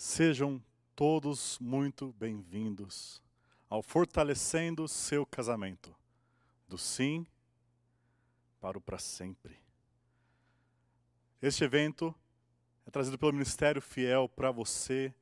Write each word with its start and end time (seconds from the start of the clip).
Sejam 0.00 0.62
todos 0.94 1.58
muito 1.58 2.12
bem-vindos 2.12 3.20
ao 3.68 3.82
Fortalecendo 3.82 4.86
Seu 4.86 5.26
Casamento, 5.26 5.92
do 6.68 6.78
sim 6.78 7.26
para 8.60 8.78
o 8.78 8.80
para 8.80 9.00
sempre. 9.00 9.58
Este 11.42 11.64
evento 11.64 12.14
é 12.86 12.92
trazido 12.92 13.18
pelo 13.18 13.32
Ministério 13.32 13.82
Fiel 13.82 14.28
para 14.28 14.52
você 14.52 15.12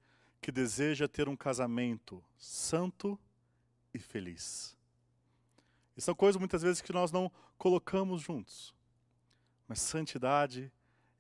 que 0.42 0.52
deseja 0.52 1.08
ter 1.08 1.26
um 1.26 1.34
casamento 1.34 2.22
santo 2.36 3.18
e 3.94 3.98
feliz. 3.98 4.76
E 5.96 6.02
são 6.02 6.14
coisas 6.14 6.38
muitas 6.38 6.60
vezes 6.60 6.82
que 6.82 6.92
nós 6.92 7.10
não 7.10 7.32
colocamos 7.56 8.20
juntos, 8.20 8.74
mas 9.66 9.80
santidade 9.80 10.70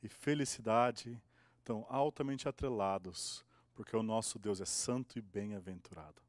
e 0.02 0.10
felicidade 0.10 1.18
estão 1.56 1.86
altamente 1.88 2.46
atrelados, 2.46 3.45
porque 3.76 3.94
o 3.94 4.02
nosso 4.02 4.38
Deus 4.38 4.60
é 4.60 4.64
santo 4.64 5.18
e 5.18 5.22
bem-aventurado. 5.22 6.22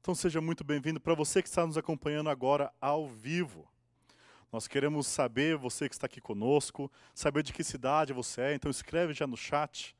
Então 0.00 0.14
seja 0.14 0.40
muito 0.40 0.62
bem-vindo 0.62 1.00
para 1.00 1.12
você 1.12 1.42
que 1.42 1.48
está 1.48 1.66
nos 1.66 1.76
acompanhando 1.76 2.30
agora 2.30 2.72
ao 2.80 3.08
vivo. 3.08 3.68
Nós 4.52 4.68
queremos 4.68 5.08
saber, 5.08 5.56
você 5.56 5.88
que 5.88 5.96
está 5.96 6.06
aqui 6.06 6.20
conosco, 6.20 6.90
saber 7.12 7.42
de 7.42 7.52
que 7.52 7.64
cidade 7.64 8.12
você 8.12 8.40
é, 8.40 8.54
então 8.54 8.70
escreve 8.70 9.12
já 9.12 9.26
no 9.26 9.36
chat. 9.36 9.96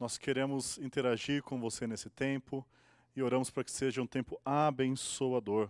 Nós 0.00 0.16
queremos 0.16 0.78
interagir 0.78 1.42
com 1.42 1.60
você 1.60 1.86
nesse 1.86 2.08
tempo 2.08 2.66
e 3.14 3.22
oramos 3.22 3.50
para 3.50 3.62
que 3.62 3.70
seja 3.70 4.00
um 4.00 4.06
tempo 4.06 4.40
abençoador. 4.46 5.68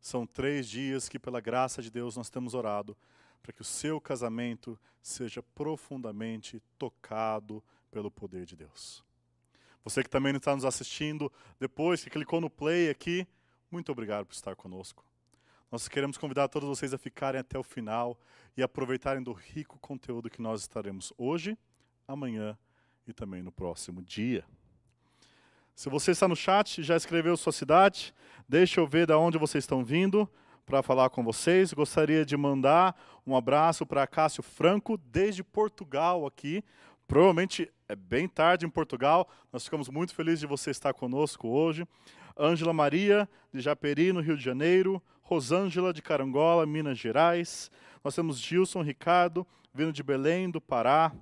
São 0.00 0.26
três 0.26 0.68
dias 0.68 1.08
que, 1.08 1.20
pela 1.20 1.40
graça 1.40 1.80
de 1.80 1.90
Deus, 1.90 2.16
nós 2.16 2.28
temos 2.28 2.52
orado 2.52 2.96
para 3.40 3.52
que 3.52 3.62
o 3.62 3.64
seu 3.64 4.00
casamento 4.00 4.76
seja 5.00 5.40
profundamente 5.40 6.60
tocado 6.76 7.62
pelo 7.92 8.10
poder 8.10 8.44
de 8.44 8.56
Deus. 8.56 9.08
Você 9.84 10.02
que 10.02 10.10
também 10.10 10.34
está 10.36 10.54
nos 10.54 10.64
assistindo 10.64 11.32
depois, 11.58 12.02
que 12.04 12.10
clicou 12.10 12.40
no 12.40 12.50
play 12.50 12.90
aqui, 12.90 13.26
muito 13.70 13.90
obrigado 13.90 14.26
por 14.26 14.34
estar 14.34 14.54
conosco. 14.54 15.04
Nós 15.70 15.86
queremos 15.88 16.18
convidar 16.18 16.48
todos 16.48 16.68
vocês 16.68 16.92
a 16.92 16.98
ficarem 16.98 17.40
até 17.40 17.58
o 17.58 17.62
final 17.62 18.18
e 18.56 18.62
aproveitarem 18.62 19.22
do 19.22 19.32
rico 19.32 19.78
conteúdo 19.78 20.28
que 20.28 20.42
nós 20.42 20.60
estaremos 20.62 21.12
hoje, 21.16 21.56
amanhã 22.06 22.58
e 23.06 23.12
também 23.12 23.42
no 23.42 23.52
próximo 23.52 24.02
dia. 24.02 24.44
Se 25.74 25.88
você 25.88 26.10
está 26.10 26.28
no 26.28 26.36
chat, 26.36 26.82
já 26.82 26.96
escreveu 26.96 27.36
sua 27.36 27.52
cidade, 27.52 28.12
deixa 28.48 28.80
eu 28.80 28.86
ver 28.86 29.06
de 29.06 29.14
onde 29.14 29.38
vocês 29.38 29.64
estão 29.64 29.84
vindo 29.84 30.28
para 30.66 30.82
falar 30.82 31.08
com 31.08 31.24
vocês. 31.24 31.72
Gostaria 31.72 32.24
de 32.24 32.36
mandar 32.36 33.00
um 33.26 33.34
abraço 33.34 33.86
para 33.86 34.06
Cássio 34.06 34.42
Franco, 34.42 34.98
desde 34.98 35.42
Portugal 35.42 36.26
aqui. 36.26 36.62
Provavelmente 37.06 37.72
é 37.90 37.96
bem 37.96 38.28
tarde 38.28 38.64
em 38.64 38.70
Portugal. 38.70 39.28
Nós 39.52 39.64
ficamos 39.64 39.88
muito 39.88 40.14
felizes 40.14 40.38
de 40.38 40.46
você 40.46 40.70
estar 40.70 40.94
conosco 40.94 41.48
hoje. 41.48 41.84
Ângela 42.38 42.72
Maria, 42.72 43.28
de 43.52 43.60
Japeri, 43.60 44.12
no 44.12 44.20
Rio 44.20 44.36
de 44.36 44.44
Janeiro. 44.44 45.02
Rosângela, 45.22 45.92
de 45.92 46.00
Carangola, 46.00 46.64
Minas 46.64 46.96
Gerais. 46.96 47.68
Nós 48.04 48.14
temos 48.14 48.38
Gilson 48.38 48.82
Ricardo, 48.82 49.44
vindo 49.74 49.92
de 49.92 50.04
Belém, 50.04 50.48
do 50.48 50.60
Pará. 50.60 51.12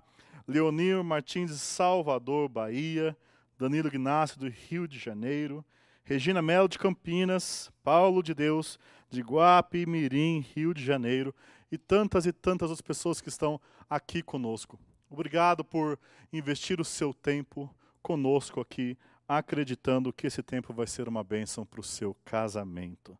Leonir 0.46 1.02
Martins, 1.02 1.50
de 1.50 1.58
Salvador, 1.58 2.50
Bahia. 2.50 3.16
Danilo 3.58 3.88
Ignacio, 3.88 4.38
do 4.38 4.48
Rio 4.48 4.86
de 4.86 4.98
Janeiro. 4.98 5.64
Regina 6.04 6.42
Melo, 6.42 6.68
de 6.68 6.78
Campinas. 6.78 7.72
Paulo 7.82 8.22
de 8.22 8.34
Deus, 8.34 8.78
de 9.08 9.22
Guapimirim, 9.22 10.44
Rio 10.54 10.74
de 10.74 10.84
Janeiro, 10.84 11.34
e 11.72 11.78
tantas 11.78 12.26
e 12.26 12.32
tantas 12.32 12.68
outras 12.68 12.86
pessoas 12.86 13.22
que 13.22 13.30
estão 13.30 13.58
aqui 13.88 14.22
conosco. 14.22 14.78
Obrigado 15.10 15.64
por 15.64 15.98
investir 16.32 16.80
o 16.80 16.84
seu 16.84 17.14
tempo 17.14 17.74
conosco 18.02 18.60
aqui, 18.60 18.96
acreditando 19.26 20.12
que 20.12 20.26
esse 20.26 20.42
tempo 20.42 20.72
vai 20.72 20.86
ser 20.86 21.08
uma 21.08 21.24
bênção 21.24 21.64
para 21.64 21.80
o 21.80 21.84
seu 21.84 22.14
casamento. 22.24 23.16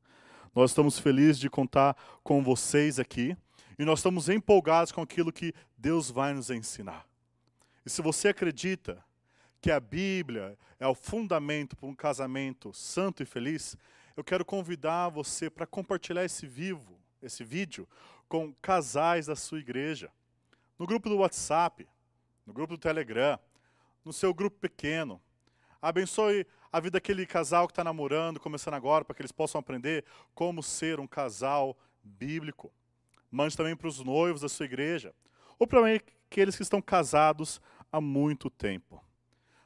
Nós 0.55 0.71
estamos 0.71 0.99
felizes 0.99 1.39
de 1.39 1.49
contar 1.49 1.97
com 2.23 2.43
vocês 2.43 2.99
aqui 2.99 3.37
e 3.79 3.85
nós 3.85 4.01
estamos 4.01 4.29
empolgados 4.29 4.93
com 4.93 5.01
aquilo 5.01 5.33
que 5.33 5.55
Deus 5.77 6.11
vai 6.11 6.33
nos 6.35 6.51
ensinar. 6.51 7.07
E 7.87 7.91
se 7.91 8.03
você 8.03 8.29
acredita 8.29 9.03
que 9.61 9.71
a 9.71 9.81
Bíblia 9.81 10.59
é 10.79 10.87
o 10.87 10.95
fundamento 10.95 11.77
para 11.77 11.89
um 11.89 11.95
casamento 11.95 12.73
santo 12.73 13.23
e 13.23 13.27
feliz, 13.27 13.77
eu 14.17 14.25
quero 14.25 14.45
convidar 14.45 15.09
você 15.09 15.49
para 15.49 15.67
compartilhar 15.67 16.25
esse 16.25 16.47
vivo, 16.47 16.99
esse 17.23 17.45
vídeo, 17.45 17.89
com 18.29 18.53
casais 18.61 19.27
da 19.27 19.37
sua 19.37 19.59
igreja. 19.59 20.11
No 20.79 20.87
grupo 20.87 21.09
do 21.09 21.17
WhatsApp, 21.17 21.89
no 22.47 22.53
grupo 22.53 22.77
do 22.77 22.79
Telegram, 22.79 23.39
no 24.05 24.13
seu 24.13 24.33
grupo 24.33 24.59
pequeno. 24.59 25.21
Abençoe 25.83 26.47
a 26.73 26.81
vida 26.81 26.93
daquele 26.93 27.27
casal 27.27 27.67
que 27.67 27.73
está 27.73 27.83
namorando, 27.83 28.39
começando 28.39 28.75
agora, 28.75 29.05
para 29.05 29.15
que 29.15 29.23
eles 29.23 29.33
possam 29.33 29.59
aprender 29.59 30.05
como 30.35 30.63
ser 30.63 31.01
um 31.01 31.07
casal 31.07 31.77
bíblico. 32.03 32.73
Mande 33.31 33.57
também 33.57 33.77
para 33.77 33.89
os 33.89 34.01
noivos 34.01 34.41
da 34.41 34.49
sua 34.49 34.67
igreja, 34.67 35.15
ou 35.59 35.67
para 35.67 35.81
aqueles 35.95 36.57
que 36.57 36.63
estão 36.63 36.81
casados 36.81 37.61
há 37.93 38.01
muito 38.01 38.49
tempo. 38.49 39.03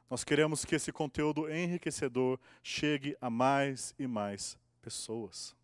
Nós 0.09 0.25
queremos 0.25 0.65
que 0.65 0.75
esse 0.75 0.93
conteúdo 0.93 1.51
enriquecedor 1.51 2.39
chegue 2.63 3.17
a 3.21 3.31
mais 3.31 3.95
e 3.99 4.07
mais 4.07 4.59
pessoas. 4.81 5.55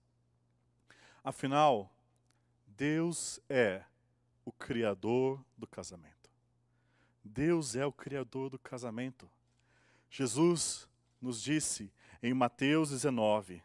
Afinal, 1.23 1.93
Deus 2.67 3.41
é 3.49 3.83
o 4.49 4.53
Criador 4.53 5.45
do 5.59 5.67
casamento. 5.67 6.31
Deus 7.23 7.77
é 7.77 7.85
o 7.85 7.93
Criador 7.93 8.49
do 8.49 8.59
casamento. 8.59 9.31
Jesus 10.09 10.89
nos 11.21 11.43
disse 11.43 11.93
em 12.23 12.33
Mateus 12.33 12.89
19: 12.89 13.63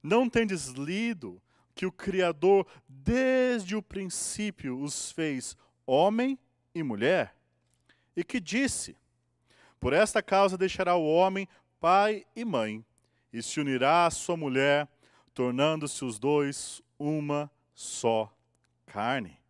Não 0.00 0.30
tendes 0.30 0.68
lido 0.68 1.42
que 1.74 1.84
o 1.84 1.90
Criador, 1.90 2.64
desde 2.88 3.74
o 3.74 3.82
princípio, 3.82 4.78
os 4.80 5.10
fez 5.10 5.56
homem 5.84 6.38
e 6.72 6.80
mulher? 6.80 7.36
E 8.14 8.22
que 8.22 8.38
disse: 8.38 8.96
por 9.80 9.92
esta 9.92 10.22
causa 10.22 10.56
deixará 10.56 10.94
o 10.94 11.04
homem 11.04 11.48
pai 11.80 12.24
e 12.36 12.44
mãe, 12.44 12.86
e 13.32 13.42
se 13.42 13.58
unirá 13.58 14.06
à 14.06 14.10
sua 14.12 14.36
mulher, 14.36 14.88
tornando-se 15.34 16.04
os 16.04 16.20
dois 16.20 16.80
uma 16.96 17.50
só 17.74 18.32
carne. 18.86 19.41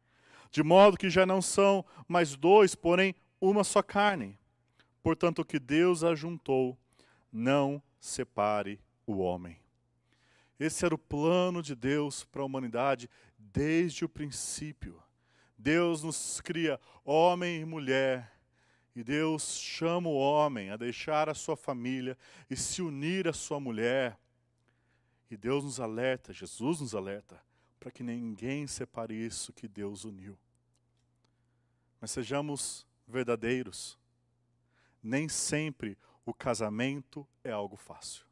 De 0.52 0.62
modo 0.62 0.96
que 0.96 1.10
já 1.10 1.26
não 1.26 1.42
são 1.42 1.84
mais 2.06 2.36
dois, 2.36 2.76
porém 2.76 3.14
uma 3.40 3.64
só 3.64 3.82
carne. 3.82 4.38
Portanto, 5.02 5.40
o 5.40 5.44
que 5.44 5.58
Deus 5.58 6.04
ajuntou, 6.04 6.78
não 7.32 7.82
separe 7.98 8.78
o 9.04 9.18
homem. 9.18 9.58
Esse 10.60 10.84
era 10.84 10.94
o 10.94 10.98
plano 10.98 11.60
de 11.60 11.74
Deus 11.74 12.22
para 12.22 12.42
a 12.42 12.44
humanidade 12.44 13.10
desde 13.36 14.04
o 14.04 14.08
princípio. 14.08 15.02
Deus 15.58 16.04
nos 16.04 16.40
cria 16.40 16.78
homem 17.04 17.60
e 17.60 17.64
mulher 17.64 18.32
e 18.94 19.02
Deus 19.02 19.58
chama 19.58 20.08
o 20.08 20.14
homem 20.14 20.70
a 20.70 20.76
deixar 20.76 21.28
a 21.28 21.34
sua 21.34 21.56
família 21.56 22.16
e 22.50 22.56
se 22.56 22.82
unir 22.82 23.26
à 23.26 23.32
sua 23.32 23.58
mulher. 23.58 24.18
E 25.30 25.36
Deus 25.36 25.64
nos 25.64 25.80
alerta, 25.80 26.32
Jesus 26.32 26.80
nos 26.80 26.94
alerta, 26.94 27.42
para 27.80 27.90
que 27.90 28.02
ninguém 28.02 28.66
separe 28.66 29.14
isso 29.14 29.52
que 29.52 29.66
Deus 29.66 30.04
uniu. 30.04 30.38
Mas 32.02 32.10
sejamos 32.10 32.84
verdadeiros. 33.06 33.96
Nem 35.00 35.28
sempre 35.28 35.96
o 36.26 36.34
casamento 36.34 37.24
é 37.44 37.52
algo 37.52 37.76
fácil. 37.76 38.26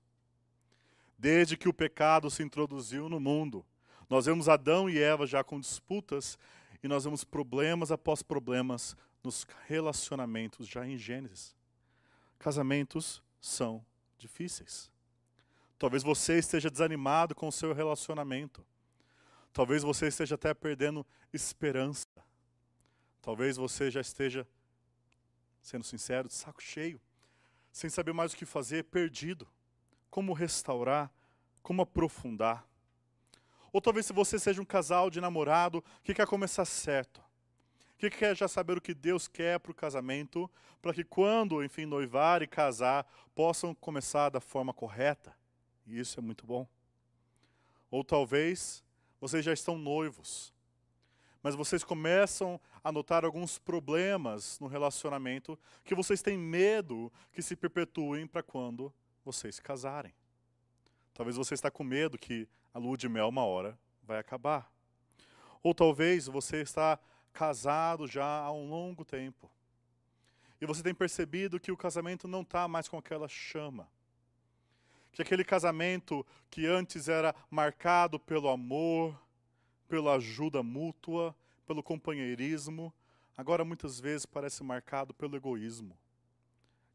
Desde 1.17 1.57
que 1.57 1.69
o 1.69 1.73
pecado 1.73 2.29
se 2.33 2.43
introduziu 2.43 3.09
no 3.09 3.21
mundo, 3.21 3.65
nós 4.09 4.27
vemos 4.27 4.49
Adão 4.49 4.91
e 4.91 4.99
Eva 4.99 5.25
já 5.25 5.45
com 5.45 5.61
disputas 5.61 6.37
e 6.83 6.89
nós 6.89 7.05
vemos 7.05 7.23
problemas 7.23 7.93
após 7.93 8.25
problemas 8.25 8.97
nos 9.23 9.47
relacionamentos 9.69 10.67
já 10.67 10.85
em 10.85 10.99
Gênesis. 10.99 11.55
Casamentos 12.41 13.23
são 13.41 13.87
difíceis. 14.19 14.91
Talvez 15.79 16.03
você 16.03 16.41
esteja 16.41 16.69
desanimado 16.69 17.37
com 17.37 17.47
o 17.47 17.53
seu 17.53 17.73
relacionamento. 17.73 18.67
Talvez 19.53 19.85
você 19.85 20.09
esteja 20.09 20.35
até 20.35 20.53
perdendo 20.53 21.07
esperança. 21.33 22.05
Talvez 23.23 23.57
você 23.57 23.91
já 23.91 24.01
esteja, 24.01 24.47
sendo 25.63 25.85
sincero, 25.85 26.29
de 26.29 26.35
saco 26.35 26.63
cheio, 26.63 27.01
sem 27.73 27.91
saber 27.91 28.13
mais 28.13 28.33
o 28.33 28.37
que 28.37 28.47
fazer, 28.47 28.85
perdido. 28.85 29.47
Como 30.11 30.33
restaurar, 30.33 31.13
como 31.63 31.83
aprofundar. 31.83 32.67
Ou 33.73 33.81
talvez 33.81 34.07
se 34.07 34.13
você 34.13 34.39
seja 34.39 34.61
um 34.61 34.65
casal 34.65 35.09
de 35.09 35.21
namorado 35.21 35.85
que 36.03 36.13
quer 36.13 36.27
começar 36.27 36.65
certo 36.65 37.23
que 38.01 38.09
quer 38.09 38.35
já 38.35 38.49
saber 38.49 38.79
o 38.79 38.81
que 38.81 38.95
Deus 38.95 39.29
quer 39.29 39.61
para 39.61 39.71
o 39.71 39.75
casamento, 39.75 40.51
para 40.81 40.95
que 40.95 41.05
quando, 41.05 41.63
enfim, 41.63 41.85
noivar 41.85 42.41
e 42.41 42.47
casar, 42.47 43.07
possam 43.35 43.75
começar 43.75 44.31
da 44.31 44.41
forma 44.41 44.73
correta. 44.73 45.37
E 45.87 46.01
isso 46.01 46.19
é 46.19 46.23
muito 46.23 46.47
bom. 46.47 46.67
Ou 47.91 48.03
talvez 48.03 48.83
vocês 49.21 49.45
já 49.45 49.53
estão 49.53 49.77
noivos, 49.77 50.51
mas 51.43 51.55
vocês 51.55 51.83
começam 51.83 52.61
a 52.85 52.93
notar 52.93 53.25
alguns 53.25 53.59
problemas 53.59 54.59
no 54.61 54.67
relacionamento 54.67 55.59
que 55.85 55.95
vocês 55.95 56.21
têm 56.23 56.37
medo 56.37 57.13
que 57.33 57.43
se 57.43 57.57
perpetuem 57.57 58.27
para 58.27 58.43
quando 58.43 58.93
vocês 59.25 59.57
se 59.57 59.63
casarem. 59.63 60.15
Talvez 61.15 61.37
você 61.37 61.55
está 61.55 61.71
com 61.71 61.85
medo 61.85 62.19
que 62.19 62.49
a 62.73 62.79
lua 62.79 62.97
de 62.97 63.09
mel 63.09 63.29
uma 63.29 63.45
hora 63.45 63.79
vai 64.03 64.19
acabar. 64.19 64.71
Ou 65.63 65.75
talvez 65.75 66.27
você 66.27 66.63
está 66.63 66.99
casado 67.33 68.07
já 68.07 68.25
há 68.25 68.53
um 68.53 68.69
longo 68.69 69.05
tempo. 69.05 69.51
E 70.61 70.67
você 70.67 70.83
tem 70.83 70.95
percebido 70.95 71.59
que 71.59 71.73
o 71.73 71.77
casamento 71.77 72.29
não 72.29 72.43
está 72.43 72.69
mais 72.69 72.89
com 72.89 72.99
aquela 72.99 73.29
chama. 73.29 73.89
Que 75.13 75.23
aquele 75.23 75.45
casamento 75.45 76.25
que 76.51 76.67
antes 76.67 77.09
era 77.09 77.35
marcado 77.51 78.19
pelo 78.19 78.49
amor, 78.49 79.19
pela 79.91 80.15
ajuda 80.15 80.63
mútua, 80.63 81.35
pelo 81.67 81.83
companheirismo, 81.83 82.95
agora 83.37 83.65
muitas 83.65 83.99
vezes 83.99 84.25
parece 84.25 84.63
marcado 84.63 85.13
pelo 85.13 85.35
egoísmo. 85.35 85.99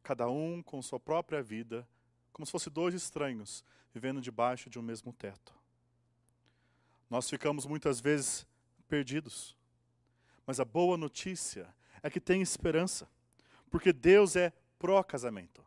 Cada 0.02 0.30
um 0.30 0.62
com 0.62 0.80
sua 0.80 0.98
própria 0.98 1.42
vida, 1.42 1.86
como 2.32 2.46
se 2.46 2.52
fossem 2.52 2.72
dois 2.72 2.94
estranhos 2.94 3.62
vivendo 3.92 4.18
debaixo 4.18 4.70
de 4.70 4.78
um 4.78 4.82
mesmo 4.82 5.12
teto. 5.12 5.54
Nós 7.10 7.28
ficamos 7.28 7.66
muitas 7.66 8.00
vezes 8.00 8.46
perdidos. 8.88 9.54
Mas 10.46 10.58
a 10.58 10.64
boa 10.64 10.96
notícia 10.96 11.68
é 12.02 12.08
que 12.08 12.20
tem 12.20 12.40
esperança, 12.40 13.06
porque 13.70 13.92
Deus 13.92 14.36
é 14.36 14.54
pró-casamento. 14.78 15.62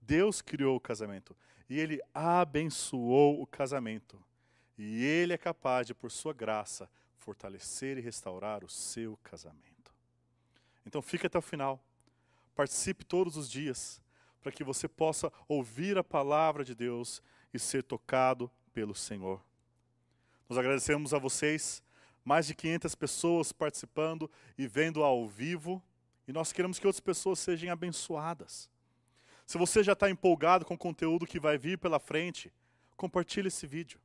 Deus 0.00 0.40
criou 0.40 0.76
o 0.76 0.80
casamento 0.80 1.36
e 1.68 1.80
ele 1.80 2.00
abençoou 2.14 3.42
o 3.42 3.46
casamento. 3.46 4.22
E 4.82 5.04
Ele 5.04 5.34
é 5.34 5.36
capaz 5.36 5.86
de, 5.86 5.92
por 5.92 6.10
Sua 6.10 6.32
graça, 6.32 6.88
fortalecer 7.18 7.98
e 7.98 8.00
restaurar 8.00 8.64
o 8.64 8.68
seu 8.70 9.18
casamento. 9.22 9.94
Então 10.86 11.02
fique 11.02 11.26
até 11.26 11.36
o 11.36 11.42
final. 11.42 11.78
Participe 12.54 13.04
todos 13.04 13.36
os 13.36 13.50
dias, 13.50 14.00
para 14.40 14.50
que 14.50 14.64
você 14.64 14.88
possa 14.88 15.30
ouvir 15.46 15.98
a 15.98 16.02
palavra 16.02 16.64
de 16.64 16.74
Deus 16.74 17.22
e 17.52 17.58
ser 17.58 17.82
tocado 17.82 18.50
pelo 18.72 18.94
Senhor. 18.94 19.44
Nós 20.48 20.58
agradecemos 20.58 21.12
a 21.12 21.18
vocês, 21.18 21.82
mais 22.24 22.46
de 22.46 22.54
500 22.54 22.94
pessoas 22.94 23.52
participando 23.52 24.30
e 24.56 24.66
vendo 24.66 25.04
ao 25.04 25.28
vivo, 25.28 25.82
e 26.26 26.32
nós 26.32 26.54
queremos 26.54 26.78
que 26.78 26.86
outras 26.86 27.00
pessoas 27.00 27.38
sejam 27.38 27.70
abençoadas. 27.70 28.70
Se 29.46 29.58
você 29.58 29.84
já 29.84 29.92
está 29.92 30.08
empolgado 30.08 30.64
com 30.64 30.72
o 30.72 30.78
conteúdo 30.78 31.26
que 31.26 31.38
vai 31.38 31.58
vir 31.58 31.76
pela 31.76 32.00
frente, 32.00 32.50
compartilhe 32.96 33.48
esse 33.48 33.66
vídeo. 33.66 34.00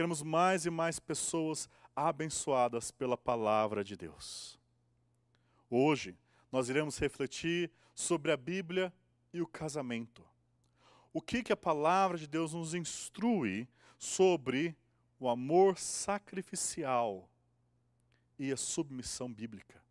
Queremos 0.00 0.22
mais 0.22 0.64
e 0.64 0.70
mais 0.70 0.98
pessoas 0.98 1.68
abençoadas 1.94 2.90
pela 2.90 3.18
palavra 3.18 3.84
de 3.84 3.98
Deus. 3.98 4.58
Hoje, 5.68 6.16
nós 6.50 6.70
iremos 6.70 6.96
refletir 6.96 7.70
sobre 7.94 8.32
a 8.32 8.36
Bíblia 8.38 8.90
e 9.30 9.42
o 9.42 9.46
casamento. 9.46 10.24
O 11.12 11.20
que, 11.20 11.42
que 11.42 11.52
a 11.52 11.56
palavra 11.56 12.16
de 12.16 12.26
Deus 12.26 12.54
nos 12.54 12.72
instrui 12.72 13.68
sobre 13.98 14.74
o 15.18 15.28
amor 15.28 15.76
sacrificial 15.76 17.28
e 18.38 18.50
a 18.50 18.56
submissão 18.56 19.30
bíblica? 19.30 19.82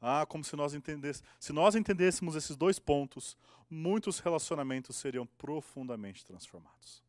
Ah, 0.00 0.24
como 0.24 0.42
se 0.42 0.56
nós, 0.56 0.72
entendêssemos, 0.72 1.30
se 1.38 1.52
nós 1.52 1.74
entendêssemos 1.74 2.36
esses 2.36 2.56
dois 2.56 2.78
pontos, 2.78 3.36
muitos 3.68 4.18
relacionamentos 4.18 4.96
seriam 4.96 5.26
profundamente 5.26 6.24
transformados 6.24 7.03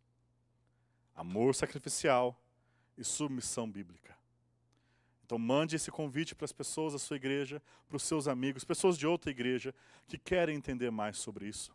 amor 1.15 1.55
sacrificial 1.55 2.39
e 2.97 3.03
submissão 3.03 3.69
bíblica. 3.69 4.15
Então 5.25 5.39
mande 5.39 5.75
esse 5.75 5.89
convite 5.89 6.35
para 6.35 6.45
as 6.45 6.51
pessoas 6.51 6.93
da 6.93 6.99
sua 6.99 7.15
igreja, 7.15 7.61
para 7.87 7.97
os 7.97 8.03
seus 8.03 8.27
amigos, 8.27 8.63
pessoas 8.63 8.97
de 8.97 9.07
outra 9.07 9.31
igreja 9.31 9.73
que 10.07 10.17
querem 10.17 10.55
entender 10.55 10.91
mais 10.91 11.17
sobre 11.17 11.47
isso. 11.47 11.73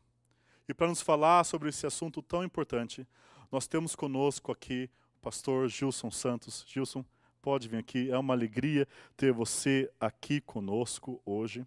E 0.69 0.75
para 0.75 0.87
nos 0.87 1.03
falar 1.03 1.43
sobre 1.43 1.69
esse 1.69 1.85
assunto 1.85 2.23
tão 2.23 2.45
importante, 2.45 3.05
nós 3.51 3.67
temos 3.67 3.97
conosco 3.97 4.53
aqui 4.53 4.89
o 5.17 5.21
pastor 5.21 5.69
Gilson 5.69 6.13
Santos. 6.13 6.65
Gilson, 6.69 7.05
pode 7.43 7.69
vir 7.69 7.79
aqui. 7.79 8.09
É 8.09 8.17
uma 8.17 8.35
alegria 8.35 8.87
ter 9.17 9.33
você 9.33 9.91
aqui 9.99 10.41
conosco 10.41 11.21
hoje. 11.27 11.67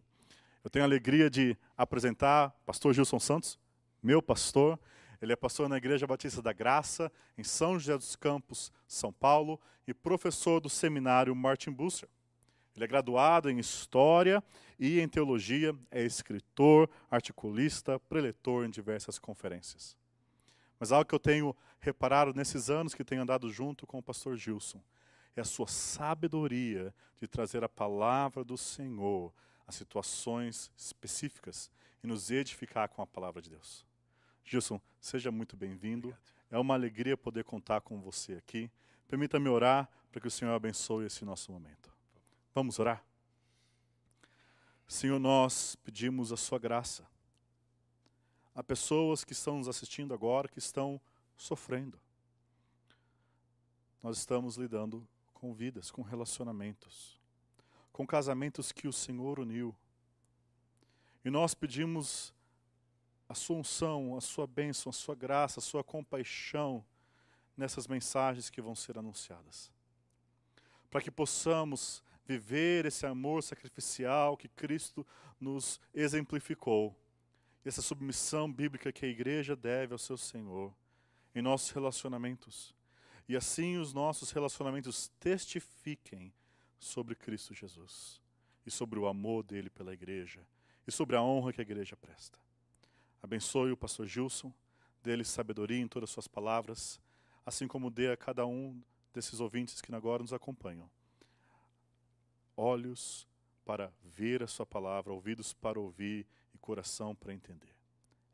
Eu 0.63 0.69
tenho 0.69 0.85
a 0.85 0.87
alegria 0.87 1.29
de 1.29 1.57
apresentar 1.77 2.51
pastor 2.65 2.93
Gilson 2.93 3.19
Santos, 3.19 3.59
meu 4.01 4.21
pastor. 4.21 4.79
Ele 5.23 5.31
é 5.31 5.37
pastor 5.37 5.69
na 5.69 5.77
Igreja 5.77 6.05
Batista 6.05 6.41
da 6.41 6.51
Graça, 6.51 7.09
em 7.37 7.45
São 7.45 7.79
José 7.79 7.97
dos 7.97 8.13
Campos, 8.13 8.73
São 8.85 9.13
Paulo, 9.13 9.57
e 9.87 9.93
professor 9.93 10.59
do 10.59 10.69
seminário 10.69 11.33
Martin 11.33 11.71
Bucer. 11.71 12.09
Ele 12.75 12.83
é 12.83 12.87
graduado 12.89 13.49
em 13.49 13.57
História 13.57 14.43
e 14.77 14.99
em 14.99 15.07
Teologia, 15.07 15.73
é 15.89 16.03
escritor, 16.03 16.89
articulista, 17.09 17.97
preletor 18.01 18.65
em 18.65 18.69
diversas 18.69 19.17
conferências. 19.17 19.95
Mas 20.77 20.91
algo 20.91 21.07
que 21.07 21.15
eu 21.15 21.19
tenho 21.19 21.55
reparado 21.79 22.33
nesses 22.33 22.69
anos 22.69 22.93
que 22.93 23.05
tenho 23.05 23.21
andado 23.21 23.49
junto 23.49 23.87
com 23.87 23.99
o 23.99 24.03
pastor 24.03 24.35
Gilson 24.35 24.83
é 25.37 25.39
a 25.39 25.45
sua 25.45 25.67
sabedoria 25.67 26.93
de 27.21 27.29
trazer 27.29 27.63
a 27.63 27.69
palavra 27.69 28.43
do 28.43 28.57
Senhor 28.57 29.33
a 29.65 29.71
situações 29.71 30.69
específicas 30.75 31.71
e 32.03 32.07
nos 32.07 32.29
edificar 32.29 32.89
com 32.89 33.01
a 33.01 33.07
palavra 33.07 33.41
de 33.41 33.49
Deus. 33.49 33.85
Gilson, 34.43 34.79
seja 34.99 35.31
muito 35.31 35.55
bem-vindo. 35.55 36.15
É 36.51 36.57
uma 36.57 36.73
alegria 36.73 37.17
poder 37.17 37.43
contar 37.43 37.81
com 37.81 37.99
você 38.01 38.33
aqui. 38.33 38.69
Permita-me 39.07 39.49
orar 39.49 39.89
para 40.11 40.21
que 40.21 40.27
o 40.27 40.31
Senhor 40.31 40.53
abençoe 40.53 41.05
esse 41.05 41.25
nosso 41.25 41.51
momento. 41.51 41.91
Vamos 42.53 42.77
orar? 42.77 43.03
Senhor, 44.87 45.17
nós 45.17 45.75
pedimos 45.77 46.31
a 46.31 46.37
sua 46.37 46.59
graça. 46.59 47.07
Há 48.53 48.61
pessoas 48.61 49.23
que 49.23 49.33
estão 49.33 49.57
nos 49.57 49.67
assistindo 49.67 50.13
agora 50.13 50.47
que 50.47 50.59
estão 50.59 51.01
sofrendo. 51.35 51.99
Nós 54.03 54.17
estamos 54.17 54.57
lidando 54.57 55.07
com 55.33 55.53
vidas, 55.53 55.89
com 55.89 56.01
relacionamentos, 56.01 57.19
com 57.91 58.05
casamentos 58.05 58.71
que 58.71 58.87
o 58.87 58.93
Senhor 58.93 59.39
uniu. 59.39 59.75
E 61.25 61.29
nós 61.29 61.53
pedimos 61.53 62.33
a 63.33 63.35
sua 63.35 63.57
unção, 63.57 64.15
a 64.15 64.21
sua 64.21 64.45
bênção, 64.45 64.91
a 64.91 64.93
sua 64.93 65.15
graça, 65.15 65.59
a 65.59 65.63
sua 65.63 65.83
compaixão 65.83 66.85
nessas 67.57 67.87
mensagens 67.87 68.47
que 68.49 68.61
vão 68.61 68.75
ser 68.75 68.95
anunciadas. 68.97 69.71
Para 70.89 71.01
que 71.01 71.09
possamos 71.09 72.03
viver 72.27 72.85
esse 72.85 73.07
amor 73.07 73.41
sacrificial 73.41 74.37
que 74.37 74.47
Cristo 74.47 75.05
nos 75.39 75.81
exemplificou, 75.95 76.95
essa 77.65 77.81
submissão 77.81 78.51
bíblica 78.51 78.91
que 78.91 79.05
a 79.05 79.09
igreja 79.09 79.55
deve 79.55 79.93
ao 79.93 79.99
seu 79.99 80.17
Senhor 80.17 80.71
em 81.33 81.41
nossos 81.41 81.71
relacionamentos. 81.71 82.75
E 83.27 83.35
assim 83.35 83.77
os 83.77 83.93
nossos 83.93 84.29
relacionamentos 84.29 85.07
testifiquem 85.19 86.31
sobre 86.77 87.15
Cristo 87.15 87.53
Jesus 87.55 88.21
e 88.63 88.69
sobre 88.69 88.99
o 88.99 89.07
amor 89.07 89.41
dele 89.43 89.71
pela 89.71 89.93
igreja 89.93 90.45
e 90.85 90.91
sobre 90.91 91.15
a 91.15 91.21
honra 91.23 91.51
que 91.51 91.61
a 91.61 91.63
igreja 91.63 91.97
presta. 91.97 92.42
Abençoe 93.23 93.71
o 93.71 93.77
pastor 93.77 94.05
Gilson, 94.05 94.53
dê-lhe 95.01 95.23
sabedoria 95.23 95.79
em 95.79 95.87
todas 95.87 96.09
as 96.09 96.13
suas 96.13 96.27
palavras, 96.27 96.99
assim 97.45 97.69
como 97.69 97.89
dê 97.89 98.11
a 98.11 98.17
cada 98.17 98.45
um 98.45 98.83
desses 99.13 99.39
ouvintes 99.39 99.79
que 99.81 99.95
agora 99.95 100.21
nos 100.21 100.33
acompanham. 100.33 100.91
Olhos 102.57 103.25
para 103.63 103.93
ver 104.03 104.43
a 104.43 104.47
sua 104.47 104.65
palavra, 104.65 105.13
ouvidos 105.13 105.53
para 105.53 105.79
ouvir 105.79 106.27
e 106.53 106.57
coração 106.57 107.15
para 107.15 107.33
entender. 107.33 107.73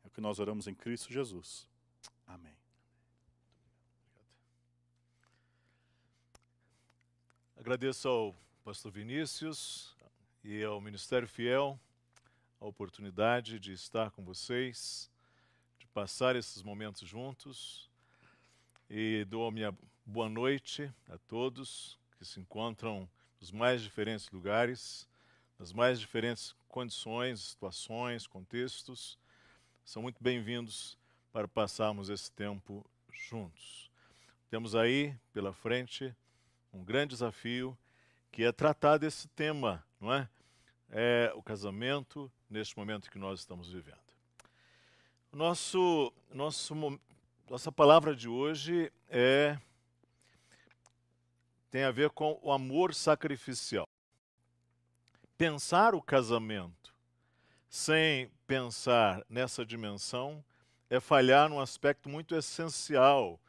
É 0.02 0.08
o 0.08 0.10
que 0.10 0.20
nós 0.20 0.40
oramos 0.40 0.66
em 0.66 0.74
Cristo 0.74 1.12
Jesus. 1.12 1.68
Amém. 2.26 2.56
Agradeço 7.56 8.08
ao 8.08 8.36
pastor 8.64 8.90
Vinícius 8.90 9.96
e 10.42 10.64
ao 10.64 10.80
Ministério 10.80 11.28
Fiel 11.28 11.78
a 12.60 12.66
oportunidade 12.66 13.58
de 13.58 13.72
estar 13.72 14.10
com 14.10 14.22
vocês, 14.22 15.10
de 15.78 15.86
passar 15.88 16.36
esses 16.36 16.62
momentos 16.62 17.08
juntos. 17.08 17.88
E 18.88 19.24
dou 19.24 19.48
a 19.48 19.50
minha 19.50 19.74
boa 20.04 20.28
noite 20.28 20.92
a 21.08 21.16
todos 21.16 21.98
que 22.18 22.24
se 22.24 22.38
encontram 22.38 23.08
nos 23.40 23.50
mais 23.50 23.80
diferentes 23.80 24.28
lugares, 24.30 25.08
nas 25.58 25.72
mais 25.72 25.98
diferentes 25.98 26.54
condições, 26.68 27.40
situações, 27.40 28.26
contextos. 28.26 29.18
São 29.82 30.02
muito 30.02 30.22
bem-vindos 30.22 30.98
para 31.32 31.48
passarmos 31.48 32.10
esse 32.10 32.30
tempo 32.30 32.84
juntos. 33.10 33.90
Temos 34.50 34.74
aí 34.74 35.16
pela 35.32 35.54
frente 35.54 36.14
um 36.72 36.84
grande 36.84 37.10
desafio 37.10 37.76
que 38.30 38.44
é 38.44 38.52
tratar 38.52 38.98
desse 38.98 39.28
tema, 39.28 39.82
não 39.98 40.12
é? 40.12 40.28
É 40.90 41.32
o 41.36 41.42
casamento 41.42 42.30
neste 42.48 42.76
momento 42.76 43.10
que 43.10 43.18
nós 43.18 43.40
estamos 43.40 43.70
vivendo. 43.70 43.98
Nosso, 45.32 46.12
nosso, 46.32 46.74
nossa 47.48 47.70
palavra 47.70 48.14
de 48.16 48.28
hoje 48.28 48.92
é 49.08 49.56
tem 51.70 51.84
a 51.84 51.92
ver 51.92 52.10
com 52.10 52.38
o 52.42 52.50
amor 52.50 52.92
sacrificial. 52.92 53.86
Pensar 55.38 55.94
o 55.94 56.02
casamento 56.02 56.92
sem 57.68 58.28
pensar 58.46 59.24
nessa 59.28 59.64
dimensão 59.64 60.44
é 60.90 60.98
falhar 60.98 61.48
num 61.48 61.60
aspecto 61.60 62.08
muito 62.08 62.34
essencial 62.34 63.40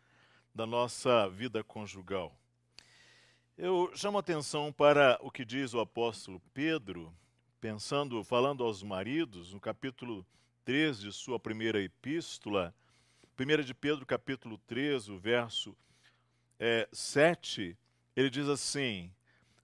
da 0.54 0.68
nossa 0.68 1.28
vida 1.28 1.64
conjugal. 1.64 2.38
Eu 3.58 3.92
chamo 3.96 4.20
atenção 4.20 4.72
para 4.72 5.18
o 5.22 5.32
que 5.32 5.44
diz 5.44 5.74
o 5.74 5.80
apóstolo 5.80 6.40
Pedro, 6.54 7.12
pensando, 7.62 8.24
falando 8.24 8.64
aos 8.64 8.82
maridos, 8.82 9.54
no 9.54 9.60
capítulo 9.60 10.26
3 10.66 11.00
de 11.00 11.14
sua 11.14 11.40
primeira 11.40 11.80
epístola, 11.80 12.74
1 13.40 13.64
de 13.64 13.76
Pedro, 13.76 14.04
capítulo 14.04 14.58
3, 14.66 15.10
o 15.10 15.18
verso 15.20 15.78
é, 16.60 16.90
7, 16.92 17.78
ele 18.16 18.32
diz 18.32 18.48
assim: 18.48 19.14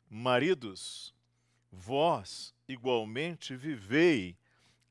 Maridos, 0.08 1.12
vós 1.72 2.54
igualmente 2.68 3.56
vivei 3.56 4.38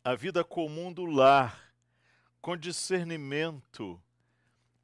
a 0.03 0.17
vida 0.17 0.43
comum 0.43 0.93
do 0.93 1.07
lar, 1.07 1.73
com 2.43 2.57
discernimento 2.57 4.03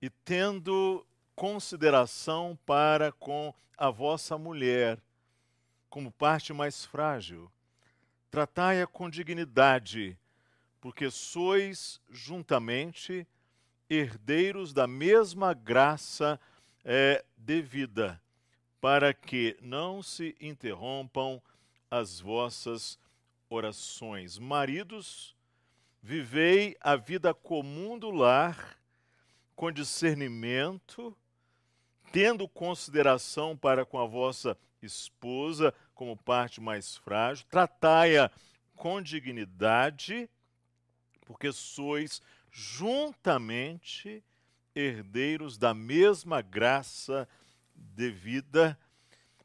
e 0.00 0.08
tendo 0.08 1.04
consideração 1.34 2.56
para 2.64 3.10
com 3.10 3.52
a 3.76 3.90
vossa 3.90 4.38
mulher, 4.38 5.02
como 5.90 6.12
parte 6.12 6.52
mais 6.52 6.84
frágil. 6.84 7.50
Tratai-a 8.32 8.86
com 8.86 9.10
dignidade, 9.10 10.18
porque 10.80 11.10
sois 11.10 12.00
juntamente 12.08 13.26
herdeiros 13.90 14.72
da 14.72 14.86
mesma 14.86 15.52
graça 15.52 16.40
é, 16.82 17.22
devida, 17.36 18.18
para 18.80 19.12
que 19.12 19.54
não 19.60 20.02
se 20.02 20.34
interrompam 20.40 21.42
as 21.90 22.20
vossas 22.20 22.98
orações. 23.50 24.38
Maridos, 24.38 25.36
vivei 26.02 26.74
a 26.80 26.96
vida 26.96 27.34
comum 27.34 27.98
do 27.98 28.10
lar 28.10 28.78
com 29.54 29.70
discernimento, 29.70 31.14
tendo 32.10 32.48
consideração 32.48 33.54
para 33.54 33.84
com 33.84 33.98
a 33.98 34.06
vossa 34.06 34.56
esposa 34.80 35.74
como 36.02 36.16
parte 36.16 36.60
mais 36.60 36.96
frágil, 36.96 37.46
tratai-a 37.48 38.28
com 38.74 39.00
dignidade, 39.00 40.28
porque 41.24 41.52
sois 41.52 42.20
juntamente 42.50 44.24
herdeiros 44.74 45.56
da 45.56 45.72
mesma 45.72 46.42
graça 46.42 47.28
devida, 47.72 48.76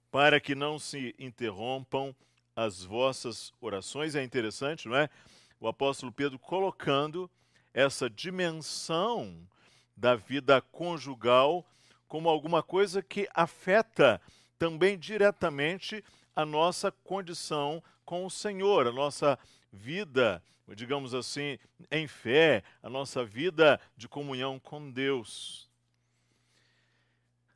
para 0.10 0.40
que 0.40 0.56
não 0.56 0.80
se 0.80 1.14
interrompam 1.20 2.16
as 2.56 2.84
vossas 2.84 3.54
orações. 3.62 4.16
É 4.16 4.24
interessante, 4.24 4.88
não 4.88 4.96
é? 4.96 5.12
O 5.60 5.68
apóstolo 5.68 6.12
Pedro 6.12 6.40
colocando 6.40 7.30
essa 7.72 8.10
dimensão 8.10 9.48
da 9.96 10.16
vida 10.16 10.60
conjugal 10.60 11.64
como 12.08 12.28
alguma 12.28 12.64
coisa 12.64 13.04
que 13.04 13.30
afeta 13.32 14.20
também 14.58 14.98
diretamente 14.98 16.04
a 16.38 16.46
nossa 16.46 16.92
condição 16.92 17.84
com 18.06 18.24
o 18.24 18.30
Senhor, 18.30 18.86
a 18.86 18.92
nossa 18.92 19.40
vida, 19.74 20.40
digamos 20.76 21.16
assim, 21.16 21.58
em 21.90 22.08
fé, 22.08 22.64
a 22.84 22.88
nossa 22.88 23.26
vida 23.26 23.82
de 23.98 24.08
comunhão 24.08 24.60
com 24.60 24.92
Deus. 24.92 25.68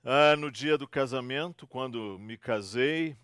Ah, 0.04 0.36
no 0.36 0.50
dia 0.50 0.80
do 0.80 0.88
casamento, 0.88 1.68
quando 1.68 2.18
me 2.18 2.40
casei, 2.40 3.16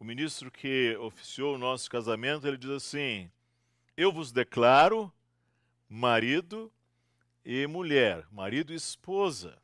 o 0.00 0.04
ministro 0.04 0.50
que 0.50 0.96
oficiou 0.96 1.56
o 1.56 1.58
nosso 1.58 1.90
casamento, 1.90 2.48
ele 2.48 2.56
diz 2.56 2.70
assim: 2.70 3.30
Eu 3.94 4.10
vos 4.10 4.32
declaro 4.32 5.12
marido 5.86 6.72
e 7.44 7.66
mulher, 7.66 8.26
marido 8.32 8.72
e 8.72 8.76
esposa. 8.76 9.58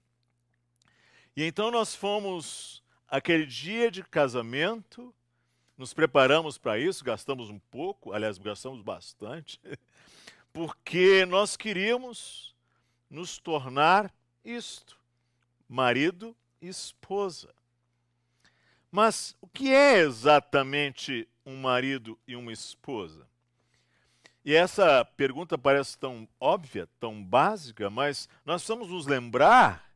E 1.34 1.42
então 1.42 1.70
nós 1.70 1.94
fomos 1.94 2.79
aquele 3.10 3.44
dia 3.44 3.90
de 3.90 4.04
casamento, 4.04 5.12
nos 5.76 5.92
preparamos 5.92 6.56
para 6.56 6.78
isso, 6.78 7.04
gastamos 7.04 7.50
um 7.50 7.58
pouco, 7.58 8.12
aliás, 8.12 8.38
gastamos 8.38 8.80
bastante, 8.80 9.60
porque 10.52 11.26
nós 11.26 11.56
queríamos 11.56 12.54
nos 13.10 13.38
tornar 13.38 14.14
isto 14.44 14.96
marido 15.68 16.36
e 16.60 16.68
esposa. 16.68 17.52
Mas 18.90 19.36
o 19.40 19.46
que 19.46 19.72
é 19.72 19.98
exatamente 19.98 21.28
um 21.44 21.56
marido 21.56 22.18
e 22.26 22.34
uma 22.34 22.52
esposa? 22.52 23.26
E 24.44 24.54
essa 24.54 25.04
pergunta 25.04 25.56
parece 25.56 25.96
tão 25.98 26.28
óbvia, 26.40 26.88
tão 26.98 27.22
básica, 27.22 27.88
mas 27.90 28.28
nós 28.44 28.62
precisamos 28.62 28.88
nos 28.88 29.06
lembrar 29.06 29.89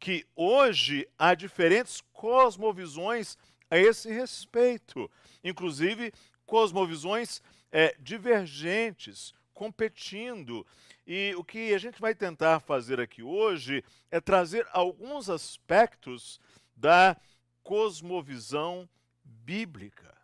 que 0.00 0.26
hoje 0.34 1.06
há 1.18 1.34
diferentes 1.34 2.02
cosmovisões 2.12 3.36
a 3.70 3.78
esse 3.78 4.10
respeito, 4.10 5.08
inclusive 5.44 6.12
cosmovisões 6.46 7.42
é, 7.70 7.94
divergentes, 8.00 9.32
competindo. 9.52 10.66
E 11.06 11.34
o 11.36 11.44
que 11.44 11.74
a 11.74 11.78
gente 11.78 12.00
vai 12.00 12.14
tentar 12.14 12.60
fazer 12.60 12.98
aqui 12.98 13.22
hoje 13.22 13.84
é 14.10 14.20
trazer 14.20 14.66
alguns 14.72 15.28
aspectos 15.28 16.40
da 16.74 17.14
cosmovisão 17.62 18.88
bíblica. 19.22 20.16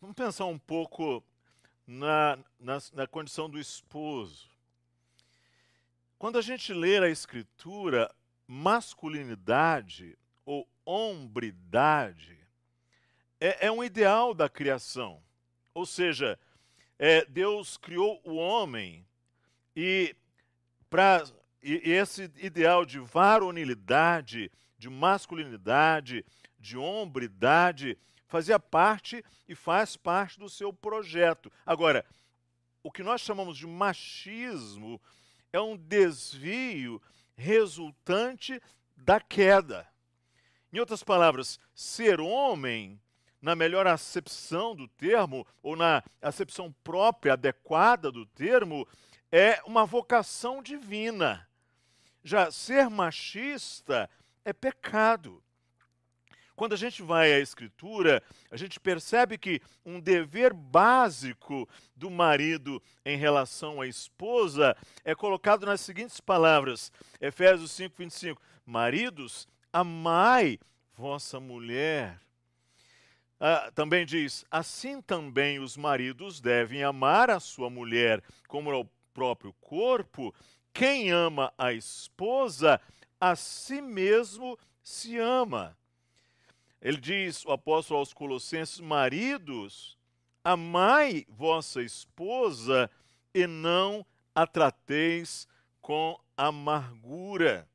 Vamos 0.00 0.14
pensar 0.14 0.44
um 0.44 0.58
pouco 0.58 1.24
na, 1.86 2.38
na, 2.60 2.78
na 2.92 3.06
condição 3.06 3.48
do 3.48 3.58
esposo. 3.58 4.51
Quando 6.22 6.38
a 6.38 6.40
gente 6.40 6.72
lê 6.72 6.98
a 6.98 7.08
Escritura, 7.08 8.08
masculinidade 8.46 10.16
ou 10.46 10.68
hombridade 10.86 12.38
é, 13.40 13.66
é 13.66 13.72
um 13.72 13.82
ideal 13.82 14.32
da 14.32 14.48
criação. 14.48 15.20
Ou 15.74 15.84
seja, 15.84 16.38
é, 16.96 17.24
Deus 17.24 17.76
criou 17.76 18.22
o 18.24 18.36
homem 18.36 19.04
e, 19.74 20.14
pra, 20.88 21.24
e, 21.60 21.90
e 21.90 21.90
esse 21.90 22.30
ideal 22.36 22.84
de 22.84 23.00
varonilidade, 23.00 24.48
de 24.78 24.88
masculinidade, 24.88 26.24
de 26.56 26.78
hombridade, 26.78 27.98
fazia 28.28 28.60
parte 28.60 29.24
e 29.48 29.56
faz 29.56 29.96
parte 29.96 30.38
do 30.38 30.48
seu 30.48 30.72
projeto. 30.72 31.50
Agora, 31.66 32.06
o 32.80 32.92
que 32.92 33.02
nós 33.02 33.22
chamamos 33.22 33.58
de 33.58 33.66
machismo 33.66 35.02
é 35.52 35.60
um 35.60 35.76
desvio 35.76 37.00
resultante 37.36 38.60
da 38.96 39.20
queda. 39.20 39.86
Em 40.72 40.78
outras 40.78 41.02
palavras, 41.02 41.60
ser 41.74 42.20
homem 42.20 43.00
na 43.40 43.56
melhor 43.56 43.86
acepção 43.86 44.74
do 44.74 44.86
termo, 44.86 45.46
ou 45.62 45.74
na 45.74 46.02
acepção 46.20 46.72
própria, 46.84 47.32
adequada 47.32 48.10
do 48.10 48.24
termo, 48.24 48.86
é 49.30 49.60
uma 49.66 49.84
vocação 49.84 50.62
divina. 50.62 51.46
Já 52.22 52.50
ser 52.52 52.88
machista 52.88 54.08
é 54.44 54.52
pecado. 54.52 55.42
Quando 56.62 56.74
a 56.74 56.78
gente 56.78 57.02
vai 57.02 57.32
à 57.32 57.40
Escritura, 57.40 58.22
a 58.48 58.56
gente 58.56 58.78
percebe 58.78 59.36
que 59.36 59.60
um 59.84 59.98
dever 59.98 60.54
básico 60.54 61.68
do 61.96 62.08
marido 62.08 62.80
em 63.04 63.16
relação 63.16 63.80
à 63.80 63.86
esposa 63.88 64.76
é 65.04 65.12
colocado 65.12 65.66
nas 65.66 65.80
seguintes 65.80 66.20
palavras, 66.20 66.92
Efésios 67.20 67.72
5, 67.72 67.96
25: 67.98 68.40
Maridos, 68.64 69.48
amai 69.72 70.56
vossa 70.94 71.40
mulher 71.40 72.20
Uh, 73.40 73.72
também 73.72 74.06
diz: 74.06 74.44
assim 74.48 75.02
também 75.02 75.58
os 75.58 75.76
maridos 75.76 76.40
devem 76.40 76.84
amar 76.84 77.28
a 77.28 77.40
sua 77.40 77.68
mulher 77.68 78.22
como 78.46 78.70
ao 78.70 78.88
próprio 79.12 79.52
corpo. 79.54 80.32
Quem 80.72 81.10
ama 81.10 81.52
a 81.58 81.72
esposa, 81.72 82.80
a 83.20 83.34
si 83.34 83.82
mesmo 83.82 84.56
se 84.80 85.18
ama. 85.18 85.76
Ele 86.82 86.98
diz, 86.98 87.44
o 87.46 87.52
apóstolo 87.52 88.00
aos 88.00 88.12
Colossenses: 88.12 88.80
Maridos, 88.80 89.96
amai 90.44 91.24
vossa 91.28 91.80
esposa 91.80 92.90
e 93.32 93.46
não 93.46 94.04
a 94.34 94.46
trateis 94.46 95.48
com 95.80 96.18
amargura. 96.36 97.66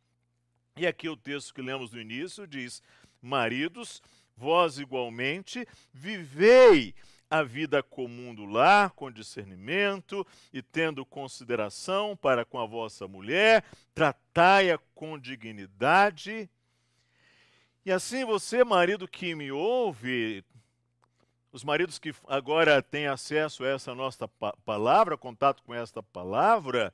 E 0.75 0.85
aqui 0.85 1.09
o 1.09 1.17
texto 1.17 1.53
que 1.53 1.61
lemos 1.61 1.91
no 1.91 1.99
início 1.99 2.45
diz: 2.45 2.83
Maridos, 3.19 4.01
Vós 4.37 4.77
igualmente 4.77 5.67
vivei 5.91 6.93
a 7.29 7.41
vida 7.41 7.81
comum 7.81 8.35
do 8.35 8.45
lar 8.45 8.91
com 8.91 9.11
discernimento 9.11 10.25
e 10.53 10.61
tendo 10.61 11.03
consideração 11.03 12.15
para 12.15 12.45
com 12.45 12.59
a 12.59 12.65
vossa 12.65 13.07
mulher, 13.07 13.65
tratai-a 13.95 14.77
com 14.93 15.17
dignidade. 15.17 16.47
E 17.88 17.91
assim 17.94 18.25
você, 18.25 18.65
marido 18.65 19.08
que 19.08 19.34
me 19.34 19.50
ouve, 19.50 20.44
os 21.53 21.63
maridos 21.63 21.98
que 21.98 22.13
agora 22.27 22.82
têm 22.82 23.08
acesso 23.08 23.63
a 23.63 23.70
essa 23.70 23.96
nossa 23.96 24.27
palavra, 24.65 25.17
contato 25.17 25.63
com 25.63 25.74
esta 25.74 26.03
palavra, 26.03 26.94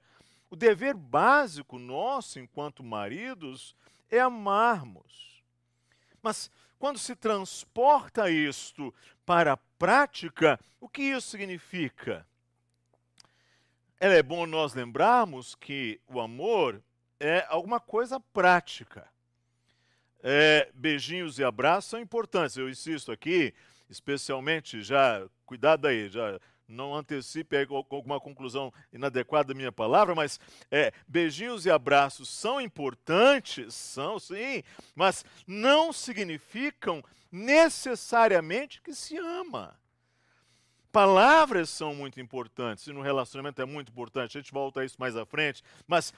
o 0.52 0.56
dever 0.56 0.94
básico 0.94 1.80
nosso 1.80 2.38
enquanto 2.38 2.84
maridos 2.84 3.76
é 4.08 4.20
amarmos. 4.20 5.44
Mas 6.22 6.52
quando 6.78 7.00
se 7.00 7.16
transporta 7.16 8.30
isto 8.30 8.94
para 9.26 9.54
a 9.54 9.58
prática, 9.58 10.60
o 10.80 10.88
que 10.88 11.02
isso 11.02 11.28
significa? 11.28 12.24
É 14.00 14.22
bom 14.22 14.46
nós 14.46 14.76
lembrarmos 14.76 15.56
que 15.56 16.00
o 16.08 16.22
amor 16.22 16.84
é 17.20 17.44
alguma 17.50 17.80
coisa 17.80 18.20
prática. 18.20 19.12
É, 20.24 20.72
beijinhos 20.74 21.38
e 21.38 21.44
abraços 21.44 21.92
são 21.92 22.00
importantes. 22.00 22.56
Eu 22.56 22.70
insisto 22.70 23.12
aqui, 23.12 23.54
especialmente, 23.90 24.82
já, 24.82 25.28
cuidado 25.46 25.86
aí, 25.86 26.10
já 26.10 26.40
não 26.68 26.96
antecipe 26.96 27.58
alguma 27.70 28.20
conclusão 28.20 28.74
inadequada 28.92 29.50
da 29.50 29.54
minha 29.54 29.72
palavra, 29.72 30.16
mas 30.16 30.40
é, 30.72 30.92
beijinhos 31.08 31.66
e 31.66 31.70
abraços 31.70 32.30
são 32.30 32.60
importantes, 32.60 33.76
são 33.76 34.18
sim, 34.18 34.64
mas 34.96 35.26
não 35.46 35.92
significam 35.92 37.04
necessariamente 37.32 38.82
que 38.82 38.94
se 38.94 39.18
ama. 39.18 39.78
Palavras 40.92 41.70
são 41.70 41.96
muito 41.96 42.22
importantes, 42.22 42.86
e 42.86 42.94
no 42.94 43.02
relacionamento 43.02 43.62
é 43.62 43.66
muito 43.66 43.92
importante, 43.92 44.38
a 44.38 44.42
gente 44.42 44.54
volta 44.54 44.82
a 44.82 44.86
isso 44.86 44.96
mais 45.00 45.18
à 45.18 45.26
frente, 45.26 45.64
mas 45.88 46.14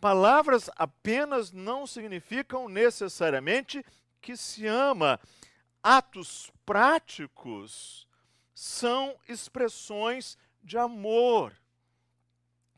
palavras 0.00 0.70
apenas 0.76 1.52
não 1.52 1.86
significam 1.86 2.68
necessariamente 2.68 3.84
que 4.20 4.36
se 4.36 4.66
ama. 4.66 5.20
Atos 5.82 6.50
práticos 6.64 8.08
são 8.54 9.16
expressões 9.28 10.38
de 10.62 10.76
amor. 10.78 11.54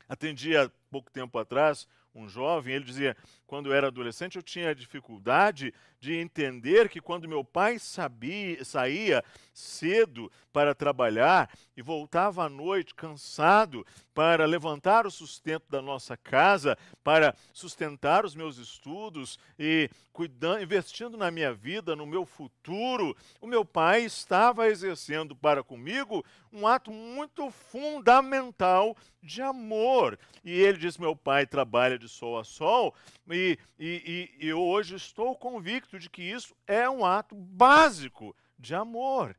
Atendi 0.08 0.56
há 0.56 0.70
pouco 0.90 1.10
tempo 1.10 1.38
atrás 1.38 1.88
um 2.14 2.28
jovem, 2.28 2.74
ele 2.74 2.84
dizia: 2.84 3.16
quando 3.52 3.66
eu 3.66 3.74
era 3.74 3.88
adolescente, 3.88 4.36
eu 4.36 4.42
tinha 4.42 4.74
dificuldade 4.74 5.74
de 6.00 6.14
entender 6.14 6.88
que 6.88 7.02
quando 7.02 7.28
meu 7.28 7.44
pai 7.44 7.78
sabia, 7.78 8.64
saía 8.64 9.22
cedo 9.52 10.32
para 10.50 10.74
trabalhar 10.74 11.50
e 11.76 11.82
voltava 11.82 12.44
à 12.44 12.48
noite 12.48 12.94
cansado 12.94 13.86
para 14.14 14.46
levantar 14.46 15.06
o 15.06 15.10
sustento 15.10 15.64
da 15.68 15.82
nossa 15.82 16.16
casa, 16.16 16.78
para 17.04 17.34
sustentar 17.52 18.24
os 18.24 18.34
meus 18.34 18.56
estudos 18.56 19.38
e 19.58 19.90
cuidando, 20.12 20.62
investindo 20.62 21.16
na 21.16 21.30
minha 21.30 21.52
vida, 21.52 21.94
no 21.94 22.06
meu 22.06 22.24
futuro, 22.24 23.16
o 23.40 23.46
meu 23.46 23.64
pai 23.64 24.02
estava 24.04 24.68
exercendo 24.68 25.36
para 25.36 25.62
comigo 25.62 26.24
um 26.52 26.66
ato 26.66 26.90
muito 26.90 27.50
fundamental 27.50 28.96
de 29.22 29.40
amor. 29.40 30.18
E 30.44 30.52
ele 30.52 30.78
disse: 30.78 31.00
Meu 31.00 31.16
pai 31.16 31.46
trabalha 31.46 31.98
de 31.98 32.08
sol 32.08 32.38
a 32.38 32.44
sol 32.44 32.94
e, 33.30 33.41
e, 33.78 34.30
e 34.40 34.48
eu 34.48 34.60
hoje 34.60 34.96
estou 34.96 35.34
convicto 35.36 35.98
de 35.98 36.08
que 36.08 36.22
isso 36.22 36.54
é 36.66 36.88
um 36.88 37.04
ato 37.04 37.34
básico 37.34 38.34
de 38.58 38.74
amor. 38.74 39.36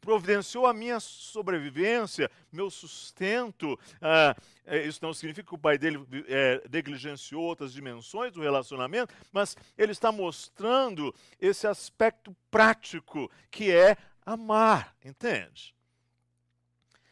Providenciou 0.00 0.66
a 0.66 0.74
minha 0.74 0.98
sobrevivência, 0.98 2.28
meu 2.50 2.68
sustento. 2.70 3.78
Ah, 4.00 4.34
é, 4.66 4.84
isso 4.84 4.98
não 5.00 5.14
significa 5.14 5.46
que 5.48 5.54
o 5.54 5.58
pai 5.58 5.78
dele 5.78 6.04
é, 6.26 6.60
negligenciou 6.70 7.42
outras 7.42 7.72
dimensões 7.72 8.32
do 8.32 8.42
relacionamento, 8.42 9.14
mas 9.30 9.56
ele 9.78 9.92
está 9.92 10.10
mostrando 10.10 11.14
esse 11.40 11.68
aspecto 11.68 12.34
prático 12.50 13.30
que 13.50 13.70
é 13.70 13.96
amar, 14.26 14.96
entende? 15.04 15.72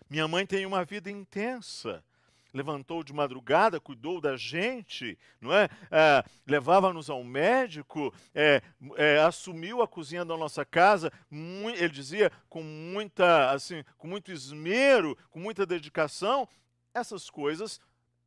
Minha 0.09 0.27
mãe 0.27 0.45
tem 0.45 0.67
uma 0.67 0.85
vida 0.85 1.09
intensa 1.09 2.03
levantou 2.52 3.02
de 3.02 3.12
madrugada, 3.12 3.80
cuidou 3.80 4.21
da 4.21 4.37
gente, 4.37 5.18
não 5.40 5.53
é? 5.53 5.68
é 5.90 6.25
Levava-nos 6.46 7.09
ao 7.09 7.22
médico, 7.22 8.12
é, 8.35 8.62
é, 8.96 9.18
assumiu 9.18 9.83
a 9.83 9.88
cozinha 9.88 10.25
da 10.25 10.37
nossa 10.37 10.64
casa, 10.64 11.12
ele 11.31 11.88
dizia 11.88 12.31
com 12.48 12.62
muita, 12.62 13.51
assim, 13.51 13.85
com 13.96 14.09
muito 14.09 14.33
esmero, 14.33 15.16
com 15.31 15.38
muita 15.38 15.64
dedicação. 15.64 16.48
Essas 16.92 17.31
coisas 17.31 17.81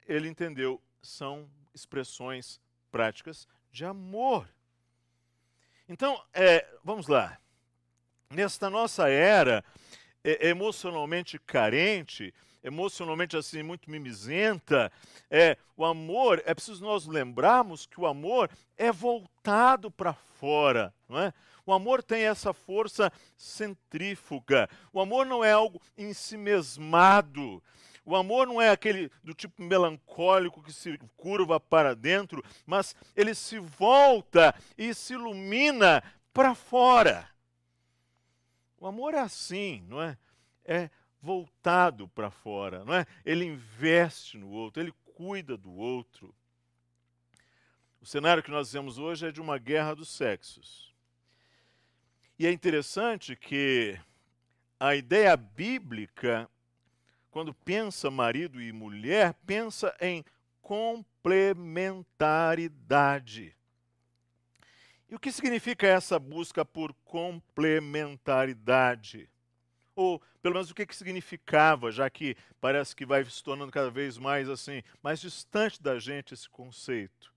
ele 0.08 0.28
entendeu 0.28 0.82
são 1.02 1.50
expressões 1.74 2.60
práticas 2.92 3.48
de 3.72 3.84
amor. 3.84 4.48
Então, 5.88 6.22
é, 6.34 6.66
vamos 6.84 7.08
lá. 7.08 7.38
Nesta 8.30 8.70
nossa 8.70 9.10
era 9.10 9.64
é, 10.24 10.48
emocionalmente 10.48 11.38
carente, 11.40 12.34
emocionalmente 12.64 13.36
assim 13.36 13.62
muito 13.62 13.92
mimizenta, 13.92 14.92
é, 15.30 15.58
o 15.76 15.84
amor, 15.84 16.42
é 16.46 16.54
preciso 16.54 16.84
nós 16.84 17.06
lembrarmos 17.06 17.86
que 17.86 18.00
o 18.00 18.08
amor 18.08 18.50
é 18.78 18.92
voltado 18.92 19.92
para 19.92 20.14
fora, 20.14 20.94
não 21.08 21.20
é? 21.20 21.34
O 21.66 21.72
amor 21.72 22.04
tem 22.04 22.24
essa 22.24 22.54
força 22.54 23.12
centrífuga. 23.38 24.70
O 24.92 25.00
amor 25.00 25.26
não 25.26 25.44
é 25.44 25.54
algo 25.54 25.82
em 25.98 26.14
si 26.14 26.36
mesmado. 26.36 27.64
O 28.06 28.16
amor 28.18 28.46
não 28.46 28.62
é 28.62 28.70
aquele 28.70 29.10
do 29.24 29.34
tipo 29.34 29.62
melancólico 29.64 30.62
que 30.62 30.74
se 30.74 30.98
curva 31.16 31.60
para 31.60 31.96
dentro, 31.96 32.44
mas 32.66 32.94
ele 33.16 33.34
se 33.34 33.60
volta 33.60 34.54
e 34.78 34.94
se 34.94 35.14
ilumina 35.14 36.04
para 36.34 36.54
fora. 36.54 37.30
O 38.78 38.86
amor 38.86 39.14
é 39.14 39.20
assim, 39.20 39.86
não 39.88 40.02
é? 40.02 40.18
É 40.66 40.90
voltado 41.24 42.08
para 42.10 42.30
fora, 42.30 42.84
não 42.84 42.94
é? 42.94 43.08
Ele 43.26 43.46
investe 43.46 44.38
no 44.38 44.50
outro, 44.50 44.84
ele 44.84 44.94
cuida 45.16 45.56
do 45.56 45.72
outro. 45.72 46.36
O 48.02 48.06
cenário 48.06 48.44
que 48.44 48.52
nós 48.52 48.74
vemos 48.74 48.98
hoje 48.98 49.28
é 49.28 49.32
de 49.32 49.40
uma 49.40 49.58
guerra 49.58 49.96
dos 49.96 50.10
sexos. 50.10 50.94
E 52.38 52.46
é 52.46 52.52
interessante 52.52 53.38
que 53.38 53.98
a 54.78 54.94
ideia 54.96 55.38
bíblica, 55.38 56.50
quando 57.32 57.54
pensa 57.54 58.12
marido 58.12 58.62
e 58.62 58.74
mulher, 58.74 59.34
pensa 59.46 59.96
em 60.02 60.26
complementaridade. 60.62 63.56
E 65.10 65.16
o 65.16 65.20
que 65.20 65.32
significa 65.32 65.88
essa 65.88 66.20
busca 66.20 66.66
por 66.66 66.94
complementaridade? 67.06 69.30
Ou 69.96 70.22
pelo 70.42 70.56
menos 70.56 70.72
o 70.72 70.76
que, 70.76 70.86
que 70.86 70.96
significava, 70.96 71.92
já 71.92 72.10
que 72.10 72.36
parece 72.60 72.96
que 72.96 73.06
vai 73.06 73.24
se 73.26 73.44
tornando 73.44 73.72
cada 73.72 73.90
vez 73.90 74.18
mais 74.18 74.50
assim, 74.50 74.84
mais 75.02 75.20
distante 75.20 75.82
da 75.82 76.00
gente 76.00 76.34
esse 76.34 76.50
conceito. 76.50 77.34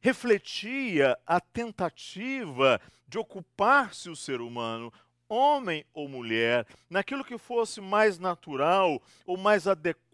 Refletia 0.00 1.18
a 1.26 1.40
tentativa 1.40 2.80
de 3.06 3.18
ocupar-se 3.18 4.08
o 4.08 4.16
ser 4.16 4.40
humano, 4.40 4.92
homem 5.28 5.84
ou 5.92 6.08
mulher, 6.08 6.66
naquilo 6.88 7.24
que 7.24 7.36
fosse 7.36 7.80
mais 7.80 8.18
natural 8.18 9.02
ou 9.26 9.36
mais 9.36 9.66
adequado 9.66 10.07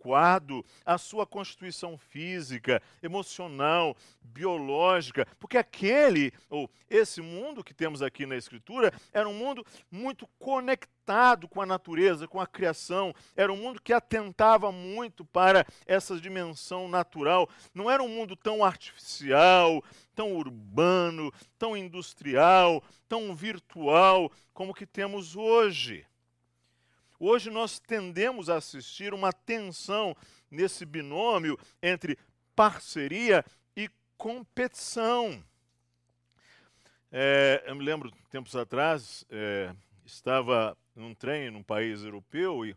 à 0.84 0.98
sua 0.98 1.26
constituição 1.26 1.96
física, 1.96 2.82
emocional, 3.02 3.96
biológica, 4.20 5.26
porque 5.38 5.56
aquele 5.56 6.32
ou 6.50 6.68
esse 6.90 7.20
mundo 7.20 7.64
que 7.64 7.72
temos 7.72 8.02
aqui 8.02 8.26
na 8.26 8.36
escritura 8.36 8.92
era 9.12 9.28
um 9.28 9.34
mundo 9.34 9.64
muito 9.90 10.26
conectado 10.38 11.48
com 11.48 11.60
a 11.62 11.66
natureza, 11.66 12.26
com 12.26 12.40
a 12.40 12.46
criação, 12.46 13.14
era 13.36 13.52
um 13.52 13.56
mundo 13.56 13.80
que 13.80 13.92
atentava 13.92 14.72
muito 14.72 15.24
para 15.24 15.66
essa 15.86 16.18
dimensão 16.18 16.88
natural, 16.88 17.48
não 17.72 17.90
era 17.90 18.02
um 18.02 18.08
mundo 18.08 18.34
tão 18.34 18.64
artificial, 18.64 19.82
tão 20.14 20.34
urbano, 20.34 21.32
tão 21.58 21.76
industrial, 21.76 22.82
tão 23.08 23.34
virtual 23.34 24.30
como 24.52 24.74
que 24.74 24.86
temos 24.86 25.36
hoje. 25.36 26.06
Hoje 27.18 27.50
nós 27.50 27.78
tendemos 27.78 28.50
a 28.50 28.56
assistir 28.56 29.14
uma 29.14 29.32
tensão 29.32 30.16
nesse 30.50 30.84
binômio 30.84 31.58
entre 31.82 32.18
parceria 32.54 33.44
e 33.76 33.88
competição. 34.16 35.42
É, 37.10 37.62
eu 37.66 37.74
me 37.76 37.84
lembro, 37.84 38.10
tempos 38.30 38.56
atrás, 38.56 39.24
é, 39.30 39.74
estava 40.04 40.76
num 40.94 41.14
trem 41.14 41.50
num 41.50 41.62
país 41.62 42.02
europeu 42.02 42.66
e, 42.66 42.76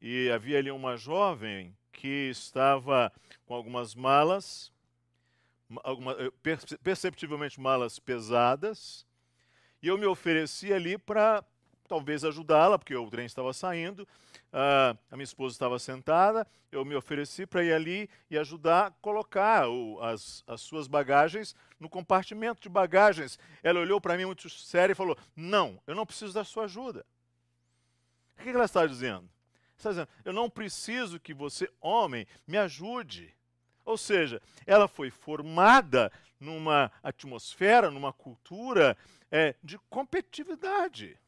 e 0.00 0.30
havia 0.30 0.58
ali 0.58 0.70
uma 0.70 0.96
jovem 0.96 1.76
que 1.92 2.30
estava 2.30 3.12
com 3.46 3.54
algumas 3.54 3.94
malas 3.94 4.72
alguma, 5.82 6.12
eh, 6.12 6.30
perceptivelmente 6.82 7.60
malas 7.60 7.98
pesadas, 7.98 9.06
e 9.82 9.88
eu 9.88 9.98
me 9.98 10.06
ofereci 10.06 10.72
ali 10.72 10.98
para 10.98 11.44
talvez 11.88 12.24
ajudá-la, 12.24 12.78
porque 12.78 12.94
o 12.94 13.10
trem 13.10 13.26
estava 13.26 13.52
saindo, 13.52 14.00
uh, 14.52 14.98
a 15.10 15.16
minha 15.16 15.24
esposa 15.24 15.54
estava 15.54 15.78
sentada, 15.78 16.46
eu 16.72 16.84
me 16.84 16.94
ofereci 16.94 17.46
para 17.46 17.62
ir 17.62 17.72
ali 17.72 18.10
e 18.30 18.38
ajudar 18.38 18.86
a 18.86 18.90
colocar 18.90 19.68
o, 19.68 20.00
as, 20.02 20.42
as 20.46 20.60
suas 20.60 20.86
bagagens 20.86 21.54
no 21.78 21.88
compartimento 21.88 22.62
de 22.62 22.68
bagagens. 22.68 23.38
Ela 23.62 23.80
olhou 23.80 24.00
para 24.00 24.16
mim 24.16 24.24
muito 24.24 24.48
séria 24.48 24.92
e 24.92 24.96
falou: 24.96 25.16
Não, 25.36 25.80
eu 25.86 25.94
não 25.94 26.06
preciso 26.06 26.32
da 26.32 26.44
sua 26.44 26.64
ajuda. 26.64 27.04
O 28.38 28.42
que 28.42 28.48
ela 28.48 28.64
está 28.64 28.86
dizendo? 28.86 29.28
Está 29.76 29.90
dizendo: 29.90 30.08
Eu 30.24 30.32
não 30.32 30.50
preciso 30.50 31.20
que 31.20 31.34
você, 31.34 31.70
homem, 31.80 32.26
me 32.46 32.58
ajude. 32.58 33.32
Ou 33.84 33.98
seja, 33.98 34.40
ela 34.66 34.88
foi 34.88 35.10
formada 35.10 36.10
numa 36.40 36.90
atmosfera, 37.02 37.90
numa 37.90 38.12
cultura 38.12 38.96
é, 39.30 39.54
de 39.62 39.78
competitividade. 39.90 41.18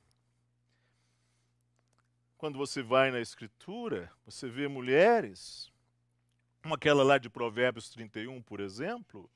Quando 2.38 2.58
você 2.58 2.82
vai 2.82 3.10
na 3.10 3.20
Escritura, 3.20 4.12
você 4.24 4.48
vê 4.48 4.68
mulheres, 4.68 5.72
como 6.62 6.74
aquela 6.74 7.02
lá 7.02 7.16
de 7.16 7.30
Provérbios 7.30 7.88
31, 7.88 8.42
por 8.42 8.60
exemplo, 8.60 9.30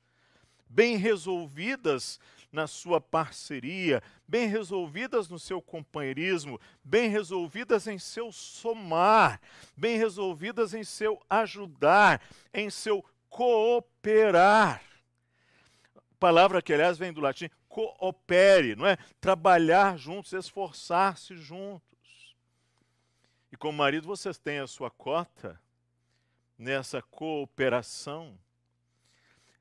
bem 0.69 0.97
resolvidas 0.97 2.19
na 2.51 2.67
sua 2.67 3.01
parceria, 3.01 4.03
bem 4.27 4.47
resolvidas 4.47 5.29
no 5.29 5.39
seu 5.39 5.61
companheirismo, 5.61 6.59
bem 6.83 7.09
resolvidas 7.09 7.87
em 7.87 7.97
seu 7.97 8.31
somar, 8.31 9.41
bem 9.75 9.97
resolvidas 9.97 10.73
em 10.73 10.83
seu 10.83 11.19
ajudar, 11.29 12.21
em 12.53 12.69
seu 12.69 13.03
cooperar. 13.29 14.83
Palavra 16.19 16.61
que, 16.61 16.71
aliás, 16.71 16.99
vem 16.99 17.11
do 17.11 17.19
latim 17.19 17.49
coopere, 17.67 18.75
não 18.75 18.85
é? 18.85 18.97
Trabalhar 19.19 19.97
juntos, 19.97 20.33
esforçar-se 20.33 21.35
juntos. 21.35 21.90
Como 23.61 23.77
marido, 23.77 24.07
vocês 24.07 24.39
têm 24.39 24.57
a 24.57 24.65
sua 24.65 24.89
cota 24.89 25.61
nessa 26.57 26.99
cooperação. 26.99 28.35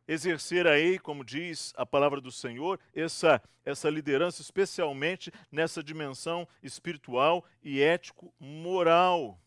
Exercer 0.09 0.67
aí, 0.67 0.99
como 0.99 1.23
diz 1.23 1.75
a 1.77 1.85
palavra 1.85 2.19
do 2.19 2.33
Senhor, 2.33 2.81
essa, 2.95 3.43
essa 3.63 3.91
liderança, 3.91 4.41
especialmente 4.41 5.31
nessa 5.53 5.83
dimensão 5.83 6.49
espiritual 6.63 7.45
e 7.63 7.83
ético-moral. 7.83 9.39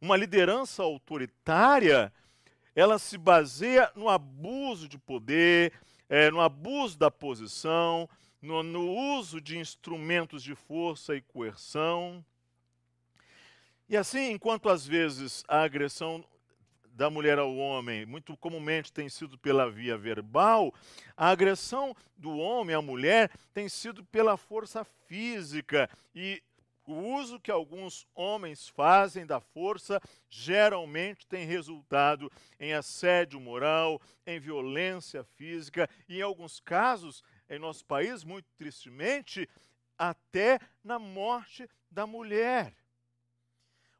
Uma 0.00 0.16
liderança 0.16 0.82
autoritária, 0.82 2.12
ela 2.74 2.98
se 2.98 3.16
baseia 3.16 3.88
no 3.94 4.08
abuso 4.08 4.88
de 4.88 4.98
poder, 4.98 5.74
é, 6.08 6.28
no 6.28 6.40
abuso 6.40 6.98
da 6.98 7.08
posição, 7.08 8.08
no, 8.42 8.64
no 8.64 8.90
uso 9.16 9.40
de 9.40 9.56
instrumentos 9.58 10.42
de 10.42 10.56
força 10.56 11.14
e 11.14 11.20
coerção. 11.20 12.24
E 13.90 13.96
assim, 13.96 14.30
enquanto 14.30 14.68
às 14.68 14.86
vezes 14.86 15.42
a 15.48 15.62
agressão 15.62 16.24
da 16.92 17.10
mulher 17.10 17.40
ao 17.40 17.56
homem 17.56 18.06
muito 18.06 18.36
comumente 18.36 18.92
tem 18.92 19.08
sido 19.08 19.36
pela 19.36 19.68
via 19.68 19.98
verbal, 19.98 20.72
a 21.16 21.28
agressão 21.28 21.92
do 22.16 22.38
homem 22.38 22.76
à 22.76 22.80
mulher 22.80 23.32
tem 23.52 23.68
sido 23.68 24.04
pela 24.04 24.36
força 24.36 24.84
física 24.84 25.90
e 26.14 26.40
o 26.86 26.92
uso 27.16 27.40
que 27.40 27.50
alguns 27.50 28.06
homens 28.14 28.68
fazem 28.68 29.26
da 29.26 29.40
força 29.40 30.00
geralmente 30.28 31.26
tem 31.26 31.44
resultado 31.44 32.30
em 32.60 32.72
assédio 32.72 33.40
moral, 33.40 34.00
em 34.24 34.38
violência 34.38 35.24
física 35.24 35.90
e, 36.08 36.18
em 36.18 36.22
alguns 36.22 36.60
casos, 36.60 37.24
em 37.48 37.58
nosso 37.58 37.84
país, 37.84 38.22
muito 38.22 38.46
tristemente, 38.56 39.48
até 39.98 40.60
na 40.84 40.96
morte 40.96 41.68
da 41.90 42.06
mulher. 42.06 42.72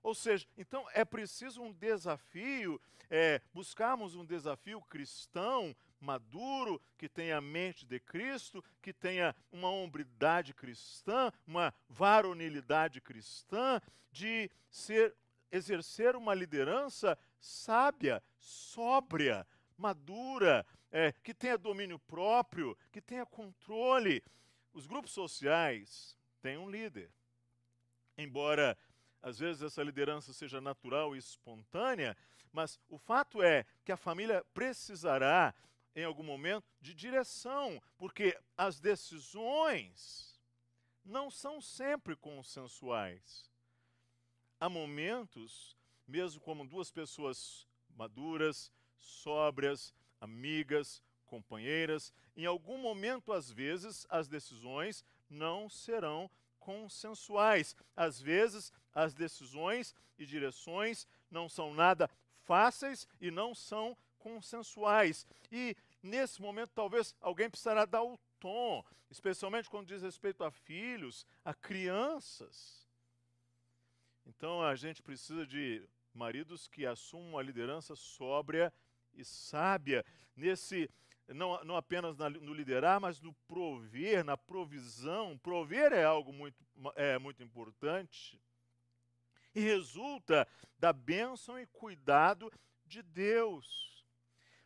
Ou 0.02 0.14
seja, 0.14 0.46
então 0.56 0.86
é 0.92 1.04
preciso 1.04 1.62
um 1.62 1.72
desafio, 1.72 2.80
é, 3.10 3.40
buscarmos 3.52 4.14
um 4.14 4.24
desafio 4.24 4.80
cristão 4.82 5.74
maduro, 6.00 6.80
que 6.96 7.08
tenha 7.08 7.36
a 7.36 7.40
mente 7.40 7.84
de 7.84 8.00
Cristo, 8.00 8.64
que 8.80 8.92
tenha 8.92 9.36
uma 9.52 9.68
hombridade 9.70 10.54
cristã, 10.54 11.30
uma 11.46 11.74
varonilidade 11.88 13.00
cristã, 13.00 13.80
de 14.10 14.50
ser 14.70 15.14
exercer 15.52 16.14
uma 16.14 16.32
liderança 16.32 17.18
sábia, 17.40 18.22
sóbria, 18.38 19.46
madura, 19.76 20.64
é, 20.92 21.12
que 21.12 21.34
tenha 21.34 21.58
domínio 21.58 21.98
próprio, 21.98 22.76
que 22.92 23.00
tenha 23.00 23.26
controle. 23.26 24.22
Os 24.72 24.86
grupos 24.86 25.10
sociais 25.10 26.16
têm 26.40 26.56
um 26.56 26.70
líder. 26.70 27.10
Embora 28.16 28.76
às 29.22 29.38
vezes 29.38 29.62
essa 29.62 29.82
liderança 29.82 30.32
seja 30.32 30.60
natural 30.60 31.14
e 31.14 31.18
espontânea, 31.18 32.16
mas 32.52 32.78
o 32.88 32.98
fato 32.98 33.42
é 33.42 33.64
que 33.84 33.92
a 33.92 33.96
família 33.96 34.44
precisará, 34.52 35.54
em 35.94 36.04
algum 36.04 36.22
momento, 36.22 36.66
de 36.80 36.94
direção, 36.94 37.80
porque 37.98 38.38
as 38.56 38.80
decisões 38.80 40.40
não 41.04 41.30
são 41.30 41.60
sempre 41.60 42.16
consensuais. 42.16 43.50
Há 44.58 44.68
momentos, 44.68 45.76
mesmo 46.06 46.40
como 46.40 46.66
duas 46.66 46.90
pessoas 46.90 47.66
maduras, 47.96 48.72
sóbrias, 48.96 49.94
amigas, 50.20 51.02
companheiras, 51.24 52.12
em 52.36 52.44
algum 52.44 52.78
momento, 52.78 53.32
às 53.32 53.50
vezes, 53.50 54.06
as 54.10 54.28
decisões 54.28 55.04
não 55.28 55.68
serão 55.68 56.30
consensuais. 56.60 57.74
Às 57.96 58.20
vezes, 58.20 58.72
as 58.94 59.14
decisões 59.14 59.94
e 60.18 60.24
direções 60.24 61.06
não 61.30 61.48
são 61.48 61.74
nada 61.74 62.08
fáceis 62.44 63.08
e 63.20 63.30
não 63.30 63.54
são 63.54 63.96
consensuais. 64.18 65.26
E 65.50 65.76
nesse 66.02 66.40
momento, 66.40 66.70
talvez 66.74 67.14
alguém 67.20 67.50
precisará 67.50 67.84
dar 67.84 68.04
o 68.04 68.18
tom, 68.38 68.84
especialmente 69.10 69.68
quando 69.68 69.88
diz 69.88 70.02
respeito 70.02 70.44
a 70.44 70.50
filhos, 70.50 71.26
a 71.44 71.52
crianças. 71.54 72.86
Então 74.26 74.62
a 74.62 74.76
gente 74.76 75.02
precisa 75.02 75.46
de 75.46 75.82
maridos 76.14 76.68
que 76.68 76.86
assumam 76.86 77.38
a 77.38 77.42
liderança 77.42 77.96
sóbria 77.96 78.72
e 79.14 79.24
sábia 79.24 80.04
nesse 80.36 80.88
não, 81.34 81.62
não 81.64 81.76
apenas 81.76 82.16
na, 82.16 82.28
no 82.28 82.52
liderar, 82.52 83.00
mas 83.00 83.20
no 83.20 83.32
prover, 83.46 84.24
na 84.24 84.36
provisão. 84.36 85.38
Prover 85.38 85.92
é 85.92 86.04
algo 86.04 86.32
muito, 86.32 86.64
é, 86.96 87.18
muito 87.18 87.42
importante 87.42 88.40
e 89.54 89.60
resulta 89.60 90.46
da 90.78 90.92
bênção 90.92 91.58
e 91.58 91.66
cuidado 91.66 92.52
de 92.84 93.02
Deus. 93.02 94.04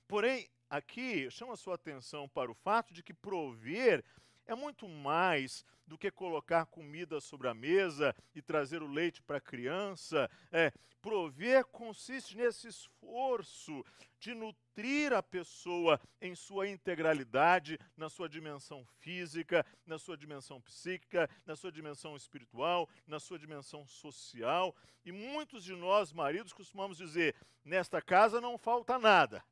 Porém, 0.07 0.49
aqui 0.69 1.31
chama 1.31 1.55
a 1.55 1.57
sua 1.57 1.75
atenção 1.75 2.29
para 2.29 2.51
o 2.51 2.55
fato 2.55 2.93
de 2.93 3.03
que 3.03 3.15
prover 3.15 4.05
é 4.47 4.55
muito 4.55 4.89
mais 4.89 5.65
do 5.87 5.99
que 5.99 6.11
colocar 6.11 6.67
comida 6.67 7.21
sobre 7.21 7.49
a 7.49 7.55
mesa 7.55 8.15
e 8.35 8.43
trazer 8.43 8.83
o 8.83 8.87
leite 8.87 9.23
para 9.23 9.39
a 9.39 9.41
criança. 9.41 10.31
É, 10.51 10.73
prover 11.01 11.67
consiste 11.67 12.37
nesse 12.37 12.69
esforço 12.69 13.85
de 14.19 14.35
nutrir 14.35 15.13
a 15.13 15.23
pessoa 15.23 16.01
em 16.19 16.35
sua 16.35 16.67
integralidade, 16.67 17.79
na 17.95 18.09
sua 18.09 18.27
dimensão 18.27 18.87
física, 19.01 19.67
na 19.85 19.99
sua 19.99 20.17
dimensão 20.17 20.63
psíquica, 20.63 21.29
na 21.45 21.55
sua 21.55 21.71
dimensão 21.71 22.17
espiritual, 22.17 22.89
na 23.07 23.21
sua 23.21 23.39
dimensão 23.39 23.87
social. 23.87 24.75
E 25.05 25.13
muitos 25.13 25.63
de 25.63 25.75
nós, 25.75 26.11
maridos, 26.11 26.55
costumamos 26.55 26.97
dizer: 26.97 27.35
nesta 27.63 28.01
casa 28.01 28.41
não 28.41 28.57
falta 28.57 28.99
nada. 28.99 29.45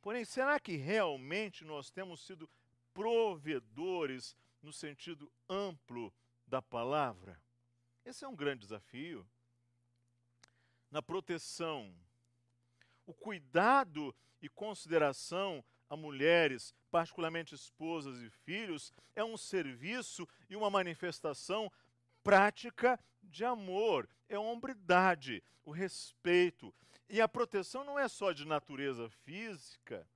Porém, 0.00 0.24
será 0.24 0.58
que 0.58 0.76
realmente 0.76 1.64
nós 1.64 1.90
temos 1.90 2.24
sido 2.26 2.48
provedores 2.92 4.36
no 4.62 4.72
sentido 4.72 5.30
amplo 5.48 6.12
da 6.46 6.60
palavra? 6.60 7.40
Esse 8.04 8.24
é 8.24 8.28
um 8.28 8.36
grande 8.36 8.60
desafio. 8.60 9.26
Na 10.90 11.00
proteção, 11.00 11.94
o 13.06 13.14
cuidado 13.14 14.14
e 14.40 14.48
consideração 14.48 15.64
a 15.88 15.96
mulheres, 15.96 16.74
particularmente 16.90 17.54
esposas 17.54 18.20
e 18.22 18.30
filhos, 18.30 18.92
é 19.14 19.22
um 19.22 19.36
serviço 19.36 20.26
e 20.48 20.56
uma 20.56 20.70
manifestação 20.70 21.70
prática 22.24 22.98
de 23.22 23.44
amor, 23.44 24.08
é 24.28 24.36
a 24.36 24.40
hombridade, 24.40 25.42
o 25.64 25.70
respeito. 25.70 26.74
E 27.08 27.20
a 27.20 27.28
proteção 27.28 27.84
não 27.84 27.98
é 27.98 28.08
só 28.08 28.32
de 28.32 28.46
natureza 28.46 29.08
física, 29.08 30.08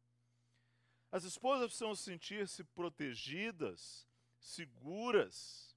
as 1.11 1.25
esposas 1.25 1.67
precisam 1.67 1.95
sentir-se 1.95 2.65
protegidas, 2.65 4.07
seguras. 4.39 5.75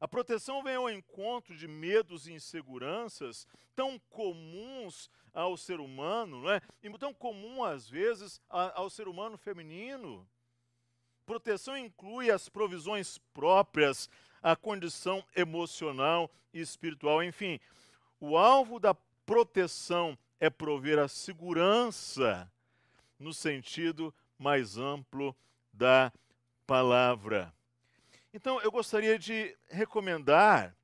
A 0.00 0.08
proteção 0.08 0.62
vem 0.62 0.74
ao 0.74 0.90
encontro 0.90 1.56
de 1.56 1.68
medos 1.68 2.26
e 2.26 2.32
inseguranças 2.32 3.46
tão 3.74 3.98
comuns 4.10 5.08
ao 5.32 5.56
ser 5.56 5.80
humano, 5.80 6.42
não 6.42 6.50
é? 6.50 6.60
e 6.82 6.90
tão 6.98 7.14
comum 7.14 7.62
às 7.62 7.88
vezes 7.88 8.40
ao 8.48 8.90
ser 8.90 9.08
humano 9.08 9.38
feminino. 9.38 10.28
Proteção 11.24 11.76
inclui 11.76 12.30
as 12.30 12.48
provisões 12.48 13.16
próprias, 13.32 14.10
a 14.42 14.56
condição 14.56 15.24
emocional 15.36 16.30
e 16.52 16.60
espiritual, 16.60 17.22
enfim, 17.22 17.60
O 18.18 18.36
alvo 18.36 18.78
da 18.78 18.94
proteção 19.24 20.18
é 20.40 20.50
prover 20.50 20.98
a 20.98 21.08
segurança 21.08 22.50
no 23.18 23.32
sentido 23.32 24.12
mais 24.42 24.76
amplo 24.76 25.34
da 25.72 26.12
palavra. 26.66 27.54
Então, 28.34 28.60
eu 28.60 28.70
gostaria 28.70 29.18
de 29.18 29.56
recomendar 29.70 30.74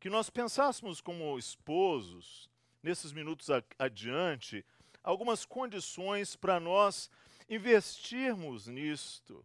que 0.00 0.10
nós 0.10 0.28
pensássemos 0.28 1.00
como 1.00 1.38
esposos, 1.38 2.50
nesses 2.82 3.12
minutos 3.12 3.48
adiante, 3.78 4.64
algumas 5.02 5.44
condições 5.44 6.34
para 6.36 6.58
nós 6.58 7.10
investirmos 7.48 8.66
nisto, 8.66 9.44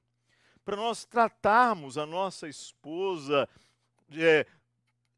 para 0.65 0.75
nós 0.75 1.05
tratarmos 1.05 1.97
a 1.97 2.05
nossa 2.05 2.47
esposa 2.47 3.47
de, 4.07 4.25
é, 4.25 4.45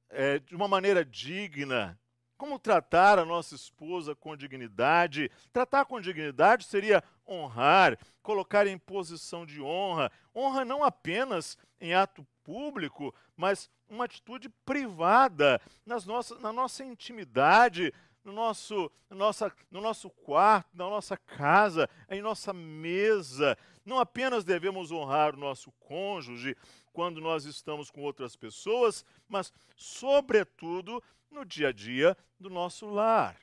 é, 0.09 0.39
de 0.39 0.55
uma 0.55 0.67
maneira 0.67 1.05
digna. 1.05 1.97
Como 2.37 2.57
tratar 2.57 3.19
a 3.19 3.25
nossa 3.25 3.53
esposa 3.53 4.15
com 4.15 4.35
dignidade? 4.35 5.29
Tratar 5.53 5.85
com 5.85 6.01
dignidade 6.01 6.65
seria 6.65 7.03
honrar, 7.31 7.97
colocar 8.21 8.67
em 8.67 8.77
posição 8.77 9.45
de 9.45 9.61
honra. 9.61 10.11
Honra 10.35 10.65
não 10.65 10.83
apenas 10.83 11.57
em 11.79 11.93
ato 11.93 12.25
público, 12.43 13.13
mas 13.35 13.69
uma 13.89 14.05
atitude 14.05 14.49
privada, 14.65 15.61
nas 15.85 16.05
nossas, 16.05 16.39
na 16.39 16.53
nossa 16.53 16.83
intimidade, 16.83 17.93
no 18.23 18.31
nosso, 18.31 18.91
no, 19.09 19.17
nossa, 19.17 19.51
no 19.69 19.81
nosso 19.81 20.09
quarto, 20.09 20.69
na 20.73 20.89
nossa 20.89 21.17
casa, 21.17 21.89
em 22.09 22.21
nossa 22.21 22.53
mesa. 22.53 23.57
Não 23.85 23.99
apenas 23.99 24.43
devemos 24.43 24.91
honrar 24.91 25.33
o 25.33 25.39
nosso 25.39 25.71
cônjuge 25.73 26.55
quando 26.93 27.19
nós 27.19 27.45
estamos 27.45 27.89
com 27.89 28.01
outras 28.01 28.35
pessoas, 28.35 29.05
mas, 29.27 29.51
sobretudo, 29.75 31.01
no 31.29 31.45
dia 31.45 31.69
a 31.69 31.71
dia 31.71 32.15
do 32.39 32.49
nosso 32.49 32.85
lar. 32.85 33.37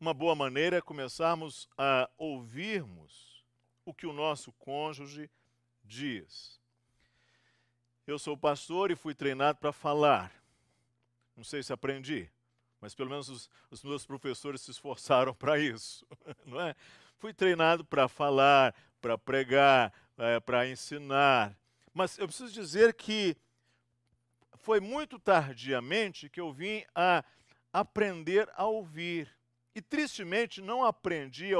Uma 0.00 0.14
boa 0.14 0.34
maneira 0.34 0.78
é 0.78 0.80
começarmos 0.80 1.68
a 1.76 2.08
ouvirmos 2.16 3.44
o 3.84 3.92
que 3.92 4.06
o 4.06 4.14
nosso 4.14 4.50
cônjuge 4.52 5.30
diz. 5.84 6.58
Eu 8.06 8.18
sou 8.18 8.34
pastor 8.34 8.90
e 8.90 8.96
fui 8.96 9.14
treinado 9.14 9.58
para 9.58 9.72
falar. 9.72 10.32
Não 11.36 11.44
sei 11.44 11.62
se 11.62 11.70
aprendi, 11.70 12.30
mas 12.80 12.94
pelo 12.94 13.10
menos 13.10 13.28
os, 13.28 13.50
os 13.70 13.84
meus 13.84 14.06
professores 14.06 14.62
se 14.62 14.70
esforçaram 14.70 15.34
para 15.36 15.58
isso, 15.58 16.06
não 16.46 16.58
é? 16.58 16.74
Fui 17.18 17.34
treinado 17.34 17.84
para 17.84 18.08
falar, 18.08 18.74
para 19.02 19.18
pregar, 19.18 19.92
é, 20.16 20.40
para 20.40 20.66
ensinar. 20.66 21.54
Mas 21.92 22.16
eu 22.16 22.26
preciso 22.26 22.54
dizer 22.54 22.94
que 22.94 23.36
foi 24.54 24.80
muito 24.80 25.18
tardiamente 25.18 26.30
que 26.30 26.40
eu 26.40 26.50
vim 26.50 26.86
a 26.94 27.22
aprender 27.70 28.48
a 28.54 28.64
ouvir. 28.64 29.39
E 29.74 29.80
tristemente 29.80 30.60
não 30.60 30.84
aprendi 30.84 31.52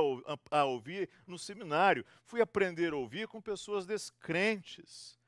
a, 0.50 0.64
ouvir 0.64 1.08
no 1.26 1.38
seminário, 1.38 2.04
fui 2.24 2.40
aprender 2.40 2.92
a 2.92 2.96
ouvir 2.96 3.28
com 3.28 3.40
pessoas 3.40 3.86
descrentes. 3.86 5.18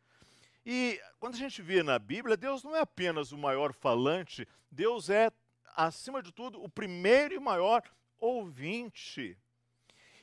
E 0.66 1.00
quando 1.20 1.34
a 1.34 1.38
gente 1.38 1.62
vê 1.62 1.82
na 1.82 1.98
Bíblia, 1.98 2.36
Deus 2.36 2.62
não 2.62 2.74
é 2.74 2.80
apenas 2.80 3.32
o 3.32 3.38
maior 3.38 3.72
falante, 3.72 4.46
Deus 4.70 5.10
é, 5.10 5.30
acima 5.76 6.22
de 6.22 6.32
tudo, 6.32 6.62
o 6.62 6.68
primeiro 6.68 7.34
e 7.34 7.38
maior 7.38 7.82
ouvinte. 8.18 9.36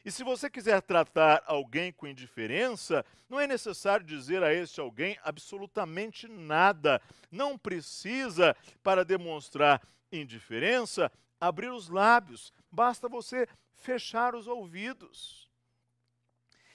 E 0.03 0.11
se 0.11 0.23
você 0.23 0.49
quiser 0.49 0.81
tratar 0.81 1.43
alguém 1.45 1.91
com 1.91 2.07
indiferença, 2.07 3.05
não 3.29 3.39
é 3.39 3.45
necessário 3.45 4.05
dizer 4.05 4.41
a 4.41 4.53
este 4.53 4.79
alguém 4.79 5.17
absolutamente 5.23 6.27
nada. 6.27 7.01
Não 7.29 7.57
precisa, 7.57 8.55
para 8.81 9.03
demonstrar 9.03 9.81
indiferença, 10.11 11.11
abrir 11.39 11.71
os 11.71 11.89
lábios, 11.89 12.53
basta 12.71 13.07
você 13.07 13.47
fechar 13.73 14.35
os 14.35 14.47
ouvidos. 14.47 15.49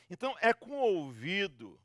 Então, 0.09 0.37
é 0.41 0.53
com 0.53 0.73
o 0.73 0.95
ouvido 0.97 1.81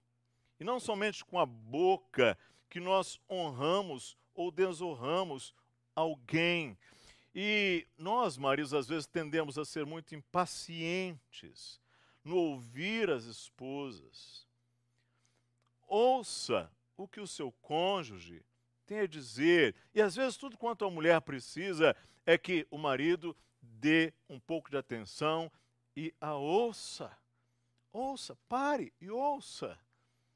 e 0.59 0.63
não 0.63 0.79
somente 0.79 1.23
com 1.23 1.39
a 1.39 1.45
boca 1.45 2.37
que 2.69 2.79
nós 2.79 3.19
honramos 3.29 4.17
ou 4.33 4.51
desonramos 4.51 5.53
alguém. 5.95 6.77
E 7.33 7.87
nós, 7.97 8.37
maridos, 8.37 8.73
às 8.73 8.87
vezes 8.87 9.07
tendemos 9.07 9.57
a 9.57 9.65
ser 9.65 9.85
muito 9.85 10.15
impacientes 10.15 11.79
no 12.23 12.35
ouvir 12.35 13.09
as 13.09 13.25
esposas. 13.25 14.47
Ouça 15.87 16.71
o 16.95 17.07
que 17.07 17.19
o 17.19 17.27
seu 17.27 17.51
cônjuge 17.51 18.43
tem 18.89 19.01
a 19.01 19.07
dizer. 19.07 19.75
E 19.93 20.01
às 20.01 20.15
vezes 20.15 20.35
tudo 20.35 20.57
quanto 20.57 20.83
a 20.83 20.89
mulher 20.89 21.21
precisa 21.21 21.95
é 22.25 22.39
que 22.39 22.65
o 22.71 22.77
marido 22.77 23.37
dê 23.61 24.11
um 24.27 24.39
pouco 24.39 24.71
de 24.71 24.77
atenção 24.77 25.51
e 25.95 26.11
a 26.19 26.33
ouça. 26.33 27.15
Ouça, 27.93 28.35
pare 28.47 28.91
e 28.99 29.11
ouça. 29.11 29.77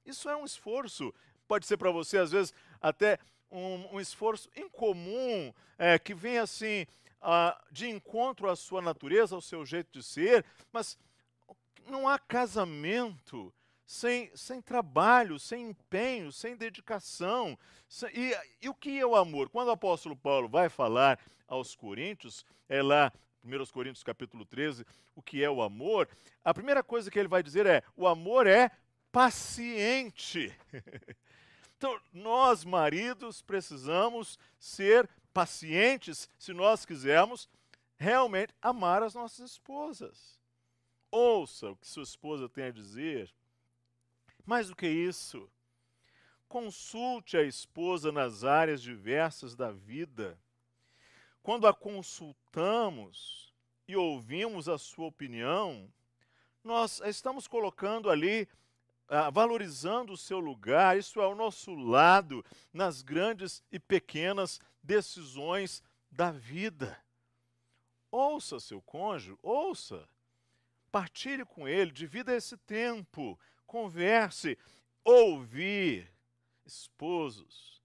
Isso 0.05 0.29
é 0.29 0.35
um 0.35 0.45
esforço. 0.45 1.11
Pode 1.47 1.65
ser 1.65 1.77
para 1.77 1.89
você, 1.89 2.19
às 2.19 2.31
vezes, 2.31 2.53
até 2.79 3.17
um, 3.49 3.95
um 3.95 3.99
esforço 3.99 4.47
incomum, 4.55 5.51
é, 5.75 5.97
que 5.97 6.13
vem 6.13 6.37
assim, 6.37 6.85
uh, 7.21 7.59
de 7.71 7.89
encontro 7.89 8.49
à 8.49 8.55
sua 8.55 8.83
natureza, 8.83 9.33
ao 9.33 9.41
seu 9.41 9.65
jeito 9.65 9.91
de 9.91 10.03
ser, 10.03 10.45
mas 10.71 10.95
não 11.87 12.07
há 12.07 12.19
casamento 12.19 13.51
sem, 13.93 14.31
sem 14.35 14.59
trabalho, 14.59 15.37
sem 15.37 15.69
empenho, 15.69 16.31
sem 16.31 16.55
dedicação. 16.55 17.57
Sem, 17.87 18.09
e, 18.09 18.35
e 18.63 18.67
o 18.67 18.73
que 18.73 18.99
é 18.99 19.05
o 19.05 19.15
amor? 19.15 19.49
Quando 19.49 19.67
o 19.67 19.71
apóstolo 19.71 20.15
Paulo 20.15 20.49
vai 20.49 20.67
falar 20.67 21.19
aos 21.47 21.75
Coríntios, 21.75 22.43
é 22.67 22.81
lá 22.81 23.13
1 23.43 23.65
Coríntios 23.67 24.03
capítulo 24.03 24.45
13, 24.45 24.83
o 25.15 25.21
que 25.21 25.43
é 25.43 25.49
o 25.49 25.61
amor, 25.61 26.09
a 26.43 26.51
primeira 26.55 26.81
coisa 26.81 27.11
que 27.11 27.19
ele 27.19 27.27
vai 27.27 27.43
dizer 27.43 27.67
é: 27.67 27.83
o 27.95 28.07
amor 28.07 28.47
é 28.47 28.71
paciente. 29.11 30.51
então, 31.77 31.99
nós, 32.11 32.65
maridos, 32.65 33.43
precisamos 33.43 34.39
ser 34.57 35.07
pacientes 35.31 36.27
se 36.39 36.51
nós 36.51 36.83
quisermos 36.83 37.47
realmente 37.95 38.55
amar 38.59 39.03
as 39.03 39.13
nossas 39.13 39.51
esposas. 39.51 40.39
Ouça 41.11 41.69
o 41.69 41.75
que 41.75 41.87
sua 41.87 42.01
esposa 42.01 42.49
tem 42.49 42.65
a 42.65 42.71
dizer. 42.71 43.31
Mais 44.45 44.67
do 44.67 44.75
que 44.75 44.87
isso, 44.87 45.49
consulte 46.47 47.37
a 47.37 47.43
esposa 47.43 48.11
nas 48.11 48.43
áreas 48.43 48.81
diversas 48.81 49.55
da 49.55 49.71
vida. 49.71 50.39
Quando 51.41 51.67
a 51.67 51.73
consultamos 51.73 53.53
e 53.87 53.95
ouvimos 53.95 54.69
a 54.69 54.77
sua 54.77 55.07
opinião, 55.07 55.91
nós 56.63 57.01
estamos 57.05 57.47
colocando 57.47 58.09
ali 58.09 58.47
valorizando 59.31 60.13
o 60.13 60.17
seu 60.17 60.39
lugar, 60.39 60.97
isso 60.97 61.21
é 61.21 61.27
o 61.27 61.35
nosso 61.35 61.75
lado 61.75 62.43
nas 62.71 63.01
grandes 63.01 63.63
e 63.71 63.79
pequenas 63.79 64.59
decisões 64.81 65.83
da 66.11 66.31
vida. 66.31 66.97
Ouça 68.11 68.59
seu 68.59 68.81
cônjuge, 68.81 69.37
ouça, 69.41 70.07
partilhe 70.91 71.45
com 71.45 71.67
ele, 71.67 71.91
divida 71.91 72.35
esse 72.35 72.57
tempo, 72.57 73.39
converse, 73.65 74.57
ouvir. 75.03 76.11
Esposos, 76.65 77.81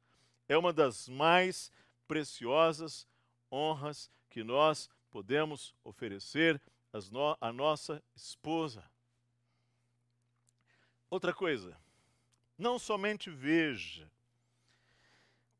é 0.48 0.56
uma 0.56 0.72
das 0.72 1.08
mais 1.08 1.72
preciosas 2.06 3.08
honras 3.50 4.08
que 4.30 4.44
nós 4.44 4.88
podemos 5.10 5.74
oferecer 5.82 6.62
à 7.40 7.52
nossa 7.52 8.00
esposa. 8.14 8.88
Outra 11.10 11.34
coisa, 11.34 11.76
não 12.56 12.78
somente 12.78 13.30
veja, 13.30 14.10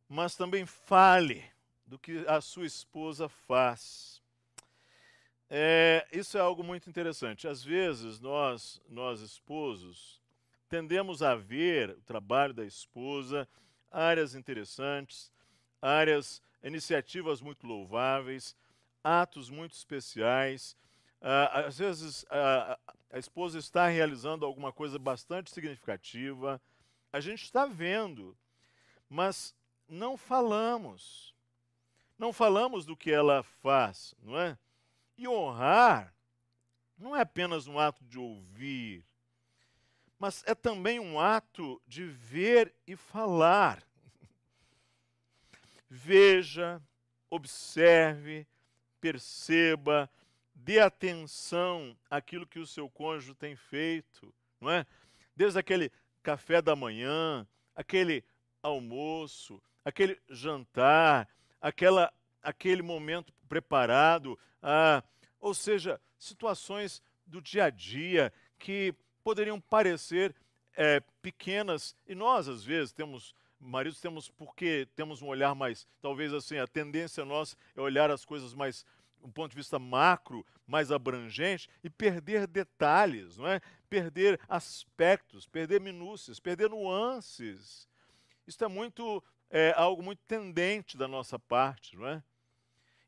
mas 0.09 0.37
também 0.37 0.65
fale 0.65 1.45
do 1.87 1.99
que 1.99 2.25
a 2.29 2.41
sua 2.41 2.67
esposa 2.67 3.29
faz. 3.29 4.18
É, 5.51 6.07
isso 6.13 6.37
é 6.37 6.41
algo 6.41 6.63
muito 6.63 6.91
interessante. 6.91 7.49
Às 7.49 7.65
vezes, 7.65 8.21
nós, 8.21 8.81
nós 8.89 9.21
esposos, 9.21 10.21
tendemos 10.69 11.23
a 11.23 11.35
ver 11.35 11.91
o 11.91 12.03
trabalho 12.03 12.53
da 12.53 12.65
esposa, 12.65 13.49
áreas 13.91 14.35
interessantes, 14.35 15.33
áreas, 15.81 16.43
iniciativas 16.63 17.41
muito 17.41 17.67
louváveis, 17.67 18.55
atos 19.03 19.49
muito 19.49 19.73
especiais. 19.73 20.77
Ah, 21.21 21.61
às 21.67 21.79
vezes, 21.79 22.27
ah, 22.31 22.79
a 23.11 23.19
esposa 23.19 23.59
está 23.59 23.89
realizando 23.89 24.45
alguma 24.45 24.73
coisa 24.73 24.99
bastante 24.99 25.51
significativa, 25.51 26.61
a 27.11 27.21
gente 27.21 27.43
está 27.43 27.65
vendo, 27.65 28.37
mas 29.09 29.55
não 29.89 30.17
falamos. 30.17 31.35
Não 32.19 32.33
falamos 32.33 32.85
do 32.85 32.97
que 32.97 33.11
ela 33.11 33.43
faz, 33.43 34.15
não 34.23 34.39
é? 34.39 34.59
E 35.19 35.29
honrar 35.29 36.15
não 36.97 37.15
é 37.15 37.21
apenas 37.21 37.67
um 37.67 37.79
ato 37.79 38.03
de 38.05 38.19
ouvir, 38.19 39.05
mas 40.19 40.43
é 40.47 40.55
também 40.55 40.99
um 40.99 41.21
ato 41.21 41.81
de 41.87 42.05
ver 42.05 42.75
e 42.87 42.97
falar. 42.97 43.83
veja, 45.91 46.83
observe, 47.31 48.47
perceba, 49.01 50.11
dê 50.55 50.81
atenção 50.81 51.97
àquilo 52.11 52.47
que 52.47 52.59
o 52.59 52.67
seu 52.67 52.89
cônjuge 52.89 53.35
tem 53.35 53.55
feito, 53.55 54.35
não 54.61 54.71
é? 54.71 54.85
Desde 55.37 55.59
aquele 55.59 55.93
café 56.23 56.61
da 56.61 56.75
manhã, 56.75 57.47
aquele 57.75 58.25
almoço, 58.63 59.63
aquele 59.85 60.21
jantar, 60.29 61.29
aquela, 61.61 62.13
aquele 62.43 62.83
momento 62.83 63.33
preparado, 63.49 64.39
ah, 64.63 65.03
ou 65.41 65.55
seja, 65.55 66.01
situações 66.19 67.03
do 67.27 67.41
dia 67.41 67.65
a 67.65 67.71
dia 67.71 68.33
que 68.59 68.95
poderiam 69.23 69.61
parecer 69.61 70.35
é, 70.77 71.01
pequenas 71.21 71.95
e 72.07 72.15
nós 72.15 72.49
às 72.49 72.65
vezes 72.65 72.93
temos 72.93 73.35
maridos 73.61 74.01
temos 74.01 74.31
porque 74.31 74.87
temos 74.95 75.21
um 75.21 75.27
olhar 75.27 75.55
mais 75.55 75.87
talvez 76.01 76.33
assim 76.33 76.59
a 76.59 76.67
tendência 76.67 77.25
nossa 77.25 77.57
é 77.77 77.81
olhar 77.81 78.11
as 78.11 78.25
coisas 78.25 78.55
mais 78.55 78.87
um 79.23 79.31
ponto 79.31 79.51
de 79.51 79.57
vista 79.57 79.79
macro, 79.79 80.45
mais 80.67 80.91
abrangente, 80.93 81.69
e 81.83 81.91
perder 81.91 82.47
detalhes, 82.47 83.37
não 83.37 83.47
é? 83.47 83.61
perder 83.89 84.41
aspectos, 84.49 85.47
perder 85.47 85.81
minúcias, 85.81 86.39
perder 86.39 86.71
nuances. 86.71 87.89
Isso 88.47 88.63
é 88.65 88.69
muito 88.69 89.23
é, 89.51 89.73
algo 89.77 90.03
muito 90.03 90.21
tendente 90.27 90.97
da 90.97 91.09
nossa 91.09 91.39
parte, 91.39 91.97
não 91.97 92.07
é? 92.07 92.23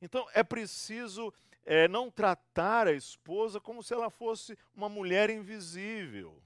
Então 0.01 0.27
é 0.33 0.43
preciso 0.43 1.33
é, 1.65 1.87
não 1.89 2.11
tratar 2.11 2.87
a 2.87 2.93
esposa 2.93 3.61
como 3.61 3.83
se 3.83 3.93
ela 3.93 4.11
fosse 4.11 4.57
uma 4.75 4.89
mulher 4.89 5.31
invisível. 5.31 6.41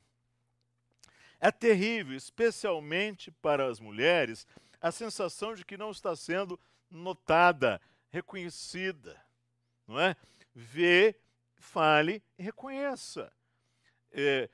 É 1.41 1.51
terrível, 1.51 2.17
especialmente 2.17 3.31
para 3.31 3.67
as 3.67 3.79
mulheres, 3.79 4.47
a 4.81 4.91
sensação 4.91 5.55
de 5.55 5.65
que 5.65 5.77
não 5.77 5.91
está 5.91 6.17
sendo 6.17 6.59
notada, 6.91 7.81
reconhecida 8.11 9.25
não 9.87 10.01
é? 10.01 10.17
Vê, 10.55 11.17
fale 11.57 12.23
e 12.39 12.43
reconheça. 12.43 13.33
É, 14.13 14.49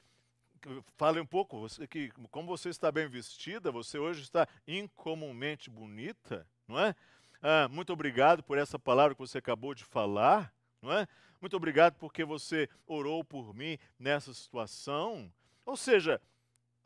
fale 0.97 1.21
um 1.21 1.27
pouco, 1.27 1.59
você, 1.59 1.87
que 1.87 2.11
como 2.31 2.47
você 2.47 2.69
está 2.69 2.91
bem 2.91 3.09
vestida, 3.09 3.71
você 3.71 3.99
hoje 3.99 4.23
está 4.23 4.47
incomumente 4.67 5.71
bonita, 5.71 6.47
não 6.67 6.79
é? 6.79 6.95
Ah, 7.43 7.69
muito 7.69 7.93
obrigado 7.93 8.43
por 8.43 8.59
essa 8.59 8.79
palavra 8.79 9.15
que 9.15 9.21
você 9.21 9.39
acabou 9.39 9.75
de 9.75 9.85
falar, 9.85 10.53
não 10.83 10.93
é? 10.93 11.07
Muito 11.41 11.57
obrigado 11.57 11.95
porque 11.95 12.25
você 12.25 12.69
orou 12.87 13.25
por 13.25 13.55
mim 13.55 13.79
nessa 13.99 14.35
situação. 14.35 15.33
Ou 15.65 15.77
seja, 15.77 16.21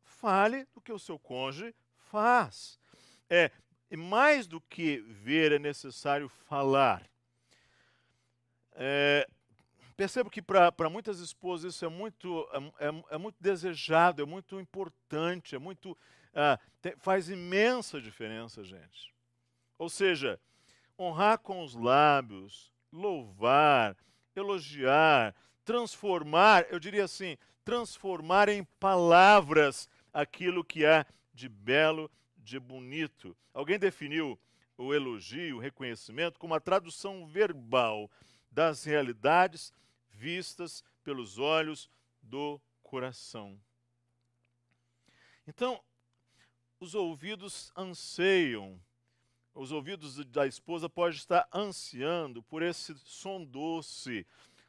fale 0.05 0.65
do 0.73 0.81
que 0.81 0.93
o 0.93 0.99
seu 0.99 1.19
cônjuge 1.19 1.75
faz. 1.97 2.79
É, 3.29 3.51
mais 3.97 4.47
do 4.47 4.61
que 4.61 4.99
ver, 4.99 5.53
é 5.53 5.59
necessário 5.59 6.29
falar. 6.29 7.03
É, 8.73 9.29
percebo 9.97 10.31
que 10.31 10.43
para 10.43 10.91
muitas 10.91 11.21
esposas 11.21 11.75
isso 11.75 11.85
é 11.85 11.89
muito, 11.89 12.49
é, 12.53 12.87
é, 12.87 13.05
é, 13.11 13.19
muito 13.19 13.37
desejado, 13.41 14.23
é 14.23 14.27
muito 14.27 14.61
importante, 14.61 15.55
é 15.55 15.59
muito 15.59 15.97
ah, 16.35 16.59
tem, 16.83 16.97
faz 16.97 17.29
imensa 17.29 18.01
diferença, 18.01 18.65
gente. 18.65 19.15
Ou 19.79 19.89
seja, 19.89 20.41
honrar 20.99 21.39
com 21.39 21.63
os 21.63 21.75
lábios, 21.75 22.73
louvar, 22.93 23.97
elogiar, 24.35 25.35
transformar, 25.65 26.67
eu 26.71 26.81
diria 26.81 27.05
assim, 27.05 27.37
transformar 27.65 28.49
em 28.49 28.65
palavras 28.79 29.89
aquilo 30.13 30.65
que 30.65 30.85
há 30.85 31.07
de 31.33 31.49
belo, 31.49 32.11
de 32.37 32.59
bonito. 32.59 33.37
Alguém 33.53 33.79
definiu 33.79 34.39
o 34.77 34.93
elogio, 34.93 35.57
o 35.57 35.61
reconhecimento, 35.61 36.39
como 36.39 36.55
a 36.55 36.61
tradução 36.61 37.27
verbal 37.27 38.11
das 38.51 38.85
realidades 38.85 39.73
vistas 40.15 40.83
pelos 41.03 41.39
olhos 41.39 41.91
do 42.23 42.61
coração. 42.83 43.59
Então, 45.47 45.81
os 46.81 46.95
ouvidos 46.95 47.71
anseiam, 47.77 48.81
os 49.55 49.71
ouvidos 49.71 50.17
da 50.27 50.47
esposa 50.47 50.89
podem 50.89 51.17
estar 51.17 51.47
ansiando 51.53 52.43
por 52.43 52.63
esse 52.63 52.95
som 52.99 53.45
doce 53.45 54.27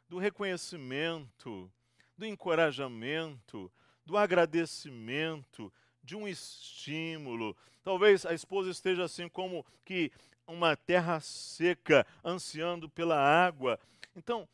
do 0.08 0.18
reconhecimento, 0.18 1.70
do 2.16 2.26
encorajamento, 2.26 3.72
do 4.04 4.16
agradecimento, 4.16 5.72
de 6.02 6.14
um 6.14 6.28
estímulo. 6.28 7.56
Talvez 7.82 8.24
a 8.24 8.32
esposa 8.32 8.70
esteja 8.70 9.04
assim 9.04 9.28
como 9.28 9.66
que 9.84 10.12
uma 10.46 10.76
terra 10.76 11.20
seca, 11.20 12.06
ansiando 12.24 12.88
pela 12.88 13.18
água. 13.18 13.80
Então, 14.14 14.48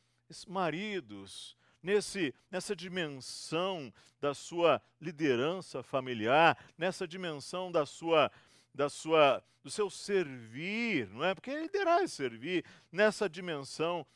maridos, 0.47 1.57
nesse, 1.83 2.35
nessa 2.51 2.75
dimensão 2.77 3.92
da 4.21 4.35
sua 4.35 4.81
liderança 5.01 5.83
familiar, 5.83 6.57
nessa 6.79 7.07
dimensão 7.07 7.73
da 7.73 7.85
sua, 7.85 8.31
da 8.73 8.88
sua, 8.88 9.42
do 9.62 9.71
seu 9.71 9.90
servir, 9.90 11.09
não 11.09 11.25
é? 11.25 11.35
Porque 11.35 11.55
liderar 11.55 12.01
é 12.01 12.07
servir. 12.07 12.64
Nessa 12.90 13.29
dimensão, 13.29 14.07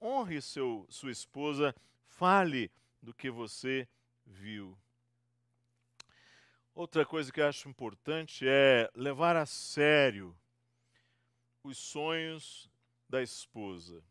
honre 0.00 0.40
seu, 0.42 0.86
sua 0.90 1.10
esposa, 1.10 1.74
fale 2.06 2.70
do 3.02 3.14
que 3.14 3.30
você 3.30 3.88
viu. 4.26 4.76
Outra 6.74 7.06
coisa 7.06 7.32
que 7.32 7.40
eu 7.40 7.46
acho 7.46 7.68
importante 7.68 8.44
é 8.46 8.90
levar 8.94 9.36
a 9.36 9.46
sério 9.46 10.36
os 11.62 11.78
sonhos 11.78 12.68
da 13.08 13.22
esposa. 13.22 14.02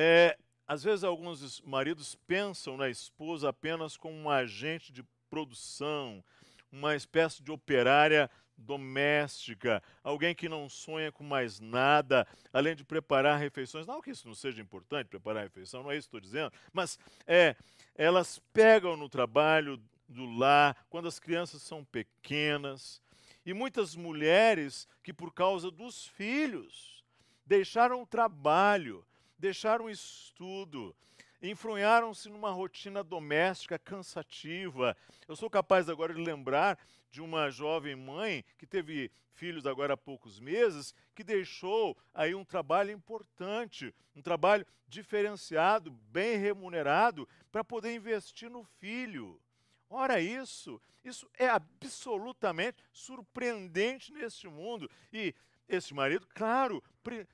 É, 0.00 0.38
às 0.64 0.84
vezes, 0.84 1.02
alguns 1.02 1.60
maridos 1.62 2.14
pensam 2.14 2.76
na 2.76 2.88
esposa 2.88 3.48
apenas 3.48 3.96
como 3.96 4.14
um 4.14 4.30
agente 4.30 4.92
de 4.92 5.02
produção, 5.28 6.22
uma 6.70 6.94
espécie 6.94 7.42
de 7.42 7.50
operária 7.50 8.30
doméstica, 8.56 9.82
alguém 10.04 10.36
que 10.36 10.48
não 10.48 10.68
sonha 10.68 11.10
com 11.10 11.24
mais 11.24 11.58
nada, 11.58 12.28
além 12.52 12.76
de 12.76 12.84
preparar 12.84 13.40
refeições. 13.40 13.88
Não 13.88 14.00
que 14.00 14.12
isso 14.12 14.28
não 14.28 14.36
seja 14.36 14.62
importante, 14.62 15.08
preparar 15.08 15.42
refeição, 15.42 15.82
não 15.82 15.90
é 15.90 15.96
isso 15.96 16.08
que 16.08 16.16
estou 16.16 16.20
dizendo, 16.20 16.52
mas 16.72 16.96
é, 17.26 17.56
elas 17.96 18.40
pegam 18.52 18.96
no 18.96 19.08
trabalho 19.08 19.82
do 20.08 20.26
lar, 20.26 20.76
quando 20.88 21.08
as 21.08 21.18
crianças 21.18 21.60
são 21.60 21.84
pequenas, 21.84 23.02
e 23.44 23.52
muitas 23.52 23.96
mulheres 23.96 24.86
que, 25.02 25.12
por 25.12 25.34
causa 25.34 25.72
dos 25.72 26.06
filhos, 26.06 27.02
deixaram 27.44 28.00
o 28.00 28.06
trabalho, 28.06 29.04
deixaram 29.38 29.86
o 29.86 29.90
estudo, 29.90 30.94
enfronharam-se 31.40 32.28
numa 32.28 32.50
rotina 32.50 33.02
doméstica 33.04 33.78
cansativa. 33.78 34.96
Eu 35.26 35.36
sou 35.36 35.48
capaz 35.48 35.88
agora 35.88 36.12
de 36.12 36.20
lembrar 36.20 36.78
de 37.10 37.20
uma 37.20 37.50
jovem 37.50 37.94
mãe 37.96 38.44
que 38.58 38.66
teve 38.66 39.10
filhos 39.32 39.66
agora 39.66 39.94
há 39.94 39.96
poucos 39.96 40.40
meses, 40.40 40.92
que 41.14 41.22
deixou 41.22 41.96
aí 42.12 42.34
um 42.34 42.44
trabalho 42.44 42.90
importante, 42.90 43.94
um 44.14 44.20
trabalho 44.20 44.66
diferenciado, 44.88 45.90
bem 45.90 46.36
remunerado, 46.36 47.28
para 47.52 47.62
poder 47.62 47.94
investir 47.94 48.50
no 48.50 48.64
filho. 48.64 49.40
Ora, 49.88 50.20
isso, 50.20 50.80
isso 51.04 51.30
é 51.38 51.48
absolutamente 51.48 52.82
surpreendente 52.92 54.12
neste 54.12 54.48
mundo. 54.48 54.90
E 55.12 55.34
esse 55.68 55.92
marido, 55.92 56.26
claro, 56.34 56.82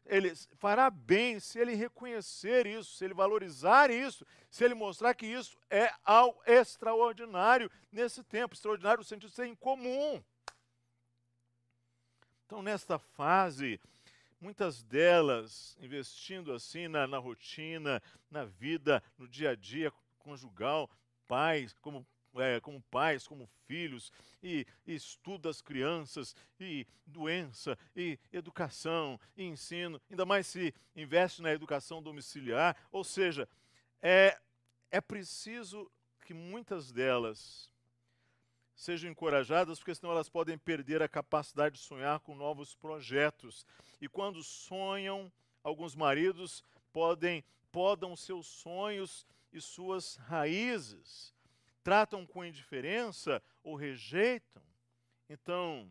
ele 0.05 0.35
fará 0.59 0.91
bem 0.91 1.39
se 1.39 1.59
ele 1.59 1.75
reconhecer 1.75 2.67
isso, 2.67 2.97
se 2.97 3.05
ele 3.05 3.15
valorizar 3.15 3.91
isso, 3.91 4.27
se 4.51 4.65
ele 4.65 4.75
mostrar 4.75 5.15
que 5.15 5.27
isso 5.27 5.57
é 5.71 5.93
algo 6.05 6.41
extraordinário 6.47 7.71
nesse 7.93 8.23
tempo 8.25 8.55
extraordinário 8.55 8.99
no 8.99 9.05
sentido 9.05 9.31
de 9.31 9.37
ser 9.37 9.47
incomum. 9.47 10.23
Então, 12.47 12.61
nesta 12.63 12.99
fase, 12.99 13.81
muitas 14.41 14.83
delas 14.83 15.77
investindo 15.81 16.53
assim 16.53 16.89
na, 16.89 17.07
na 17.07 17.19
rotina, 17.19 18.03
na 18.31 18.45
vida, 18.45 19.03
no 19.17 19.27
dia 19.29 19.51
a 19.51 19.55
dia 19.55 19.93
conjugal, 20.19 20.91
pais, 21.27 21.75
como 21.81 22.07
é, 22.37 22.61
como 22.61 22.83
pais, 22.91 23.27
como 23.27 23.49
filhos, 23.67 24.13
e, 24.43 24.67
e 24.87 24.99
das 25.39 25.61
crianças, 25.61 26.35
e 26.59 26.87
doença, 27.07 27.79
e 27.95 28.19
educação, 28.33 29.19
e 29.37 29.45
ensino, 29.45 30.01
ainda 30.11 30.25
mais 30.25 30.47
se 30.47 30.75
investe 30.95 31.43
na 31.43 31.53
educação 31.53 32.03
domiciliar. 32.03 32.77
Ou 32.91 33.05
seja, 33.05 33.49
é, 34.03 34.39
é 34.91 35.01
preciso 35.01 35.91
que 36.25 36.35
muitas 36.35 36.91
delas 36.91 37.71
sejam 38.75 39.11
encorajadas, 39.11 39.79
porque 39.79 39.95
senão 39.95 40.13
elas 40.13 40.29
podem 40.29 40.59
perder 40.59 41.03
a 41.03 41.09
capacidade 41.09 41.77
de 41.77 41.83
sonhar 41.83 42.21
com 42.21 42.35
novos 42.35 42.75
projetos. 42.75 43.65
E 44.01 44.09
quando 44.09 44.43
sonham, 44.43 45.33
alguns 45.63 45.95
maridos 45.95 46.65
podem 46.93 47.45
podam 47.71 48.15
seus 48.15 48.47
sonhos 48.47 49.27
e 49.53 49.61
suas 49.61 50.15
raízes 50.15 51.35
tratam 51.85 52.27
com 52.27 52.45
indiferença 52.45 53.41
ou 53.63 53.77
rejeitam. 53.77 54.63
Então, 55.29 55.89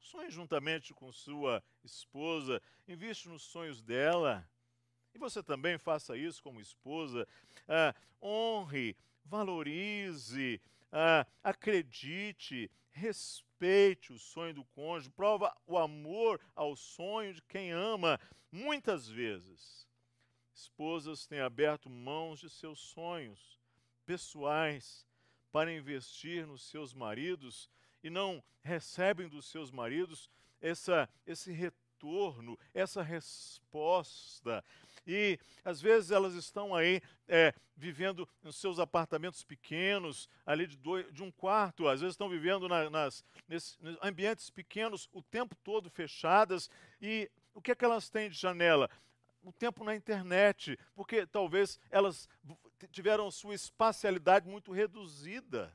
Sonhe 0.00 0.30
juntamente 0.30 0.94
com 0.94 1.12
sua 1.12 1.62
esposa, 1.84 2.62
investe 2.86 3.28
nos 3.28 3.42
sonhos 3.42 3.82
dela. 3.82 4.48
E 5.14 5.18
você 5.18 5.42
também 5.42 5.76
faça 5.76 6.16
isso 6.16 6.42
como 6.42 6.60
esposa. 6.60 7.26
Ah, 7.68 7.94
honre, 8.22 8.96
valorize, 9.24 10.60
ah, 10.90 11.26
acredite, 11.42 12.70
respeite 12.90 14.12
o 14.12 14.18
sonho 14.18 14.54
do 14.54 14.64
cônjuge, 14.64 15.10
prova 15.10 15.54
o 15.66 15.76
amor 15.76 16.40
ao 16.54 16.74
sonho 16.74 17.34
de 17.34 17.42
quem 17.42 17.72
ama. 17.72 18.18
Muitas 18.50 19.08
vezes, 19.08 19.86
esposas 20.54 21.26
têm 21.26 21.40
aberto 21.40 21.90
mãos 21.90 22.40
de 22.40 22.48
seus 22.48 22.80
sonhos 22.80 23.57
pessoais 24.08 25.06
para 25.52 25.70
investir 25.70 26.46
nos 26.46 26.62
seus 26.62 26.94
maridos 26.94 27.68
e 28.02 28.08
não 28.08 28.42
recebem 28.62 29.28
dos 29.28 29.44
seus 29.44 29.70
maridos 29.70 30.30
essa, 30.62 31.06
esse 31.26 31.52
retorno, 31.52 32.58
essa 32.72 33.02
resposta. 33.02 34.64
E 35.06 35.38
às 35.62 35.82
vezes 35.82 36.10
elas 36.10 36.32
estão 36.32 36.74
aí 36.74 37.02
é, 37.26 37.52
vivendo 37.76 38.26
nos 38.42 38.56
seus 38.56 38.78
apartamentos 38.78 39.44
pequenos, 39.44 40.26
ali 40.46 40.66
de, 40.66 40.78
dois, 40.78 41.12
de 41.12 41.22
um 41.22 41.30
quarto, 41.30 41.86
às 41.86 42.00
vezes 42.00 42.14
estão 42.14 42.30
vivendo 42.30 42.66
na, 42.66 42.88
nas, 42.88 43.22
nesses, 43.46 43.78
ambientes 44.02 44.48
pequenos 44.48 45.06
o 45.12 45.22
tempo 45.22 45.54
todo 45.56 45.90
fechadas. 45.90 46.70
E 46.98 47.30
o 47.52 47.60
que 47.60 47.72
é 47.72 47.74
que 47.74 47.84
elas 47.84 48.08
têm 48.08 48.30
de 48.30 48.38
janela? 48.38 48.88
O 49.42 49.52
tempo 49.52 49.84
na 49.84 49.94
internet, 49.94 50.78
porque 50.94 51.26
talvez 51.26 51.78
elas 51.90 52.28
tiveram 52.90 53.30
sua 53.30 53.54
espacialidade 53.54 54.48
muito 54.48 54.72
reduzida. 54.72 55.72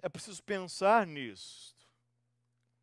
É 0.00 0.08
preciso 0.08 0.42
pensar 0.42 1.06
nisso. 1.06 1.76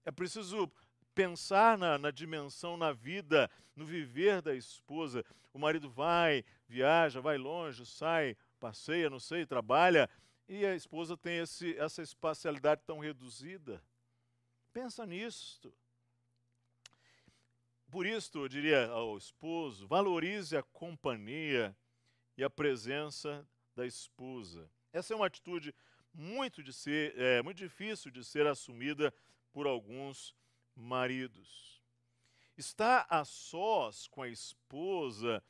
É 0.03 0.11
preciso 0.11 0.71
pensar 1.13 1.77
na, 1.77 1.97
na, 1.97 2.11
dimensão, 2.11 2.77
na 2.77 2.91
vida, 2.91 3.49
no 3.75 3.85
viver 3.85 4.41
da 4.41 4.53
esposa. 4.53 5.25
O 5.53 5.57
marido 5.57 5.89
vai, 5.89 6.43
viaja, 6.67 7.21
vai 7.21 7.37
longe, 7.37 7.85
sai, 7.85 8.37
passeia, 8.59 9.09
não 9.09 9.19
sei, 9.19 9.45
trabalha, 9.45 10.09
e 10.47 10.65
a 10.65 10.75
esposa 10.75 11.17
tem 11.17 11.39
esse, 11.39 11.75
essa 11.77 12.01
espacialidade 12.01 12.81
tão 12.85 12.99
reduzida. 12.99 13.81
Pensa 14.73 15.05
nisso. 15.05 15.73
Por 17.95 18.05
isso, 18.05 18.39
eu 18.39 18.49
diria 18.49 18.87
ao 18.87 19.17
esposo, 19.17 19.87
valorize 19.87 20.57
a 20.57 20.61
companhia 20.61 21.73
e 22.37 22.43
a 22.43 22.49
presença 22.49 23.47
da 23.73 23.87
esposa. 23.87 24.69
Essa 24.91 25.13
é 25.13 25.15
uma 25.15 25.27
atitude 25.27 25.73
muito, 26.13 26.61
de 26.61 26.73
ser, 26.73 27.17
é, 27.17 27.41
muito 27.41 27.55
difícil 27.55 28.11
de 28.11 28.21
ser 28.25 28.47
assumida 28.47 29.13
por 29.53 29.65
alguns 29.65 30.35
maridos. 30.75 31.81
Estar 32.57 33.07
a 33.09 33.23
sós 33.23 34.07
com 34.09 34.23
a 34.23 34.27
esposa 34.27 35.41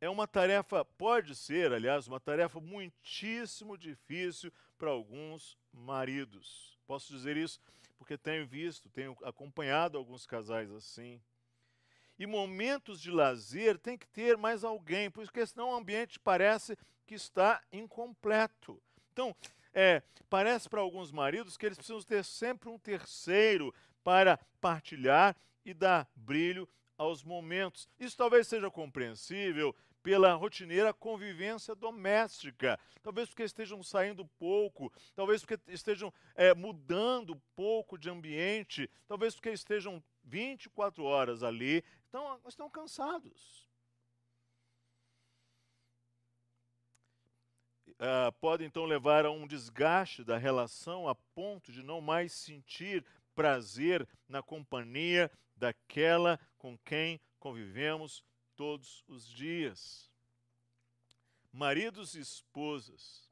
é 0.00 0.08
uma 0.08 0.26
tarefa, 0.26 0.86
pode 0.86 1.34
ser, 1.34 1.74
aliás, 1.74 2.08
uma 2.08 2.18
tarefa 2.18 2.58
muitíssimo 2.58 3.76
difícil 3.76 4.50
para 4.78 4.88
alguns 4.88 5.58
maridos. 5.70 6.78
Posso 6.86 7.12
dizer 7.12 7.36
isso 7.36 7.60
porque 7.98 8.16
tenho 8.16 8.46
visto, 8.46 8.88
tenho 8.88 9.14
acompanhado 9.22 9.98
alguns 9.98 10.24
casais 10.24 10.70
assim. 10.70 11.20
E 12.18 12.26
momentos 12.26 13.00
de 13.00 13.10
lazer 13.10 13.78
tem 13.78 13.96
que 13.96 14.06
ter 14.06 14.36
mais 14.36 14.64
alguém, 14.64 15.10
porque 15.10 15.46
senão 15.46 15.70
o 15.70 15.74
ambiente 15.74 16.18
parece 16.18 16.76
que 17.06 17.14
está 17.14 17.60
incompleto. 17.72 18.80
Então, 19.12 19.34
é, 19.74 20.02
parece 20.28 20.68
para 20.68 20.80
alguns 20.80 21.10
maridos 21.10 21.56
que 21.56 21.66
eles 21.66 21.78
precisam 21.78 22.02
ter 22.02 22.24
sempre 22.24 22.68
um 22.68 22.78
terceiro 22.78 23.74
para 24.04 24.38
partilhar 24.60 25.36
e 25.64 25.72
dar 25.72 26.08
brilho 26.14 26.68
aos 26.96 27.22
momentos. 27.22 27.88
Isso 27.98 28.16
talvez 28.16 28.46
seja 28.46 28.70
compreensível 28.70 29.74
pela 30.02 30.34
rotineira 30.34 30.92
convivência 30.92 31.74
doméstica. 31.74 32.78
Talvez 33.02 33.28
porque 33.28 33.44
estejam 33.44 33.82
saindo 33.82 34.26
pouco, 34.38 34.92
talvez 35.14 35.44
porque 35.44 35.58
estejam 35.72 36.12
é, 36.34 36.54
mudando 36.54 37.40
pouco 37.54 37.96
de 37.96 38.10
ambiente, 38.10 38.90
talvez 39.06 39.34
porque 39.34 39.50
estejam 39.50 40.02
24 40.24 41.04
horas 41.04 41.42
ali, 41.42 41.84
então 42.12 42.38
estão 42.46 42.68
cansados. 42.68 43.66
Uh, 47.92 48.30
pode 48.38 48.64
então 48.64 48.84
levar 48.84 49.24
a 49.24 49.30
um 49.30 49.46
desgaste 49.46 50.22
da 50.22 50.36
relação 50.36 51.08
a 51.08 51.14
ponto 51.14 51.72
de 51.72 51.82
não 51.82 52.02
mais 52.02 52.32
sentir 52.32 53.02
prazer 53.34 54.06
na 54.28 54.42
companhia 54.42 55.30
daquela 55.56 56.38
com 56.58 56.76
quem 56.76 57.18
convivemos 57.38 58.22
todos 58.56 59.02
os 59.08 59.26
dias. 59.26 60.10
Maridos 61.50 62.14
e 62.14 62.20
esposas 62.20 63.30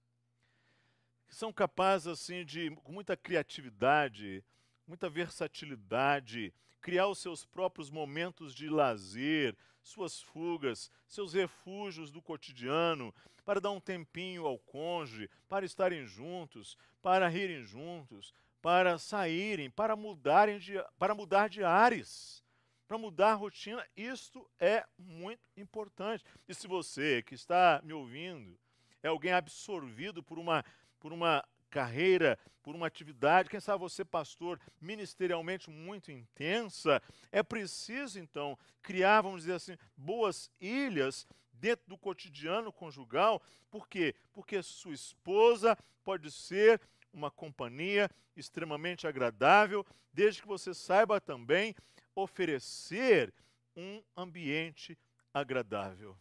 que 1.28 1.34
são 1.34 1.52
capazes 1.52 2.06
assim 2.06 2.46
de 2.46 2.70
com 2.76 2.92
muita 2.92 3.14
criatividade, 3.14 4.42
muita 4.86 5.10
versatilidade, 5.10 6.54
criar 6.80 7.08
os 7.08 7.18
seus 7.18 7.44
próprios 7.44 7.90
momentos 7.90 8.54
de 8.54 8.68
lazer, 8.68 9.56
suas 9.82 10.20
fugas, 10.20 10.90
seus 11.06 11.32
refúgios 11.32 12.10
do 12.10 12.22
cotidiano, 12.22 13.14
para 13.44 13.60
dar 13.60 13.70
um 13.70 13.80
tempinho 13.80 14.46
ao 14.46 14.58
cônjuge, 14.58 15.30
para 15.48 15.64
estarem 15.64 16.06
juntos, 16.06 16.76
para 17.02 17.28
rirem 17.28 17.62
juntos, 17.62 18.34
para 18.60 18.98
saírem, 18.98 19.70
para 19.70 19.96
mudarem 19.96 20.58
de, 20.58 20.74
para 20.98 21.14
mudar 21.14 21.48
de 21.48 21.64
ares, 21.64 22.44
para 22.86 22.98
mudar 22.98 23.32
a 23.32 23.34
rotina. 23.34 23.86
Isto 23.96 24.48
é 24.58 24.84
muito 24.98 25.42
importante. 25.56 26.24
E 26.48 26.54
se 26.54 26.66
você 26.66 27.22
que 27.22 27.34
está 27.34 27.80
me 27.82 27.92
ouvindo 27.92 28.58
é 29.02 29.08
alguém 29.08 29.32
absorvido 29.32 30.22
por 30.22 30.38
uma 30.38 30.64
por 30.98 31.12
uma 31.14 31.42
carreira, 31.70 32.38
por 32.62 32.74
uma 32.74 32.86
atividade, 32.86 33.48
quem 33.48 33.60
sabe 33.60 33.80
você, 33.80 34.04
pastor, 34.04 34.60
ministerialmente 34.80 35.70
muito 35.70 36.10
intensa, 36.10 37.02
é 37.32 37.42
preciso 37.42 38.18
então 38.18 38.58
criar, 38.82 39.22
vamos 39.22 39.42
dizer 39.42 39.54
assim, 39.54 39.76
boas 39.96 40.50
ilhas 40.60 41.26
dentro 41.52 41.88
do 41.88 41.96
cotidiano 41.96 42.72
conjugal. 42.72 43.42
Por 43.70 43.88
quê? 43.88 44.14
Porque 44.32 44.62
sua 44.62 44.92
esposa 44.92 45.76
pode 46.04 46.30
ser 46.30 46.80
uma 47.12 47.30
companhia 47.30 48.10
extremamente 48.36 49.06
agradável, 49.06 49.86
desde 50.12 50.42
que 50.42 50.48
você 50.48 50.74
saiba 50.74 51.20
também 51.20 51.74
oferecer 52.14 53.32
um 53.76 54.02
ambiente 54.16 54.98
agradável. 55.32 56.16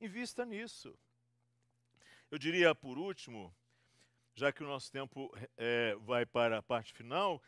Invista 0.00 0.44
nisso. 0.44 0.96
Eu 2.30 2.38
diria, 2.38 2.74
por 2.74 2.98
último, 2.98 3.54
já 4.34 4.52
que 4.52 4.62
o 4.62 4.66
nosso 4.66 4.90
tempo 4.90 5.32
é, 5.56 5.96
vai 6.00 6.26
para 6.26 6.58
a 6.58 6.62
parte 6.62 6.92
final, 6.92 7.42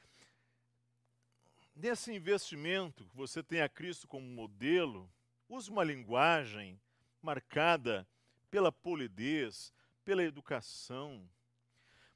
nesse 1.74 2.12
investimento, 2.12 3.08
você 3.14 3.42
tem 3.42 3.60
a 3.60 3.68
Cristo 3.68 4.06
como 4.06 4.26
modelo, 4.26 5.10
use 5.48 5.70
uma 5.70 5.84
linguagem 5.84 6.80
marcada 7.20 8.06
pela 8.50 8.70
polidez, 8.70 9.72
pela 10.04 10.22
educação, 10.22 11.28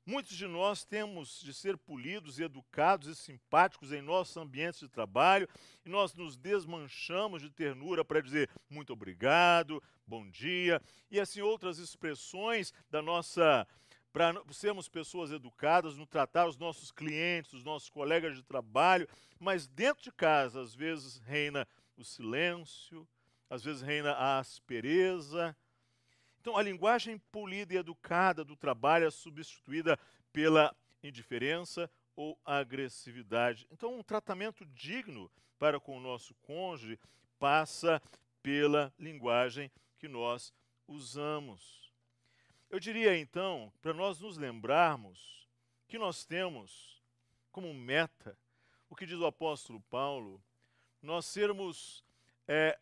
Muitos 0.06 0.34
de 0.34 0.46
nós 0.46 0.82
temos 0.82 1.40
de 1.40 1.54
ser 1.54 1.76
polidos 1.76 2.38
e 2.38 2.42
educados 2.42 3.06
e 3.06 3.14
simpáticos 3.14 3.92
em 3.92 4.00
nossos 4.00 4.36
ambientes 4.36 4.80
de 4.80 4.88
trabalho 4.88 5.48
e 5.84 5.88
nós 5.88 6.14
nos 6.14 6.36
desmanchamos 6.36 7.42
de 7.42 7.48
ternura 7.48 8.04
para 8.04 8.20
dizer 8.20 8.50
muito 8.68 8.92
obrigado, 8.92 9.80
bom 10.06 10.28
dia 10.28 10.82
e 11.10 11.20
assim 11.20 11.42
outras 11.42 11.78
expressões 11.78 12.72
da 12.90 13.00
nossa 13.00 13.64
para 14.12 14.34
sermos 14.50 14.88
pessoas 14.88 15.30
educadas, 15.30 15.96
no 15.96 16.06
tratar 16.06 16.46
os 16.46 16.56
nossos 16.56 16.90
clientes, 16.90 17.52
os 17.52 17.64
nossos 17.64 17.88
colegas 17.88 18.36
de 18.36 18.42
trabalho, 18.42 19.08
mas 19.38 19.66
dentro 19.66 20.02
de 20.02 20.12
casa 20.12 20.60
às 20.60 20.74
vezes 20.74 21.18
reina 21.18 21.66
o 21.96 22.04
silêncio, 22.04 23.06
às 23.48 23.62
vezes 23.62 23.82
reina 23.82 24.12
a 24.12 24.38
aspereza, 24.38 25.56
então, 26.40 26.56
a 26.56 26.62
linguagem 26.62 27.18
polida 27.30 27.74
e 27.74 27.76
educada 27.76 28.42
do 28.42 28.56
trabalho 28.56 29.06
é 29.06 29.10
substituída 29.10 29.98
pela 30.32 30.74
indiferença 31.02 31.90
ou 32.16 32.38
agressividade. 32.44 33.66
Então, 33.70 33.98
um 33.98 34.02
tratamento 34.02 34.64
digno 34.64 35.30
para 35.58 35.78
com 35.78 35.98
o 35.98 36.00
nosso 36.00 36.34
cônjuge 36.36 36.98
passa 37.38 38.00
pela 38.42 38.92
linguagem 38.98 39.70
que 39.98 40.08
nós 40.08 40.52
usamos. 40.88 41.89
Eu 42.70 42.78
diria 42.78 43.18
então, 43.18 43.72
para 43.82 43.92
nós 43.92 44.20
nos 44.20 44.36
lembrarmos 44.36 45.48
que 45.88 45.98
nós 45.98 46.24
temos 46.24 47.02
como 47.50 47.74
meta 47.74 48.38
o 48.88 48.94
que 48.94 49.04
diz 49.04 49.18
o 49.18 49.26
apóstolo 49.26 49.80
Paulo, 49.90 50.40
nós 51.02 51.26
sermos, 51.26 52.04
é, 52.46 52.78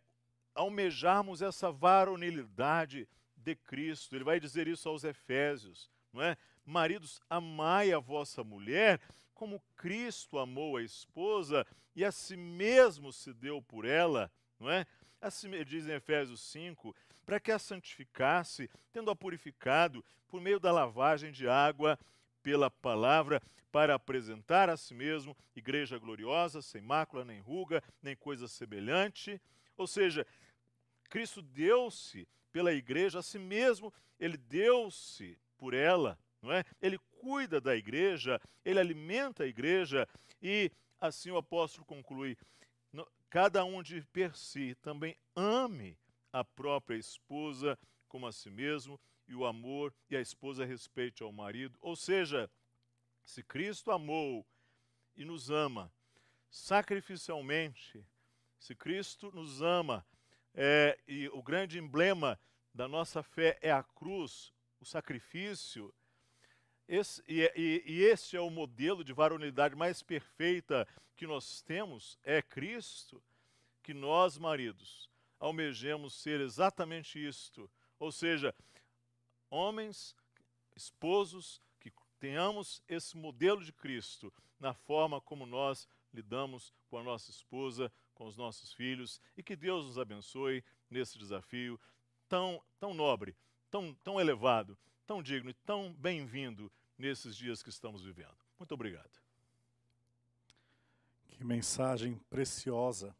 almejarmos 0.54 1.40
essa 1.40 1.72
varonilidade 1.72 3.08
de 3.34 3.56
Cristo. 3.56 4.14
Ele 4.14 4.24
vai 4.24 4.38
dizer 4.38 4.68
isso 4.68 4.90
aos 4.90 5.04
Efésios, 5.04 5.90
não 6.12 6.22
é? 6.22 6.36
Maridos, 6.66 7.18
amai 7.30 7.90
a 7.90 7.98
vossa 7.98 8.44
mulher 8.44 9.00
como 9.32 9.62
Cristo 9.74 10.38
amou 10.38 10.76
a 10.76 10.82
esposa 10.82 11.66
e 11.94 12.04
a 12.04 12.12
si 12.12 12.36
mesmo 12.36 13.10
se 13.10 13.32
deu 13.32 13.62
por 13.62 13.86
ela, 13.86 14.30
não 14.60 14.68
é? 14.68 14.84
Assim 15.20 15.48
diz 15.64 15.86
em 15.86 15.92
Efésios 15.92 16.42
5, 16.42 16.94
para 17.28 17.38
que 17.38 17.52
a 17.52 17.58
santificasse, 17.58 18.70
tendo-a 18.90 19.14
purificado 19.14 20.02
por 20.28 20.40
meio 20.40 20.58
da 20.58 20.72
lavagem 20.72 21.30
de 21.30 21.46
água 21.46 21.98
pela 22.42 22.70
palavra, 22.70 23.42
para 23.70 23.94
apresentar 23.94 24.70
a 24.70 24.78
si 24.78 24.94
mesmo 24.94 25.36
igreja 25.54 25.98
gloriosa, 25.98 26.62
sem 26.62 26.80
mácula, 26.80 27.26
nem 27.26 27.38
ruga, 27.38 27.84
nem 28.02 28.16
coisa 28.16 28.48
semelhante. 28.48 29.38
Ou 29.76 29.86
seja, 29.86 30.26
Cristo 31.10 31.42
deu-se 31.42 32.26
pela 32.50 32.72
igreja 32.72 33.18
a 33.18 33.22
si 33.22 33.38
mesmo, 33.38 33.92
ele 34.18 34.38
deu-se 34.38 35.38
por 35.58 35.74
ela, 35.74 36.18
não 36.40 36.50
é? 36.50 36.64
Ele 36.80 36.98
cuida 37.20 37.60
da 37.60 37.76
igreja, 37.76 38.40
ele 38.64 38.80
alimenta 38.80 39.42
a 39.44 39.46
igreja 39.46 40.08
e 40.40 40.72
assim 40.98 41.30
o 41.30 41.36
apóstolo 41.36 41.84
conclui: 41.84 42.38
cada 43.28 43.66
um 43.66 43.82
de 43.82 44.00
per 44.14 44.34
si 44.34 44.74
também 44.76 45.14
ame 45.36 45.94
a 46.32 46.44
própria 46.44 46.96
esposa 46.96 47.78
como 48.08 48.26
a 48.26 48.32
si 48.32 48.50
mesmo, 48.50 48.98
e 49.26 49.34
o 49.34 49.44
amor 49.44 49.94
e 50.08 50.16
a 50.16 50.20
esposa 50.20 50.64
respeite 50.64 51.22
ao 51.22 51.30
marido. 51.30 51.78
Ou 51.82 51.94
seja, 51.94 52.50
se 53.24 53.42
Cristo 53.42 53.90
amou 53.90 54.46
e 55.14 55.24
nos 55.24 55.50
ama 55.50 55.92
sacrificialmente, 56.50 58.04
se 58.58 58.74
Cristo 58.74 59.30
nos 59.32 59.60
ama, 59.60 60.04
é, 60.54 60.98
e 61.06 61.28
o 61.28 61.42
grande 61.42 61.78
emblema 61.78 62.40
da 62.72 62.88
nossa 62.88 63.22
fé 63.22 63.58
é 63.60 63.70
a 63.70 63.82
cruz, 63.82 64.52
o 64.80 64.84
sacrifício, 64.84 65.94
esse, 66.88 67.22
e, 67.28 67.42
e, 67.54 67.82
e 67.86 68.02
este 68.04 68.36
é 68.36 68.40
o 68.40 68.48
modelo 68.48 69.04
de 69.04 69.12
varonilidade 69.12 69.76
mais 69.76 70.02
perfeita 70.02 70.88
que 71.14 71.26
nós 71.26 71.60
temos, 71.60 72.18
é 72.22 72.40
Cristo, 72.40 73.22
que 73.82 73.92
nós, 73.92 74.38
maridos, 74.38 75.10
almejemos 75.38 76.14
ser 76.14 76.40
exatamente 76.40 77.24
isto. 77.24 77.70
Ou 77.98 78.12
seja, 78.12 78.54
homens, 79.50 80.14
esposos, 80.76 81.60
que 81.80 81.92
tenhamos 82.18 82.82
esse 82.88 83.16
modelo 83.16 83.64
de 83.64 83.72
Cristo 83.72 84.32
na 84.58 84.74
forma 84.74 85.20
como 85.20 85.46
nós 85.46 85.88
lidamos 86.12 86.72
com 86.88 86.98
a 86.98 87.02
nossa 87.02 87.30
esposa, 87.30 87.92
com 88.14 88.26
os 88.26 88.36
nossos 88.36 88.72
filhos, 88.72 89.20
e 89.36 89.42
que 89.42 89.54
Deus 89.54 89.86
nos 89.86 89.98
abençoe 89.98 90.64
nesse 90.90 91.18
desafio 91.18 91.78
tão, 92.28 92.62
tão 92.78 92.92
nobre, 92.92 93.36
tão, 93.70 93.94
tão 94.02 94.20
elevado, 94.20 94.76
tão 95.06 95.22
digno 95.22 95.50
e 95.50 95.54
tão 95.54 95.92
bem-vindo 95.94 96.70
nesses 96.96 97.36
dias 97.36 97.62
que 97.62 97.68
estamos 97.68 98.02
vivendo. 98.02 98.36
Muito 98.58 98.72
obrigado. 98.74 99.20
Que 101.28 101.44
mensagem 101.44 102.16
preciosa 102.28 103.14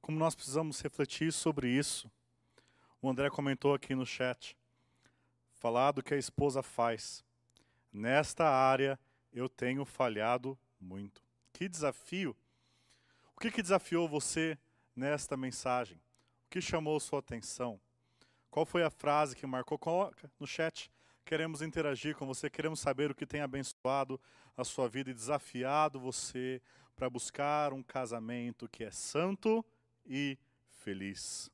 como 0.00 0.18
nós 0.18 0.34
precisamos 0.34 0.80
refletir 0.80 1.32
sobre 1.32 1.68
isso. 1.68 2.10
O 3.00 3.08
André 3.08 3.30
comentou 3.30 3.74
aqui 3.74 3.94
no 3.94 4.06
chat, 4.06 4.56
falar 5.52 5.92
do 5.92 6.02
que 6.02 6.14
a 6.14 6.18
esposa 6.18 6.62
faz. 6.62 7.24
Nesta 7.92 8.48
área 8.48 8.98
eu 9.32 9.48
tenho 9.48 9.84
falhado 9.84 10.58
muito. 10.80 11.22
Que 11.52 11.68
desafio! 11.68 12.36
O 13.36 13.40
que, 13.40 13.50
que 13.50 13.62
desafiou 13.62 14.08
você 14.08 14.58
nesta 14.96 15.36
mensagem? 15.36 15.96
O 16.46 16.50
que 16.50 16.60
chamou 16.60 16.98
sua 16.98 17.20
atenção? 17.20 17.80
Qual 18.50 18.66
foi 18.66 18.82
a 18.82 18.90
frase 18.90 19.36
que 19.36 19.46
marcou? 19.46 19.78
Coloca 19.78 20.30
no 20.40 20.46
chat. 20.46 20.90
Queremos 21.24 21.62
interagir 21.62 22.16
com 22.16 22.26
você, 22.26 22.48
queremos 22.48 22.80
saber 22.80 23.10
o 23.10 23.14
que 23.14 23.26
tem 23.26 23.42
abençoado 23.42 24.20
a 24.56 24.64
sua 24.64 24.88
vida 24.88 25.10
e 25.10 25.14
desafiado 25.14 26.00
você 26.00 26.60
para 26.96 27.08
buscar 27.08 27.72
um 27.72 27.82
casamento 27.82 28.68
que 28.68 28.82
é 28.82 28.90
santo 28.90 29.64
e 30.08 30.38
feliz. 30.70 31.50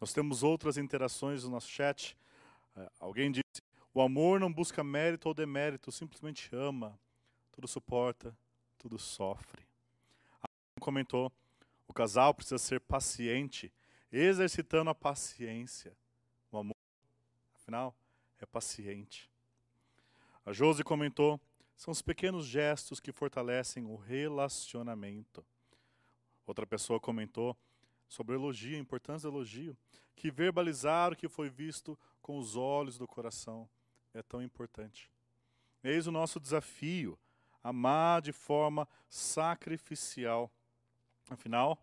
Nós 0.00 0.12
temos 0.12 0.42
outras 0.42 0.76
interações 0.76 1.44
no 1.44 1.50
nosso 1.50 1.68
chat. 1.68 2.16
É, 2.76 2.90
alguém 3.00 3.32
disse: 3.32 3.62
o 3.92 4.02
amor 4.02 4.38
não 4.38 4.52
busca 4.52 4.84
mérito 4.84 5.28
ou 5.28 5.34
demérito, 5.34 5.90
simplesmente 5.90 6.50
ama, 6.52 6.98
tudo 7.50 7.66
suporta, 7.66 8.36
tudo 8.76 8.98
sofre. 8.98 9.62
Alguém 10.42 10.80
comentou: 10.80 11.32
o 11.86 11.92
casal 11.92 12.34
precisa 12.34 12.58
ser 12.58 12.80
paciente, 12.80 13.72
exercitando 14.12 14.90
a 14.90 14.94
paciência. 14.94 15.96
O 16.50 16.58
amor, 16.58 16.76
afinal, 17.54 17.94
é 18.40 18.46
paciente. 18.46 19.30
A 20.44 20.52
Josi 20.52 20.84
comentou: 20.84 21.40
são 21.76 21.92
os 21.92 22.02
pequenos 22.02 22.46
gestos 22.46 23.00
que 23.00 23.12
fortalecem 23.12 23.84
o 23.84 23.96
relacionamento. 23.96 25.44
Outra 26.46 26.66
pessoa 26.66 27.00
comentou: 27.00 27.56
sobre 28.14 28.36
elogio, 28.36 28.76
a 28.76 28.80
importância 28.80 29.28
do 29.28 29.36
elogio, 29.36 29.76
que 30.14 30.30
verbalizar 30.30 31.12
o 31.12 31.16
que 31.16 31.28
foi 31.28 31.50
visto 31.50 31.98
com 32.22 32.38
os 32.38 32.56
olhos 32.56 32.96
do 32.96 33.06
coração 33.06 33.68
é 34.14 34.22
tão 34.22 34.40
importante. 34.40 35.10
Eis 35.82 36.06
o 36.06 36.12
nosso 36.12 36.38
desafio, 36.38 37.18
amar 37.62 38.22
de 38.22 38.32
forma 38.32 38.88
sacrificial. 39.08 40.50
Afinal, 41.28 41.78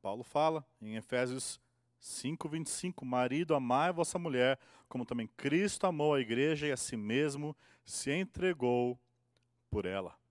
Paulo 0.00 0.24
fala 0.24 0.66
em 0.80 0.96
Efésios 0.96 1.60
5:25, 2.00 3.04
marido, 3.04 3.54
amai 3.54 3.92
vossa 3.92 4.18
mulher, 4.18 4.58
como 4.88 5.04
também 5.04 5.28
Cristo 5.36 5.86
amou 5.86 6.14
a 6.14 6.20
igreja 6.20 6.66
e 6.66 6.72
a 6.72 6.76
si 6.76 6.96
mesmo 6.96 7.54
se 7.84 8.10
entregou 8.10 8.98
por 9.70 9.84
ela. 9.84 10.21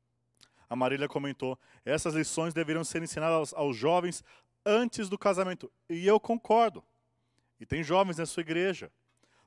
A 0.72 0.76
Marília 0.78 1.10
comentou: 1.10 1.60
essas 1.84 2.14
lições 2.14 2.54
deveriam 2.54 2.82
ser 2.82 3.04
ensinadas 3.04 3.54
aos, 3.54 3.76
jovens 3.76 4.24
antes 4.66 5.10
do 5.10 5.18
casamento. 5.18 5.70
E 5.90 6.08
eu 6.08 6.18
concordo. 6.18 6.82
E 7.60 7.66
tem 7.66 7.84
jovens 7.84 8.16
na 8.16 8.26
sua 8.26 8.40
igreja. 8.40 8.90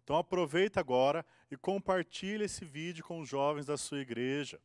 Então 0.03 0.19
aproveita 0.19 0.81
agora 0.81 1.25
e 1.51 1.57
compartilhe 1.57 2.45
esse 2.45 2.63
vídeo 2.67 3.03
com 3.03 3.21
os 3.21 3.27
jovens 3.27 3.65
da 3.65 3.79
sua 3.79 4.01
igreja, 4.01 4.61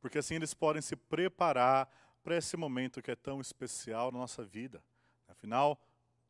porque 0.00 0.16
assim 0.16 0.36
eles 0.36 0.54
podem 0.54 0.80
se 0.80 0.96
preparar 0.96 1.86
para 2.22 2.34
esse 2.34 2.56
momento 2.56 3.02
que 3.02 3.10
é 3.10 3.16
tão 3.16 3.38
especial 3.38 4.10
na 4.10 4.20
nossa 4.20 4.42
vida. 4.42 4.82
Afinal, 5.28 5.78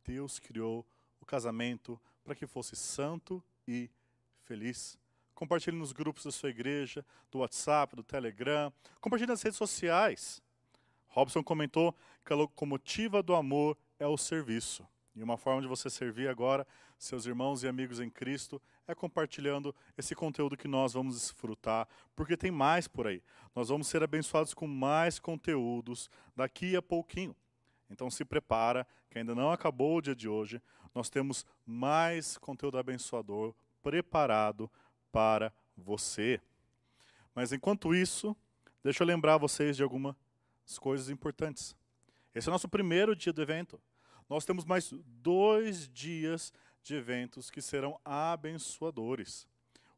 Deus 0.04 0.40
criou 0.40 0.84
o 1.20 1.24
casamento 1.24 2.00
para 2.24 2.34
que 2.34 2.44
fosse 2.44 2.74
santo 2.74 3.40
e 3.68 3.88
feliz. 4.42 4.98
Compartilhe 5.40 5.74
nos 5.78 5.90
grupos 5.92 6.24
da 6.24 6.30
sua 6.30 6.50
igreja, 6.50 7.02
do 7.30 7.38
WhatsApp, 7.38 7.96
do 7.96 8.02
Telegram. 8.02 8.70
Compartilhe 9.00 9.30
nas 9.30 9.40
redes 9.40 9.56
sociais. 9.56 10.42
Robson 11.08 11.42
comentou 11.42 11.96
que 12.22 12.30
a 12.34 12.36
locomotiva 12.36 13.22
do 13.22 13.34
amor 13.34 13.74
é 13.98 14.06
o 14.06 14.18
serviço. 14.18 14.86
E 15.16 15.22
uma 15.22 15.38
forma 15.38 15.62
de 15.62 15.66
você 15.66 15.88
servir 15.88 16.28
agora 16.28 16.66
seus 16.98 17.24
irmãos 17.24 17.62
e 17.62 17.68
amigos 17.68 18.00
em 18.00 18.10
Cristo 18.10 18.60
é 18.86 18.94
compartilhando 18.94 19.74
esse 19.96 20.14
conteúdo 20.14 20.58
que 20.58 20.68
nós 20.68 20.92
vamos 20.92 21.14
desfrutar, 21.14 21.88
porque 22.14 22.36
tem 22.36 22.50
mais 22.50 22.86
por 22.86 23.06
aí. 23.06 23.22
Nós 23.56 23.70
vamos 23.70 23.86
ser 23.86 24.02
abençoados 24.02 24.52
com 24.52 24.66
mais 24.66 25.18
conteúdos 25.18 26.10
daqui 26.36 26.76
a 26.76 26.82
pouquinho. 26.82 27.34
Então 27.88 28.10
se 28.10 28.26
prepara, 28.26 28.86
que 29.08 29.18
ainda 29.18 29.34
não 29.34 29.50
acabou 29.50 29.96
o 29.96 30.02
dia 30.02 30.14
de 30.14 30.28
hoje. 30.28 30.60
Nós 30.94 31.08
temos 31.08 31.46
mais 31.64 32.36
conteúdo 32.36 32.76
abençoador 32.76 33.54
preparado 33.82 34.70
para 35.12 35.52
você. 35.76 36.40
Mas 37.34 37.52
enquanto 37.52 37.94
isso, 37.94 38.36
deixa 38.82 39.02
eu 39.02 39.06
lembrar 39.06 39.38
vocês 39.38 39.76
de 39.76 39.82
algumas 39.82 40.14
coisas 40.80 41.08
importantes. 41.08 41.76
Esse 42.34 42.48
é 42.48 42.50
o 42.50 42.52
nosso 42.52 42.68
primeiro 42.68 43.16
dia 43.16 43.32
do 43.32 43.42
evento. 43.42 43.80
Nós 44.28 44.44
temos 44.44 44.64
mais 44.64 44.92
dois 45.22 45.88
dias 45.88 46.52
de 46.82 46.94
eventos 46.94 47.50
que 47.50 47.60
serão 47.60 47.98
abençoadores. 48.04 49.46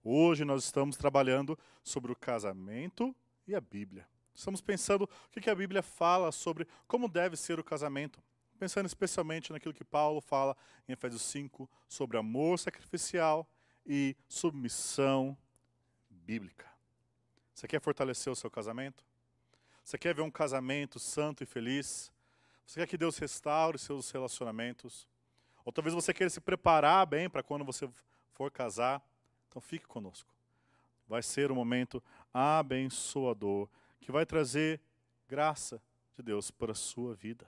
Hoje 0.03 0.45
nós 0.45 0.65
estamos 0.65 0.97
trabalhando 0.97 1.59
sobre 1.83 2.11
o 2.11 2.17
casamento 2.17 3.15
e 3.47 3.55
a 3.55 3.61
Bíblia. 3.61 4.07
Estamos 4.35 4.61
pensando 4.61 5.03
o 5.05 5.41
que 5.41 5.51
a 5.51 5.55
Bíblia 5.55 5.83
fala 5.83 6.33
sobre 6.33 6.67
como 6.87 7.09
deve 7.09 7.37
ser 7.37 7.61
o 7.61 7.65
casamento. 7.65 8.23
Pensando 8.59 8.87
especialmente 8.87 9.53
naquilo 9.53 9.75
que 9.75 9.85
Paulo 9.85 10.21
fala 10.21 10.57
em 10.89 10.93
Efésios 10.93 11.23
5 11.23 11.69
sobre 11.89 12.17
amor 12.17 12.59
sacrificial 12.59 13.47
e 13.87 14.17
submissão 14.29 15.37
bíblica. 16.09 16.71
Você 17.55 17.67
quer 17.69 17.81
fortalecer 17.81 18.33
o 18.33 18.37
seu 18.37 18.51
casamento? 18.51 19.05
Você 19.85 19.99
quer 19.99 20.15
ver 20.15 20.23
um 20.23 20.31
casamento 20.31 20.99
santo 20.99 21.43
e 21.43 21.47
feliz? 21.47 22.13
Você 22.67 22.81
quer 22.81 22.87
que 22.87 22.97
Deus 22.97 23.19
restaure 23.19 23.79
seus 23.79 24.11
relacionamentos? 24.11 25.07
Ou 25.65 25.73
talvez 25.73 25.95
você 25.95 26.13
queira 26.13 26.31
se 26.31 26.41
preparar 26.41 27.07
bem 27.07 27.29
para 27.29 27.43
quando 27.43 27.65
você 27.65 27.89
for 28.33 28.51
casar? 28.51 29.03
Então 29.49 29.61
fique 29.61 29.87
conosco. 29.87 30.33
Vai 31.07 31.23
ser 31.23 31.53
um 31.53 31.55
momento 31.55 32.03
abençoador 32.33 33.69
que 34.01 34.11
vai 34.11 34.25
trazer 34.25 34.81
graça 35.29 35.83
de 36.17 36.23
Deus 36.23 36.51
para 36.51 36.73
a 36.73 36.75
sua 36.75 37.15
vida. 37.15 37.47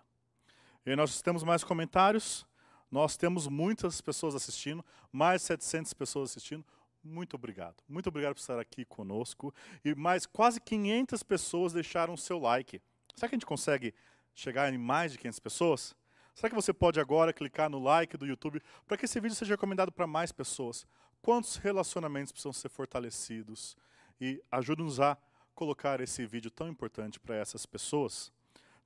E 0.86 0.94
nós 0.94 1.22
temos 1.22 1.42
mais 1.42 1.64
comentários. 1.64 2.46
Nós 2.94 3.16
temos 3.16 3.48
muitas 3.48 4.00
pessoas 4.00 4.36
assistindo, 4.36 4.84
mais 5.10 5.40
de 5.40 5.48
700 5.48 5.92
pessoas 5.94 6.30
assistindo. 6.30 6.64
muito 7.02 7.34
obrigado. 7.34 7.82
Muito 7.88 8.06
obrigado 8.06 8.34
por 8.34 8.40
estar 8.40 8.56
aqui 8.60 8.84
conosco. 8.84 9.52
E 9.84 9.96
mais 9.96 10.26
quase 10.26 10.60
500 10.60 11.24
pessoas 11.24 11.72
deixaram 11.72 12.14
o 12.14 12.16
seu 12.16 12.38
like. 12.38 12.80
Será 13.16 13.28
que 13.28 13.34
a 13.34 13.36
gente 13.36 13.46
consegue 13.46 13.92
chegar 14.32 14.72
em 14.72 14.78
mais 14.78 15.10
de 15.10 15.18
500 15.18 15.40
pessoas? 15.40 15.96
Será 16.36 16.48
que 16.48 16.54
você 16.54 16.72
pode 16.72 17.00
agora 17.00 17.32
clicar 17.32 17.68
no 17.68 17.80
like 17.80 18.16
do 18.16 18.26
YouTube 18.26 18.62
para 18.86 18.96
que 18.96 19.06
esse 19.06 19.18
vídeo 19.18 19.34
seja 19.34 19.54
recomendado 19.54 19.90
para 19.90 20.06
mais 20.06 20.30
pessoas? 20.30 20.86
Quantos 21.20 21.56
relacionamentos 21.56 22.30
precisam 22.30 22.52
ser 22.52 22.68
fortalecidos? 22.68 23.76
E 24.20 24.40
ajude-nos 24.52 25.00
a 25.00 25.18
colocar 25.52 26.00
esse 26.00 26.24
vídeo 26.24 26.48
tão 26.48 26.68
importante 26.68 27.18
para 27.18 27.34
essas 27.34 27.66
pessoas. 27.66 28.32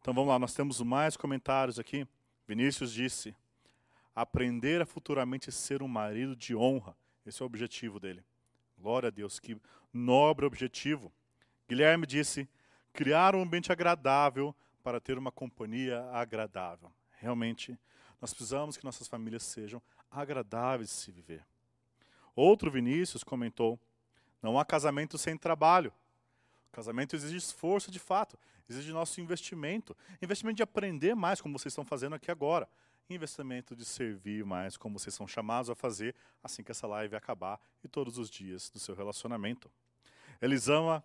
Então 0.00 0.14
vamos 0.14 0.30
lá, 0.30 0.38
nós 0.38 0.54
temos 0.54 0.80
mais 0.80 1.14
comentários 1.14 1.78
aqui. 1.78 2.08
Vinícius 2.46 2.90
disse: 2.90 3.36
aprender 4.22 4.82
a 4.82 4.86
futuramente 4.86 5.52
ser 5.52 5.80
um 5.80 5.88
marido 5.88 6.34
de 6.34 6.54
honra. 6.54 6.96
Esse 7.24 7.40
é 7.40 7.44
o 7.44 7.46
objetivo 7.46 8.00
dele. 8.00 8.24
Glória 8.76 9.08
a 9.08 9.10
Deus, 9.10 9.38
que 9.38 9.56
nobre 9.92 10.44
objetivo. 10.44 11.12
Guilherme 11.68 12.04
disse: 12.04 12.48
criar 12.92 13.36
um 13.36 13.42
ambiente 13.42 13.70
agradável 13.70 14.54
para 14.82 15.00
ter 15.00 15.16
uma 15.16 15.30
companhia 15.30 16.02
agradável. 16.10 16.92
Realmente, 17.12 17.78
nós 18.20 18.34
precisamos 18.34 18.76
que 18.76 18.84
nossas 18.84 19.06
famílias 19.06 19.44
sejam 19.44 19.80
agradáveis 20.10 20.88
de 20.88 20.94
se 20.96 21.12
viver. 21.12 21.46
Outro 22.34 22.70
Vinícius 22.72 23.22
comentou: 23.22 23.78
não 24.42 24.58
há 24.58 24.64
casamento 24.64 25.16
sem 25.16 25.36
trabalho. 25.36 25.92
O 26.72 26.72
casamento 26.72 27.14
exige 27.14 27.36
esforço 27.36 27.90
de 27.90 27.98
fato, 28.00 28.36
exige 28.68 28.92
nosso 28.92 29.20
investimento. 29.20 29.96
Investimento 30.20 30.56
de 30.56 30.62
aprender 30.62 31.14
mais, 31.14 31.40
como 31.40 31.56
vocês 31.56 31.72
estão 31.72 31.84
fazendo 31.84 32.16
aqui 32.16 32.30
agora. 32.30 32.68
Investimento 33.10 33.74
de 33.74 33.86
servir 33.86 34.44
mais, 34.44 34.76
como 34.76 34.98
vocês 34.98 35.14
são 35.14 35.26
chamados 35.26 35.70
a 35.70 35.74
fazer 35.74 36.14
assim 36.42 36.62
que 36.62 36.70
essa 36.70 36.86
live 36.86 37.16
acabar 37.16 37.58
e 37.82 37.88
todos 37.88 38.18
os 38.18 38.28
dias 38.28 38.68
do 38.68 38.78
seu 38.78 38.94
relacionamento. 38.94 39.70
Elisama 40.42 41.02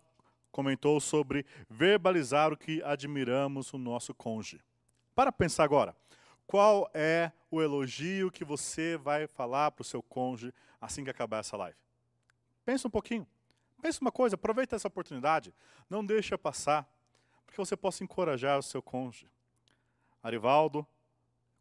comentou 0.52 1.00
sobre 1.00 1.46
verbalizar 1.66 2.52
o 2.52 2.58
que 2.58 2.82
admiramos 2.82 3.72
no 3.72 3.78
nosso 3.78 4.12
cônjuge. 4.12 4.62
Para 5.14 5.32
pensar 5.32 5.64
agora, 5.64 5.96
qual 6.46 6.90
é 6.92 7.32
o 7.50 7.62
elogio 7.62 8.30
que 8.30 8.44
você 8.44 8.98
vai 8.98 9.26
falar 9.26 9.70
para 9.70 9.80
o 9.80 9.84
seu 9.84 10.02
cônjuge 10.02 10.52
assim 10.78 11.04
que 11.04 11.10
acabar 11.10 11.38
essa 11.38 11.56
live? 11.56 11.78
Pensa 12.66 12.86
um 12.86 12.90
pouquinho. 12.90 13.26
Pensa 13.80 14.02
uma 14.02 14.12
coisa, 14.12 14.34
aproveita 14.34 14.76
essa 14.76 14.88
oportunidade, 14.88 15.54
não 15.88 16.04
deixa 16.04 16.36
passar, 16.36 16.86
porque 17.46 17.56
você 17.56 17.74
possa 17.74 18.04
encorajar 18.04 18.58
o 18.58 18.62
seu 18.62 18.82
cônjuge. 18.82 19.26
Arivaldo 20.22 20.86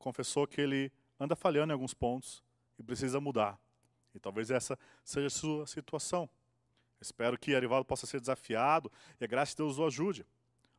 confessou 0.03 0.45
que 0.45 0.59
ele 0.59 0.91
anda 1.17 1.33
falhando 1.33 1.71
em 1.71 1.73
alguns 1.73 1.93
pontos 1.93 2.43
e 2.77 2.83
precisa 2.83 3.21
mudar. 3.21 3.57
E 4.13 4.19
talvez 4.19 4.51
essa 4.51 4.77
seja 5.01 5.27
a 5.27 5.29
sua 5.29 5.65
situação. 5.65 6.29
Espero 6.99 7.39
que 7.39 7.55
Arivaldo 7.55 7.85
possa 7.85 8.05
ser 8.05 8.19
desafiado 8.19 8.91
e 9.19 9.23
a 9.23 9.27
graça 9.27 9.51
de 9.53 9.57
Deus 9.57 9.77
o 9.77 9.85
ajude. 9.85 10.25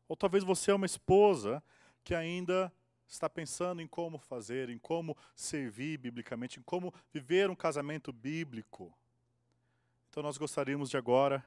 Ou 0.07 0.14
talvez 0.14 0.45
você 0.45 0.70
é 0.70 0.75
uma 0.75 0.85
esposa 0.85 1.62
que 2.05 2.14
ainda 2.14 2.70
está 3.09 3.29
pensando 3.29 3.81
em 3.81 3.87
como 3.87 4.18
fazer, 4.18 4.68
em 4.68 4.79
como 4.79 5.16
servir 5.35 5.99
biblicamente, 5.99 6.61
em 6.61 6.62
como 6.62 6.93
viver 7.11 7.49
um 7.49 7.57
casamento 7.57 8.12
bíblico. 8.12 8.93
Então 10.11 10.22
nós 10.22 10.37
gostaríamos 10.37 10.91
de 10.91 10.99
agora 10.99 11.45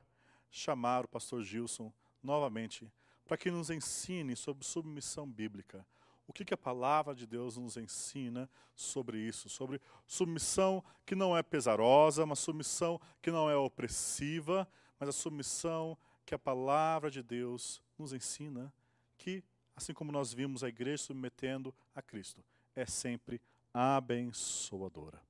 chamar 0.49 1.05
o 1.05 1.07
pastor 1.07 1.43
Gilson 1.43 1.93
novamente 2.23 2.91
para 3.27 3.37
que 3.37 3.51
nos 3.51 3.69
ensine 3.69 4.35
sobre 4.35 4.65
submissão 4.65 5.29
bíblica. 5.29 5.85
O 6.27 6.33
que, 6.33 6.43
que 6.43 6.53
a 6.53 6.57
palavra 6.57 7.15
de 7.15 7.25
Deus 7.25 7.55
nos 7.55 7.77
ensina 7.77 8.49
sobre 8.75 9.17
isso? 9.17 9.47
Sobre 9.47 9.81
submissão 10.05 10.83
que 11.05 11.15
não 11.15 11.35
é 11.35 11.41
pesarosa, 11.41 12.25
uma 12.25 12.35
submissão 12.35 12.99
que 13.21 13.31
não 13.31 13.49
é 13.49 13.55
opressiva, 13.55 14.67
mas 14.99 15.09
a 15.09 15.13
submissão 15.13 15.97
que 16.25 16.35
a 16.35 16.39
palavra 16.39 17.09
de 17.09 17.23
Deus 17.23 17.81
nos 17.97 18.11
ensina, 18.11 18.73
que, 19.17 19.41
assim 19.75 19.93
como 19.93 20.11
nós 20.11 20.33
vimos 20.33 20.63
a 20.63 20.67
igreja 20.67 21.03
submetendo 21.03 21.73
a 21.95 22.01
Cristo, 22.01 22.43
é 22.75 22.85
sempre 22.85 23.41
abençoadora. 23.73 25.21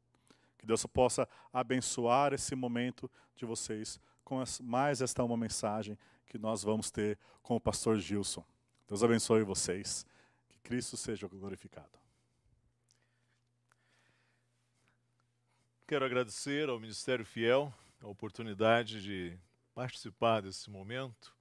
Que 0.57 0.65
Deus 0.65 0.83
possa 0.87 1.29
abençoar 1.53 2.33
esse 2.33 2.55
momento 2.55 3.09
de 3.35 3.45
vocês 3.45 3.99
com 4.23 4.43
mais 4.63 5.01
esta 5.01 5.23
uma 5.23 5.37
mensagem 5.37 5.97
que 6.25 6.37
nós 6.37 6.63
vamos 6.63 6.91
ter 6.91 7.17
com 7.41 7.55
o 7.55 7.61
pastor 7.61 7.99
Gilson. 7.99 8.43
Deus 8.87 9.03
abençoe 9.03 9.43
vocês. 9.43 10.05
Cristo 10.67 10.97
seja 10.97 11.29
glorificado. 11.29 11.97
Quero 15.87 16.03
agradecer 16.03 16.67
ao 16.67 16.77
Ministério 16.77 17.23
Fiel 17.23 17.73
a 18.01 18.07
oportunidade 18.07 19.01
de 19.01 19.39
participar 19.73 20.41
desse 20.41 20.69
momento. 20.69 21.33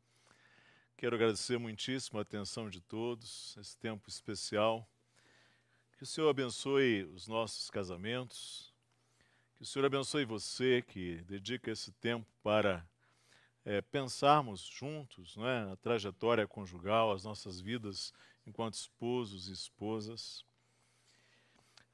Quero 0.97 1.17
agradecer 1.17 1.59
muitíssimo 1.59 2.21
a 2.21 2.23
atenção 2.23 2.71
de 2.71 2.81
todos, 2.81 3.57
esse 3.57 3.77
tempo 3.77 4.09
especial. 4.09 4.89
Que 5.97 6.05
o 6.05 6.07
Senhor 6.07 6.29
abençoe 6.29 7.03
os 7.13 7.27
nossos 7.27 7.69
casamentos, 7.69 8.73
que 9.57 9.65
o 9.65 9.67
Senhor 9.67 9.87
abençoe 9.87 10.25
você 10.25 10.83
que 10.83 11.17
dedica 11.25 11.73
esse 11.73 11.91
tempo 11.91 12.33
para 12.45 12.89
é, 13.65 13.81
pensarmos 13.81 14.61
juntos 14.61 15.37
né, 15.37 15.65
na 15.65 15.75
trajetória 15.75 16.47
conjugal, 16.47 17.11
as 17.11 17.25
nossas 17.25 17.61
vidas 17.61 18.15
enquanto 18.47 18.75
esposos 18.75 19.49
e 19.49 19.53
esposas. 19.53 20.45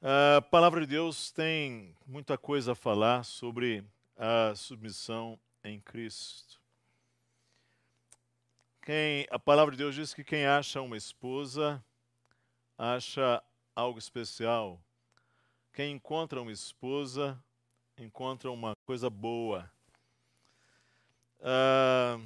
A 0.01 0.41
palavra 0.41 0.81
de 0.81 0.87
Deus 0.87 1.31
tem 1.31 1.95
muita 2.05 2.37
coisa 2.37 2.73
a 2.73 2.75
falar 2.75 3.23
sobre 3.23 3.83
a 4.17 4.53
submissão 4.55 5.39
em 5.63 5.79
Cristo. 5.79 6.61
Quem, 8.81 9.25
a 9.31 9.39
palavra 9.39 9.71
de 9.71 9.77
Deus 9.77 9.95
diz 9.95 10.13
que 10.13 10.23
quem 10.23 10.45
acha 10.45 10.81
uma 10.81 10.97
esposa 10.97 11.83
acha 12.77 13.41
algo 13.73 13.97
especial. 13.97 14.79
Quem 15.71 15.95
encontra 15.95 16.41
uma 16.41 16.51
esposa 16.51 17.41
encontra 17.97 18.51
uma 18.51 18.75
coisa 18.85 19.09
boa. 19.09 19.71
Ah, 21.41 22.19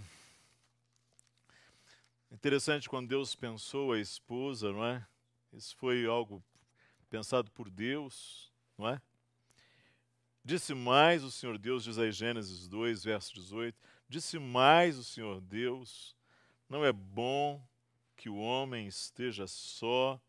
interessante 2.37 2.87
quando 2.87 3.09
Deus 3.09 3.33
pensou 3.33 3.93
a 3.93 3.99
esposa, 3.99 4.71
não 4.71 4.85
é? 4.85 5.03
Isso 5.51 5.75
foi 5.75 6.05
algo 6.05 6.43
pensado 7.09 7.49
por 7.49 7.67
Deus, 7.67 8.53
não 8.77 8.87
é? 8.87 9.01
Disse 10.45 10.75
mais 10.75 11.23
o 11.23 11.31
Senhor 11.31 11.57
Deus, 11.57 11.83
diz 11.83 11.97
aí 11.97 12.11
Gênesis 12.11 12.67
2, 12.67 13.03
verso 13.03 13.33
18: 13.33 13.75
Disse 14.07 14.37
mais 14.37 14.99
o 14.99 15.03
Senhor 15.03 15.41
Deus: 15.41 16.15
Não 16.69 16.85
é 16.85 16.93
bom 16.93 17.59
que 18.15 18.29
o 18.29 18.37
homem 18.37 18.87
esteja 18.87 19.47
só, 19.47 20.21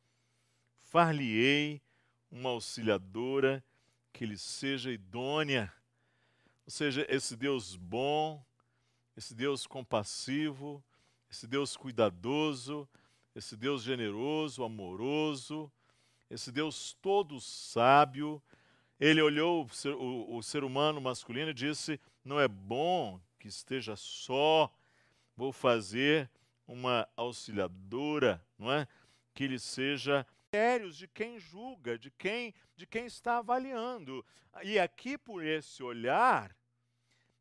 far-lhe-ei 0.78 1.82
uma 2.30 2.48
auxiliadora 2.48 3.62
que 4.14 4.24
lhe 4.24 4.38
seja 4.38 4.90
idônea. 4.90 5.70
Ou 6.64 6.70
seja, 6.70 7.06
esse 7.08 7.36
Deus 7.36 7.76
bom, 7.76 8.42
esse 9.14 9.34
Deus 9.34 9.66
compassivo, 9.66 10.82
esse 11.30 11.46
Deus 11.46 11.76
cuidadoso, 11.76 12.88
esse 13.34 13.56
Deus 13.56 13.82
generoso, 13.82 14.64
amoroso, 14.64 15.70
esse 16.30 16.50
Deus 16.50 16.96
todo 17.00 17.40
sábio. 17.40 18.42
Ele 18.98 19.22
olhou 19.22 19.64
o 19.64 19.68
ser, 19.68 19.94
o, 19.94 20.36
o 20.36 20.42
ser 20.42 20.64
humano 20.64 21.00
masculino 21.00 21.50
e 21.50 21.54
disse: 21.54 22.00
Não 22.24 22.40
é 22.40 22.48
bom 22.48 23.20
que 23.38 23.48
esteja 23.48 23.94
só, 23.96 24.72
vou 25.36 25.52
fazer 25.52 26.28
uma 26.66 27.08
auxiliadora, 27.16 28.44
não 28.58 28.72
é? 28.72 28.86
Que 29.32 29.46
lhe 29.46 29.58
seja 29.58 30.26
de 30.94 31.06
quem 31.06 31.38
julga, 31.38 31.98
de 31.98 32.10
quem, 32.10 32.54
de 32.74 32.86
quem 32.86 33.04
está 33.04 33.38
avaliando. 33.38 34.24
E 34.62 34.78
aqui, 34.78 35.18
por 35.18 35.44
esse 35.44 35.82
olhar, 35.82 36.56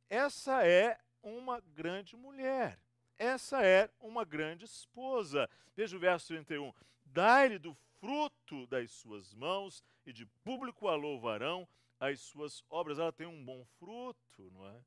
essa 0.10 0.66
é 0.66 1.00
uma 1.24 1.62
grande 1.74 2.16
mulher. 2.16 2.78
Essa 3.18 3.66
é 3.66 3.90
uma 4.00 4.24
grande 4.24 4.66
esposa. 4.66 5.50
Veja 5.76 5.96
o 5.96 6.00
verso 6.00 6.28
31. 6.28 6.72
Dai-lhe 7.06 7.58
do 7.58 7.74
fruto 8.00 8.68
das 8.68 8.92
suas 8.92 9.34
mãos 9.34 9.84
e 10.06 10.14
de 10.14 10.26
público 10.44 10.88
a 10.88 10.96
louvarão 10.96 11.68
as 12.00 12.20
suas 12.20 12.64
obras. 12.70 13.00
Ela 13.00 13.12
tem 13.12 13.28
um 13.28 13.44
bom 13.44 13.66
fruto, 13.80 14.52
não 14.52 14.68
é? 14.68 14.80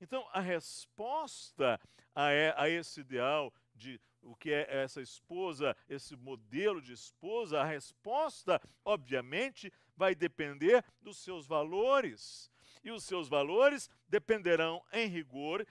Então, 0.00 0.28
a 0.32 0.40
resposta 0.40 1.80
a, 2.14 2.28
a 2.56 2.68
esse 2.68 3.00
ideal 3.00 3.52
de 3.74 4.00
o 4.20 4.36
que 4.36 4.52
é 4.52 4.66
essa 4.68 5.00
esposa, 5.00 5.76
esse 5.88 6.16
modelo 6.16 6.80
de 6.80 6.92
esposa, 6.92 7.60
a 7.60 7.64
resposta, 7.64 8.60
obviamente, 8.84 9.72
vai 9.96 10.14
depender 10.14 10.84
dos 11.00 11.18
seus 11.18 11.46
valores. 11.46 12.50
E 12.84 12.90
os 12.90 13.04
seus 13.04 13.28
valores 13.28 13.90
dependerão, 14.08 14.82
em 14.92 15.08
rigor, 15.08 15.66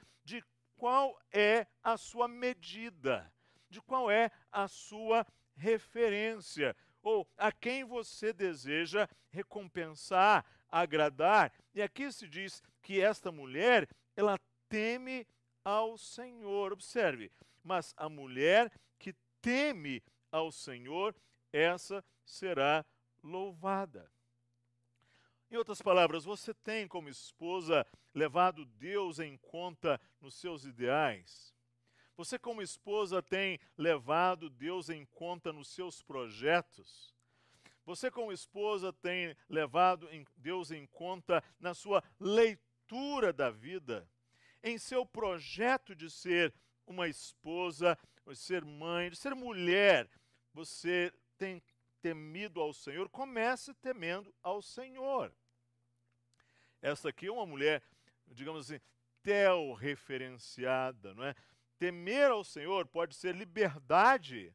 qual 0.82 1.15
é 1.32 1.67
a 1.84 1.95
sua 1.95 2.27
medida, 2.27 3.32
de 3.69 3.79
qual 3.79 4.09
é 4.09 4.32
a 4.51 4.67
sua 4.67 5.27
referência, 5.55 6.75
ou 7.03 7.29
a 7.38 7.51
quem 7.51 7.84
você 7.84 8.34
deseja 8.34 9.07
recompensar, 9.29 10.43
agradar. 10.67 11.53
E 11.75 11.84
aqui 11.84 12.11
se 12.11 12.27
diz 12.27 12.63
que 12.82 12.99
esta 12.99 13.32
mulher, 13.32 13.88
ela 14.15 14.39
teme 14.67 15.27
ao 15.63 15.99
Senhor. 15.99 16.73
Observe, 16.73 17.32
mas 17.63 17.93
a 17.95 18.09
mulher 18.09 18.71
que 18.97 19.13
teme 19.39 20.01
ao 20.32 20.51
Senhor, 20.51 21.15
essa 21.53 22.03
será 22.25 22.84
louvada. 23.21 24.11
Em 25.52 25.58
outras 25.58 25.82
palavras, 25.82 26.24
você 26.24 26.54
tem 26.54 26.88
como 26.88 27.10
esposa 27.10 27.86
levado 28.16 28.64
Deus 28.64 29.20
em 29.20 29.36
conta 29.36 29.99
nos 30.22 30.36
seus 30.36 30.64
ideais? 30.64 31.54
Você, 32.16 32.39
como 32.39 32.62
esposa, 32.62 33.22
tem 33.22 33.60
levado 33.78 34.49
Deus 34.49 34.89
em 34.89 35.06
conta 35.08 35.52
nos 35.52 35.68
seus 35.68 36.02
projetos? 36.02 37.14
Você, 37.86 38.10
como 38.10 38.32
esposa, 38.32 38.93
tem 38.93 39.36
levado 39.49 40.08
Deus 40.38 40.72
em 40.72 40.88
conta 40.88 41.43
na 41.60 41.74
sua 41.74 42.02
leitura 42.18 43.34
da 43.34 43.49
vida? 43.49 44.10
Em 44.64 44.78
seu 44.78 45.06
projeto 45.06 45.93
de 45.93 46.10
ser 46.10 46.54
uma 46.88 47.10
esposa, 47.10 47.97
de 48.26 48.38
ser 48.38 48.64
mãe, 48.64 49.10
de 49.10 49.18
ser 49.18 49.36
mulher, 49.36 50.10
você 50.54 51.14
tem 51.38 51.62
temido 52.02 52.62
ao 52.62 52.72
Senhor? 52.72 53.10
Comece 53.10 53.74
temendo 53.74 54.34
ao 54.41 54.62
Senhor. 54.62 55.34
Essa 56.82 57.09
aqui 57.09 57.27
é 57.27 57.32
uma 57.32 57.45
mulher, 57.45 57.84
digamos 58.27 58.65
assim, 58.65 58.82
tel-referenciada, 59.21 61.13
não 61.13 61.23
é? 61.23 61.36
Temer 61.77 62.32
ao 62.32 62.43
Senhor 62.43 62.88
pode 62.88 63.15
ser 63.15 63.36
liberdade 63.36 64.53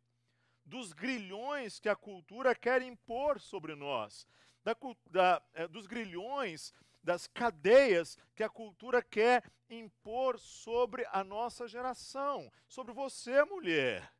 dos 0.64 0.93
grilhões 0.93 1.79
que 1.79 1.89
a 1.89 1.97
cultura 1.97 2.55
quer 2.55 2.83
impor 2.83 3.41
sobre 3.41 3.74
nós, 3.74 4.27
da, 4.64 4.77
da, 5.11 5.43
é, 5.55 5.68
dos 5.68 5.87
grilhões, 5.87 6.72
das 7.03 7.29
cadeias 7.29 8.18
que 8.35 8.43
a 8.43 8.49
cultura 8.49 9.01
quer 9.01 9.45
impor 9.70 10.39
sobre 10.41 11.07
a 11.12 11.22
nossa 11.22 11.68
geração, 11.68 12.51
sobre 12.66 12.93
você, 12.93 13.45
mulher. 13.45 14.12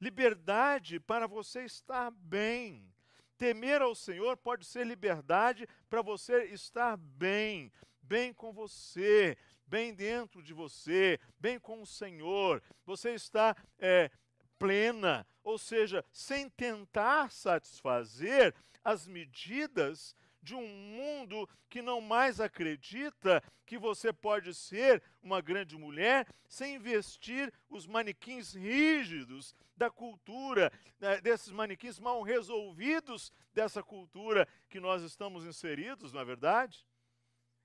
Liberdade 0.00 0.98
para 0.98 1.28
você 1.28 1.64
estar 1.64 2.10
bem, 2.10 2.92
Temer 3.38 3.80
ao 3.80 3.94
Senhor 3.94 4.36
pode 4.36 4.66
ser 4.66 4.84
liberdade 4.84 5.66
para 5.88 6.02
você 6.02 6.46
estar 6.46 6.96
bem, 6.96 7.72
bem 8.02 8.34
com 8.34 8.52
você, 8.52 9.38
bem 9.64 9.94
dentro 9.94 10.42
de 10.42 10.52
você, 10.52 11.20
bem 11.38 11.56
com 11.58 11.80
o 11.80 11.86
Senhor. 11.86 12.60
Você 12.84 13.12
está 13.14 13.56
é, 13.78 14.10
plena, 14.58 15.24
ou 15.44 15.56
seja, 15.56 16.04
sem 16.12 16.50
tentar 16.50 17.30
satisfazer 17.30 18.52
as 18.84 19.06
medidas 19.06 20.16
de 20.48 20.54
um 20.54 20.66
mundo 20.66 21.46
que 21.68 21.82
não 21.82 22.00
mais 22.00 22.40
acredita 22.40 23.42
que 23.66 23.76
você 23.76 24.14
pode 24.14 24.54
ser 24.54 25.02
uma 25.22 25.42
grande 25.42 25.76
mulher 25.76 26.26
sem 26.48 26.76
investir 26.76 27.52
os 27.68 27.86
manequins 27.86 28.54
rígidos 28.54 29.54
da 29.76 29.90
cultura, 29.90 30.72
né, 30.98 31.20
desses 31.20 31.52
manequins 31.52 32.00
mal 32.00 32.22
resolvidos 32.22 33.30
dessa 33.52 33.82
cultura 33.82 34.48
que 34.70 34.80
nós 34.80 35.02
estamos 35.02 35.44
inseridos, 35.44 36.14
não 36.14 36.22
é 36.22 36.24
verdade? 36.24 36.86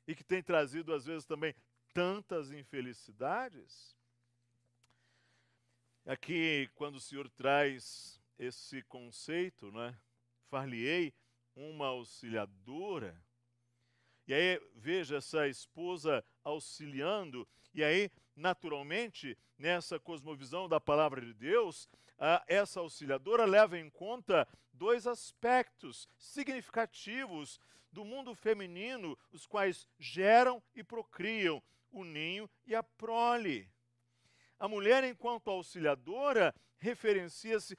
E 0.06 0.14
que 0.14 0.24
tem 0.24 0.44
trazido, 0.44 0.94
às 0.94 1.06
vezes, 1.06 1.26
também 1.26 1.56
tantas 1.94 2.52
infelicidades. 2.52 3.96
Aqui, 6.06 6.70
quando 6.76 6.96
o 6.96 7.00
Senhor 7.00 7.30
traz 7.30 8.20
esse 8.38 8.84
conceito, 8.84 9.72
né? 9.72 9.98
Far-lhe-ei 10.50 11.14
uma 11.56 11.88
auxiliadora. 11.88 13.22
E 14.28 14.34
aí, 14.34 14.62
veja 14.76 15.18
essa 15.18 15.48
esposa 15.48 16.24
auxiliando, 16.44 17.48
e 17.74 17.84
aí, 17.84 18.10
naturalmente, 18.36 19.38
nessa 19.58 20.00
cosmovisão 20.00 20.70
da 20.70 20.80
palavra 20.80 21.22
de 21.22 21.34
Deus, 21.34 21.90
essa 22.48 22.80
auxiliadora 22.80 23.46
leva 23.46 23.78
em 23.78 23.90
conta 23.90 24.48
dois 24.72 25.06
aspectos 25.06 26.08
significativos 26.18 27.60
do 27.92 28.06
mundo 28.06 28.34
feminino, 28.34 29.18
os 29.32 29.46
quais 29.46 29.88
geram 30.00 30.64
e 30.74 30.84
procriam 30.84 31.62
o 31.92 32.04
ninho 32.04 32.50
e 32.66 32.74
a 32.74 32.82
prole. 32.82 33.70
A 34.58 34.68
mulher, 34.68 35.04
enquanto 35.04 35.50
auxiliadora, 35.50 36.56
referencia-se 36.78 37.78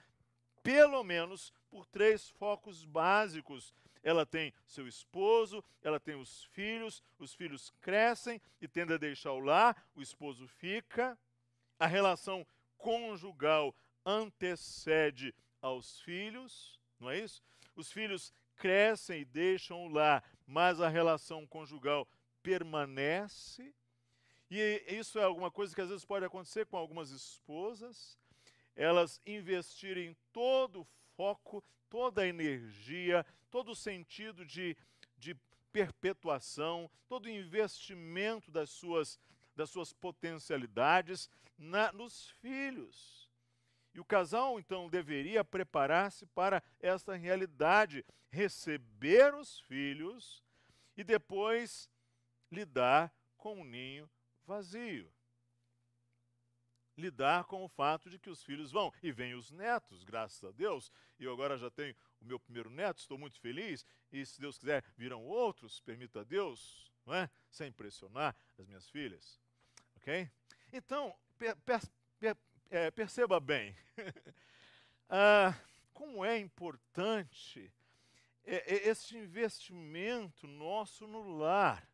pelo 0.65 1.05
menos 1.05 1.53
por 1.71 1.87
três 1.87 2.31
focos 2.31 2.85
básicos. 2.85 3.73
Ela 4.03 4.27
tem 4.27 4.53
seu 4.67 4.89
esposo, 4.89 5.63
ela 5.83 6.01
tem 6.01 6.15
os 6.15 6.45
filhos, 6.47 7.03
os 7.19 7.35
filhos 7.35 7.71
crescem 7.81 8.41
e 8.61 8.67
tendem 8.67 8.97
a 8.97 8.99
deixar 8.99 9.33
o 9.33 9.39
lar, 9.39 9.87
o 9.95 10.03
esposo 10.03 10.49
fica. 10.49 11.17
A 11.79 11.87
relação 11.87 12.47
conjugal 12.77 13.75
antecede 14.05 15.35
aos 15.61 16.01
filhos, 16.01 16.81
não 16.99 17.11
é 17.11 17.21
isso? 17.21 17.43
Os 17.77 17.93
filhos 17.93 18.33
crescem 18.57 19.21
e 19.21 19.25
deixam 19.25 19.85
o 19.85 19.89
lar, 19.89 20.23
mas 20.47 20.81
a 20.81 20.89
relação 20.89 21.47
conjugal 21.47 22.09
permanece. 22.43 23.75
E 24.51 24.85
isso 24.89 25.19
é 25.19 25.25
alguma 25.25 25.51
coisa 25.51 25.75
que 25.75 25.81
às 25.81 25.89
vezes 25.89 26.05
pode 26.05 26.25
acontecer 26.25 26.67
com 26.67 26.77
algumas 26.77 27.11
esposas, 27.11 28.19
elas 28.77 29.21
investirem 29.25 30.17
todo 30.33 30.81
o 30.81 30.87
foco, 31.17 31.63
toda 31.89 32.23
a 32.23 32.27
energia, 32.27 33.25
todo 33.51 33.73
o 33.73 33.77
sentido 33.77 34.45
de, 34.45 34.77
de 35.17 35.37
perpetuação, 35.73 36.91
todo 37.09 37.27
o 37.27 37.31
investimento 37.31 38.51
das 38.51 38.71
suas, 38.71 39.19
das 39.55 39.71
suas 39.71 39.93
potencialidades 39.93 41.31
na, 41.57 41.93
nos 41.93 42.31
filhos. 42.41 43.31
E 43.95 44.01
o 44.01 44.05
casal, 44.05 44.59
então, 44.59 44.89
deveria 44.89 45.45
preparar-se 45.45 46.27
para 46.27 46.63
esta 46.81 47.15
realidade, 47.15 48.05
receber 48.29 49.35
os 49.35 49.61
filhos 49.61 50.43
e 50.97 51.05
depois 51.05 51.89
lidar 52.51 53.15
com 53.37 53.61
o 53.61 53.65
ninho 53.65 54.11
vazio 54.45 55.13
lidar 56.97 57.45
com 57.45 57.65
o 57.65 57.69
fato 57.69 58.09
de 58.09 58.19
que 58.19 58.31
os 58.31 58.43
filhos 58.43 58.71
vão. 58.71 58.93
E 59.03 59.13
vêm 59.13 59.35
os 59.35 59.51
netos, 59.51 60.05
graças 60.05 60.43
a 60.45 60.51
Deus. 60.51 60.91
Eu 61.19 61.33
agora 61.33 61.57
já 61.57 61.71
tenho 61.71 61.95
o 62.21 62.25
meu 62.25 62.39
primeiro 62.39 62.71
neto, 62.71 62.99
estou 62.99 63.19
muito 63.19 63.39
feliz. 63.41 63.85
E 64.13 64.25
se 64.25 64.41
Deus 64.41 64.59
quiser, 64.59 64.85
virão 64.97 65.25
outros, 65.25 65.81
permita 65.81 66.21
a 66.21 66.25
Deus, 66.25 66.91
não 67.05 67.15
é? 67.15 67.31
Sem 67.51 67.73
pressionar 67.73 68.37
as 68.59 68.67
minhas 68.67 68.89
filhas. 68.89 69.41
Ok? 69.97 70.31
Então, 70.73 71.15
per, 71.39 71.57
per, 71.57 71.81
per, 72.19 72.37
é, 72.71 72.91
perceba 72.91 73.39
bem 73.41 73.77
ah, 75.09 75.55
como 75.93 76.25
é 76.25 76.39
importante 76.39 77.73
é, 78.45 78.75
é, 78.75 78.89
este 78.89 79.17
investimento 79.17 80.47
nosso 80.47 81.07
no 81.07 81.37
lar. 81.39 81.89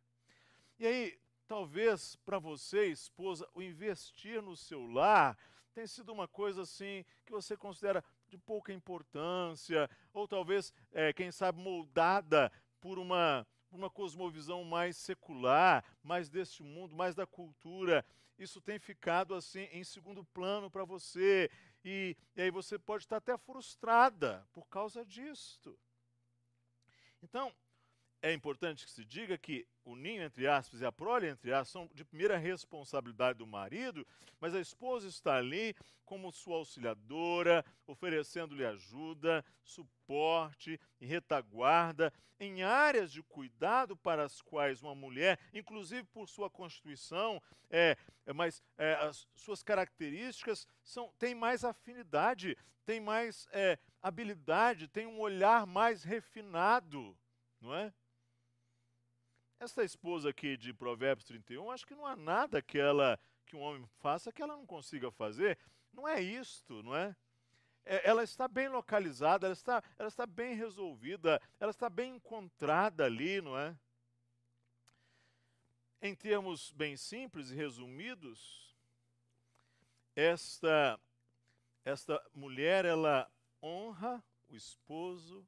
E 0.77 0.85
aí, 0.85 1.19
Talvez 1.51 2.15
para 2.23 2.39
você, 2.39 2.85
esposa, 2.85 3.45
o 3.53 3.61
investir 3.61 4.41
no 4.41 4.55
seu 4.55 4.87
lar 4.87 5.37
tem 5.73 5.85
sido 5.85 6.13
uma 6.13 6.25
coisa 6.25 6.61
assim 6.61 7.03
que 7.25 7.31
você 7.33 7.57
considera 7.57 8.01
de 8.29 8.37
pouca 8.37 8.71
importância, 8.71 9.89
ou 10.13 10.25
talvez, 10.29 10.71
é, 10.93 11.11
quem 11.11 11.29
sabe, 11.29 11.61
moldada 11.61 12.49
por 12.79 12.97
uma, 12.97 13.45
uma 13.69 13.89
cosmovisão 13.89 14.63
mais 14.63 14.95
secular, 14.95 15.83
mais 16.01 16.29
deste 16.29 16.63
mundo, 16.63 16.95
mais 16.95 17.15
da 17.15 17.27
cultura. 17.27 18.05
Isso 18.39 18.61
tem 18.61 18.79
ficado 18.79 19.35
assim 19.35 19.67
em 19.73 19.83
segundo 19.83 20.23
plano 20.23 20.71
para 20.71 20.85
você. 20.85 21.51
E, 21.83 22.15
e 22.33 22.43
aí 22.43 22.49
você 22.49 22.79
pode 22.79 23.03
estar 23.03 23.17
até 23.17 23.37
frustrada 23.37 24.47
por 24.53 24.69
causa 24.69 25.03
disto. 25.03 25.77
Então, 27.21 27.53
é 28.21 28.31
importante 28.31 28.85
que 28.85 28.91
se 28.91 29.03
diga 29.03 29.37
que 29.37 29.65
o 29.83 29.95
ninho, 29.95 30.21
entre 30.21 30.47
aspas, 30.47 30.81
e 30.81 30.85
a 30.85 30.91
prole, 30.91 31.27
entre 31.27 31.51
aspas, 31.51 31.69
são 31.69 31.89
de 31.93 32.05
primeira 32.05 32.37
responsabilidade 32.37 33.39
do 33.39 33.47
marido, 33.47 34.05
mas 34.39 34.53
a 34.53 34.59
esposa 34.59 35.07
está 35.07 35.37
ali 35.37 35.75
como 36.05 36.31
sua 36.31 36.57
auxiliadora, 36.57 37.65
oferecendo-lhe 37.87 38.65
ajuda, 38.65 39.43
suporte 39.63 40.79
e 40.99 41.05
retaguarda 41.05 42.13
em 42.39 42.63
áreas 42.63 43.11
de 43.11 43.23
cuidado 43.23 43.95
para 43.95 44.23
as 44.23 44.41
quais 44.41 44.81
uma 44.81 44.93
mulher, 44.93 45.39
inclusive 45.53 46.03
por 46.03 46.27
sua 46.27 46.49
constituição, 46.49 47.41
é, 47.69 47.95
é 48.25 48.33
mas 48.33 48.61
é, 48.77 48.93
as 48.95 49.27
suas 49.35 49.63
características 49.63 50.67
são, 50.83 51.11
tem 51.17 51.33
mais 51.33 51.63
afinidade, 51.63 52.57
tem 52.85 52.99
mais 52.99 53.47
é, 53.51 53.79
habilidade, 54.01 54.87
tem 54.87 55.07
um 55.07 55.19
olhar 55.19 55.65
mais 55.65 56.03
refinado, 56.03 57.17
não 57.61 57.73
é? 57.73 57.93
Essa 59.61 59.83
esposa 59.83 60.31
aqui 60.31 60.57
de 60.57 60.73
Provérbios 60.73 61.27
31, 61.27 61.69
acho 61.69 61.85
que 61.85 61.93
não 61.93 62.03
há 62.03 62.15
nada 62.15 62.63
que 62.63 62.79
ela 62.79 63.19
que 63.45 63.55
um 63.55 63.59
homem 63.59 63.85
faça 63.99 64.31
que 64.31 64.41
ela 64.41 64.55
não 64.57 64.65
consiga 64.65 65.11
fazer. 65.11 65.55
Não 65.93 66.07
é 66.07 66.19
isto, 66.19 66.81
não 66.81 66.95
é? 66.95 67.15
é 67.85 68.09
ela 68.09 68.23
está 68.23 68.47
bem 68.47 68.67
localizada, 68.69 69.45
ela 69.45 69.53
está, 69.53 69.83
ela 69.99 70.07
está 70.07 70.25
bem 70.25 70.55
resolvida, 70.55 71.39
ela 71.59 71.69
está 71.69 71.91
bem 71.91 72.15
encontrada 72.15 73.05
ali, 73.05 73.39
não 73.39 73.55
é? 73.55 73.77
em 76.01 76.15
termos 76.15 76.71
bem 76.71 76.97
simples 76.97 77.51
e 77.51 77.55
resumidos, 77.55 78.75
esta, 80.15 80.99
esta 81.85 82.19
mulher, 82.33 82.83
ela 82.83 83.31
honra 83.61 84.23
o 84.49 84.55
esposo, 84.55 85.47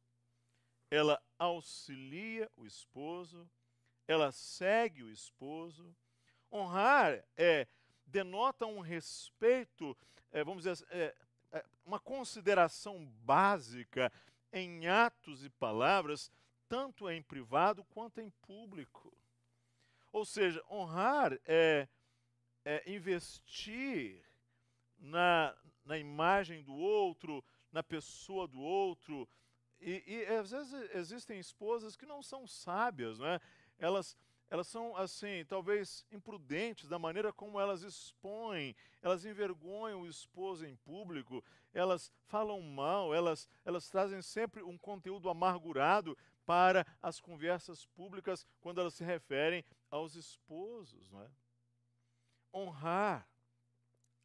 ela 0.92 1.20
auxilia 1.40 2.48
o 2.56 2.64
esposo, 2.64 3.50
ela 4.14 4.32
segue 4.32 5.04
o 5.04 5.12
esposo. 5.12 5.96
Honrar 6.52 7.24
é 7.36 7.68
denota 8.06 8.66
um 8.66 8.80
respeito, 8.80 9.98
é, 10.32 10.44
vamos 10.44 10.64
dizer, 10.64 10.86
é, 10.92 11.16
é, 11.52 11.66
uma 11.84 12.00
consideração 12.00 13.06
básica 13.24 14.12
em 14.52 14.88
atos 14.88 15.44
e 15.44 15.50
palavras, 15.50 16.32
tanto 16.70 17.10
em 17.10 17.24
privado 17.24 17.84
quanto 17.86 18.22
em 18.22 18.30
público. 18.30 19.12
Ou 20.12 20.24
seja, 20.24 20.64
honrar 20.70 21.34
é, 21.46 21.88
é 22.64 22.92
investir 22.92 24.24
na, 25.00 25.58
na 25.84 25.98
imagem 25.98 26.64
do 26.64 26.76
outro, 26.76 27.44
na 27.72 27.82
pessoa 27.82 28.48
do 28.48 28.60
outro. 28.60 29.28
E, 29.80 30.04
e 30.06 30.26
às 30.36 30.52
vezes 30.52 30.74
existem 30.94 31.40
esposas 31.40 31.96
que 31.96 32.06
não 32.06 32.22
são 32.22 32.48
sábias, 32.48 33.18
não 33.18 33.28
é? 33.28 33.42
Elas, 33.80 34.18
elas 34.50 34.68
são, 34.68 34.96
assim, 34.96 35.44
talvez 35.48 36.06
imprudentes 36.12 36.88
da 36.88 37.00
maneira 37.00 37.34
como 37.34 37.60
elas 37.60 37.82
expõem, 37.82 38.76
elas 39.02 39.26
envergonham 39.26 40.02
o 40.02 40.08
esposo 40.08 40.66
em 40.66 40.76
público, 40.76 41.44
elas 41.74 42.12
falam 42.26 42.62
mal, 42.62 43.14
elas, 43.14 43.50
elas 43.66 43.90
trazem 43.90 44.22
sempre 44.22 44.62
um 44.62 44.78
conteúdo 44.78 45.30
amargurado 45.30 46.18
para 46.46 46.86
as 47.02 47.20
conversas 47.20 47.86
públicas 47.86 48.46
quando 48.62 48.80
elas 48.80 48.94
se 48.94 49.04
referem 49.04 49.64
aos 49.90 50.16
esposos. 50.16 51.10
Não 51.10 51.22
é? 51.24 51.30
Honrar, 52.54 53.28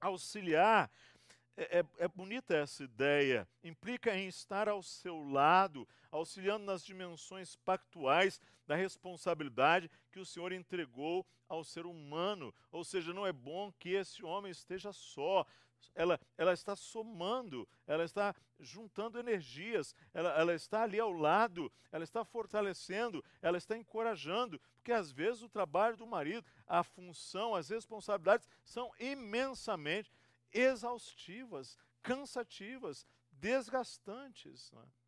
auxiliar. 0.01 0.91
É, 1.61 1.81
é, 1.81 1.85
é, 2.05 2.07
bonita 2.07 2.55
essa 2.55 2.85
ideia. 2.85 3.49
Implica 3.65 4.17
em 4.17 4.29
estar 4.29 4.69
ao 4.69 4.81
seu 4.81 5.29
lado, 5.29 5.89
auxiliando 6.09 6.65
nas 6.65 6.85
dimensões 6.85 7.57
pactuais 7.57 8.41
da 8.65 8.77
responsabilidade 8.77 9.91
que 10.13 10.21
o 10.21 10.25
Senhor 10.25 10.53
entregou 10.53 11.27
ao 11.49 11.65
ser 11.65 11.85
humano. 11.85 12.55
Ou 12.71 12.85
seja, 12.85 13.13
não 13.13 13.27
é 13.27 13.33
bom 13.33 13.73
que 13.73 13.89
esse 13.89 14.25
homem 14.25 14.53
esteja 14.53 14.93
só 14.93 15.45
ela, 15.95 16.21
ela 16.37 16.53
está 16.53 16.77
somando, 16.77 17.69
ela 17.87 18.05
está 18.05 18.35
juntando 18.61 19.19
energias, 19.19 19.95
ela, 20.15 20.31
ela 20.39 20.55
está 20.55 20.83
ali 20.83 20.99
ao 20.99 21.13
lado, 21.13 21.73
ela 21.91 22.05
está 22.05 22.25
fortalecendo, 22.25 23.25
ela 23.43 23.59
está 23.59 23.77
encorajando, 23.77 24.61
porque 24.77 24.93
às 24.93 25.11
vezes 25.11 25.43
o 25.43 25.49
trabalho 25.49 25.97
do 25.97 26.07
marido, 26.07 26.45
a 26.67 26.83
função, 26.83 27.55
as 27.55 27.69
responsabilidades 27.69 28.49
são 28.65 28.91
imensamente 28.99 30.13
exaustivas, 30.53 31.77
cansativas, 32.03 33.07
desgastantes. 33.33 34.73
É? 34.73 34.99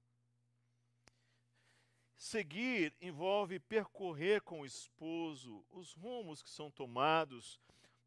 Seguir 2.17 2.95
envolve 3.01 3.59
percorrer 3.59 4.43
com 4.43 4.61
o 4.61 4.67
esposo 4.67 5.65
os 5.71 5.95
rumos 5.95 6.43
que 6.43 6.51
são 6.51 6.71
tomados, 6.71 7.59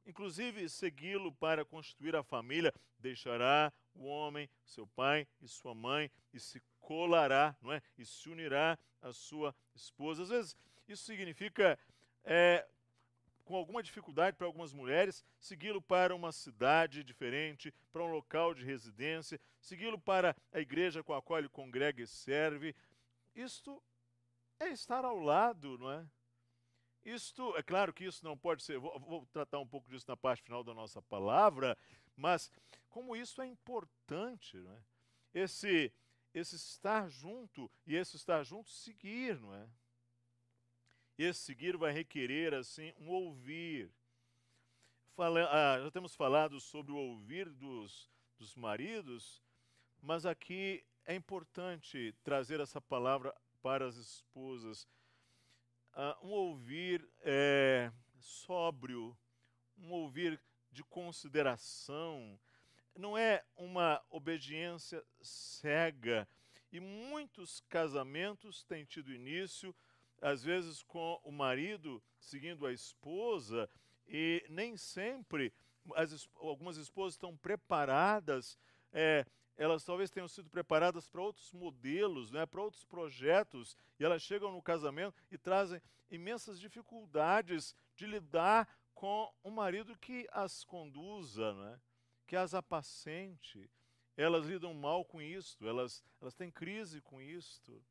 inclusive 0.06 0.70
segui-lo 0.70 1.32
para 1.32 1.66
constituir 1.66 2.16
a 2.16 2.24
família, 2.24 2.74
deixará 3.00 3.74
o 3.96 4.06
homem, 4.06 4.50
seu 4.66 4.86
pai 4.88 5.28
e 5.42 5.48
sua 5.48 5.74
mãe, 5.74 6.12
e 6.32 6.40
se 6.40 6.62
colará, 6.80 7.56
não 7.62 7.72
é? 7.72 7.82
E 7.98 8.06
se 8.06 8.30
unirá 8.30 8.78
à 9.02 9.12
sua 9.12 9.56
esposa. 9.74 10.24
Às 10.24 10.30
vezes, 10.30 10.58
isso 10.88 11.04
significa, 11.06 11.80
é, 12.24 12.68
com 13.44 13.56
alguma 13.56 13.84
dificuldade 13.84 14.38
para 14.38 14.48
algumas 14.48 14.74
mulheres, 14.74 15.24
segui-lo 15.40 15.82
para 15.82 16.16
uma 16.16 16.32
cidade 16.32 17.04
diferente, 17.04 17.74
para 17.92 18.04
um 18.04 18.12
local 18.12 18.54
de 18.54 18.64
residência, 18.64 19.40
segui-lo 19.60 20.00
para 20.00 20.36
a 20.52 20.60
igreja 20.60 21.04
com 21.04 21.14
a 21.14 21.22
qual 21.22 21.40
ele 21.40 21.50
congrega 21.50 22.02
e 22.02 22.08
serve. 22.08 22.76
Isto 23.36 23.84
é 24.60 24.70
estar 24.70 25.04
ao 25.04 25.20
lado, 25.20 25.78
não 25.78 25.92
é? 25.92 26.06
Isto, 27.06 27.56
é 27.58 27.64
claro 27.64 27.94
que 27.94 28.06
isso 28.06 28.24
não 28.24 28.38
pode 28.38 28.64
ser, 28.64 28.80
vou, 28.80 28.98
vou, 29.00 29.26
tratar 29.26 29.60
um 29.60 29.68
pouco 29.68 29.90
disso 29.90 30.06
na 30.08 30.16
parte 30.16 30.42
final 30.42 30.64
da 30.64 30.74
nossa 30.74 31.02
palavra, 31.02 31.78
mas 32.16 32.50
como 32.90 33.16
isso 33.16 33.42
é 33.42 33.46
importante, 33.46 34.56
não 34.58 34.72
é? 34.72 34.82
Esse, 35.34 35.92
esse 36.34 36.56
estar 36.56 37.10
junto 37.10 37.70
e 37.86 37.96
esse 37.96 38.16
estar 38.16 38.44
junto 38.44 38.70
seguir, 38.70 39.38
não 39.40 39.54
é? 39.54 39.68
Esse 41.18 41.42
seguir 41.42 41.78
vai 41.78 41.92
requerer, 41.92 42.54
assim, 42.54 42.94
um 42.98 43.10
ouvir. 43.10 43.92
Fala, 45.16 45.48
ah, 45.52 45.80
já 45.80 45.92
temos 45.92 46.16
falado 46.16 46.60
sobre 46.60 46.92
o 46.92 46.98
ouvir 46.98 47.50
dos, 47.50 48.10
dos 48.38 48.56
maridos, 48.56 49.44
mas 50.02 50.26
aqui 50.26 50.84
é 51.06 51.14
importante 51.14 52.16
trazer 52.24 52.60
essa 52.60 52.82
palavra 52.82 53.34
para 53.62 53.88
as 53.88 53.96
esposas 53.96 54.88
uh, 55.94 56.26
um 56.26 56.32
ouvir 56.32 57.08
é, 57.22 57.92
sóbrio, 58.20 59.18
um 59.78 59.92
ouvir 59.92 60.42
de 60.72 60.84
consideração, 60.84 62.40
não 62.96 63.18
é 63.18 63.44
uma 63.56 64.04
obediência 64.10 65.04
cega. 65.22 66.28
E 66.72 66.80
muitos 66.80 67.60
casamentos 67.70 68.64
têm 68.64 68.84
tido 68.84 69.14
início, 69.14 69.76
às 70.24 70.44
vezes, 70.44 70.82
com 70.84 71.20
o 71.24 71.32
marido 71.32 72.02
seguindo 72.20 72.66
a 72.66 72.74
esposa, 72.74 73.70
e 74.08 74.44
nem 74.50 74.76
sempre 74.78 75.54
as, 75.96 76.28
algumas 76.36 76.78
esposas 76.78 77.14
estão 77.14 77.36
preparadas 77.38 78.58
é, 78.94 79.26
elas 79.58 79.84
talvez 79.84 80.10
tenham 80.10 80.28
sido 80.28 80.50
preparadas 80.50 81.08
para 81.08 81.22
outros 81.22 81.52
modelos, 81.52 82.32
né, 82.32 82.46
para 82.46 82.62
outros 82.62 82.86
projetos, 82.86 83.76
e 84.00 84.06
elas 84.06 84.22
chegam 84.22 84.52
no 84.52 84.62
casamento 84.62 85.22
e 85.32 85.38
trazem 85.38 85.82
imensas 86.10 86.60
dificuldades 86.60 87.76
de 87.96 88.06
lidar 88.06 88.68
com 88.94 89.32
um 89.44 89.52
marido 89.52 89.98
que 89.98 90.28
as 90.32 90.64
conduza, 90.64 91.54
né, 91.54 91.80
que 92.28 92.36
as 92.36 92.54
apacente. 92.54 93.70
Elas 94.16 94.46
lidam 94.46 94.74
mal 94.76 95.04
com 95.04 95.20
isto, 95.20 95.68
elas, 95.68 96.04
elas 96.22 96.36
têm 96.36 96.52
crise 96.52 97.02
com 97.02 97.20
isto. 97.20 97.84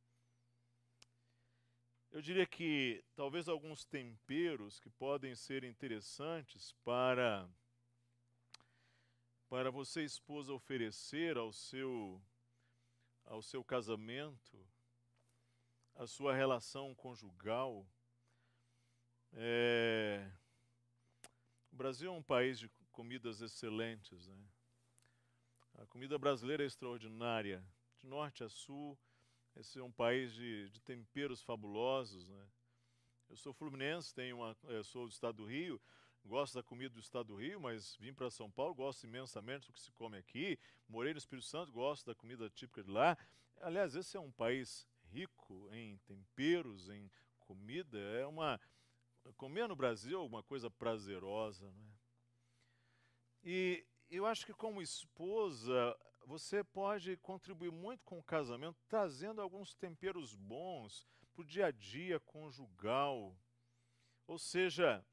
Eu 2.13 2.21
diria 2.21 2.47
que 2.47 3.03
talvez 3.17 3.49
alguns 3.49 3.87
temperos 3.87 4.79
que 4.79 4.91
podem 4.91 5.35
ser 5.35 5.65
interessantes 5.65 6.75
para 6.85 7.49
para 9.49 9.71
você, 9.71 10.03
esposa, 10.03 10.53
oferecer 10.53 11.37
ao 11.37 11.53
seu, 11.53 12.23
ao 13.25 13.43
seu 13.43 13.65
casamento, 13.65 14.59
a 15.95 16.07
sua 16.07 16.35
relação 16.35 16.95
conjugal. 16.95 17.87
É... 19.33 20.31
O 21.71 21.77
Brasil 21.77 22.11
é 22.11 22.15
um 22.15 22.23
país 22.23 22.59
de 22.59 22.69
comidas 22.91 23.41
excelentes. 23.41 24.27
Né? 24.27 24.45
A 25.75 25.87
comida 25.87 26.19
brasileira 26.19 26.63
é 26.63 26.67
extraordinária. 26.67 27.65
De 27.99 28.07
norte 28.07 28.43
a 28.43 28.49
sul, 28.49 28.99
esse 29.57 29.79
é 29.79 29.83
um 29.83 29.93
país 29.93 30.33
de, 30.33 30.69
de 30.71 30.81
temperos 30.81 31.43
fabulosos. 31.43 32.29
Né? 32.29 32.47
Eu 33.29 33.37
sou 33.37 33.53
fluminense, 33.53 34.15
tenho 34.15 34.37
uma, 34.39 34.57
sou 34.85 35.07
do 35.07 35.13
estado 35.13 35.37
do 35.37 35.45
Rio, 35.45 35.81
gosto 36.25 36.55
da 36.55 36.63
comida 36.63 36.95
do 36.95 37.01
estado 37.01 37.27
do 37.29 37.37
Rio, 37.37 37.61
mas 37.61 37.97
vim 37.97 38.13
para 38.13 38.31
São 38.31 38.51
Paulo, 38.51 38.75
gosto 38.75 39.05
imensamente 39.05 39.67
do 39.67 39.73
que 39.73 39.81
se 39.81 39.93
come 39.93 40.17
aqui. 40.17 40.59
Morei 40.89 41.13
no 41.13 41.19
Espírito 41.19 41.47
Santo, 41.47 41.73
gosto 41.73 42.07
da 42.07 42.15
comida 42.15 42.49
típica 42.51 42.83
de 42.83 42.91
lá. 42.91 43.17
Aliás, 43.61 43.95
esse 43.95 44.17
é 44.17 44.21
um 44.21 44.33
país 44.33 44.87
rico 45.11 45.69
em 45.73 45.99
temperos, 45.99 46.89
em 46.89 47.11
comida. 47.41 47.99
É 47.99 48.27
uma 48.27 48.61
comer 49.37 49.69
no 49.69 49.77
Brasil 49.77 50.19
é 50.21 50.25
uma 50.25 50.43
coisa 50.43 50.71
prazerosa, 50.71 51.71
não 51.71 51.87
é? 51.87 51.93
E 53.45 53.87
eu 54.11 54.27
acho 54.27 54.47
que 54.47 54.53
como 54.53 54.83
esposa 54.83 55.97
você 56.27 56.63
pode 56.63 57.17
contribuir 57.19 57.71
muito 57.71 58.05
com 58.05 58.19
o 58.19 58.23
casamento, 58.23 58.79
trazendo 58.89 59.41
alguns 59.41 59.75
temperos 59.75 60.35
bons 60.35 61.07
para 61.35 61.43
o 61.43 61.45
dia 61.45 61.67
a 61.67 61.71
dia 61.71 62.21
conjugal. 62.21 63.37
Ou 64.27 64.39
seja, 64.39 65.05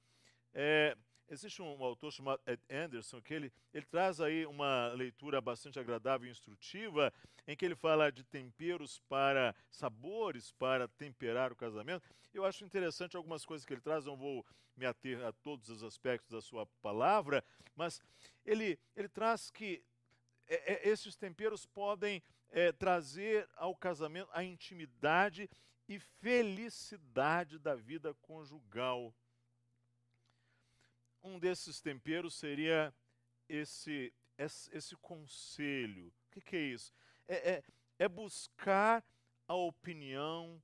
é, 0.54 0.96
existe 1.30 1.62
um, 1.62 1.84
autor 1.84 2.12
chamado 2.12 2.42
Ed 2.46 2.62
Anderson 2.70 3.22
que 3.22 3.34
ele, 3.34 3.54
ele 3.74 3.86
traz 3.86 4.20
aí 4.20 4.46
uma 4.46 4.90
leitura 4.94 5.40
bastante 5.40 5.80
agradável 5.80 6.28
e 6.28 6.32
instrutiva, 6.32 7.14
em 7.48 7.56
que 7.56 7.66
ele 7.66 7.76
fala 7.76 8.12
de 8.12 8.24
temperos 8.24 9.00
para 9.08 9.56
sabores 9.70 10.52
para 10.52 10.88
temperar 10.88 11.52
o 11.52 11.56
casamento. 11.56 12.08
Eu 12.34 12.46
acho 12.46 12.64
interessante 12.64 13.16
algumas 13.16 13.46
coisas 13.46 13.66
que 13.66 13.74
ele 13.74 13.82
traz, 13.82 14.06
não 14.06 14.18
vou 14.18 14.46
me 14.76 14.86
ater 14.86 15.24
a 15.26 15.32
todos 15.32 15.70
os 15.70 15.84
aspectos 15.84 16.32
da 16.32 16.42
sua 16.42 16.66
palavra, 16.82 17.44
mas 17.76 18.02
ele, 18.46 18.80
ele 18.96 19.10
traz 19.10 19.50
que 19.50 19.84
é, 20.50 20.74
é, 20.74 20.90
esses 20.90 21.16
temperos 21.16 21.66
podem 21.66 22.24
é, 22.50 22.72
trazer 22.72 23.48
ao 23.56 23.76
casamento 23.76 24.30
a 24.34 24.44
intimidade 24.44 25.48
e 25.88 26.00
felicidade 26.00 27.60
da 27.60 27.76
vida 27.76 28.14
conjugal. 28.16 29.14
um 31.24 31.38
desses 31.38 31.82
temperos 31.82 32.34
seria 32.36 32.94
esse, 33.48 34.12
esse, 34.38 34.76
esse 34.76 34.96
conselho. 34.98 36.08
O 36.08 36.32
que, 36.32 36.42
que 36.42 36.56
é 36.56 36.62
isso? 36.62 36.94
É, 37.28 37.52
é, 37.52 37.64
é 38.00 38.08
buscar 38.08 39.04
a 39.48 39.54
opinião, 39.54 40.62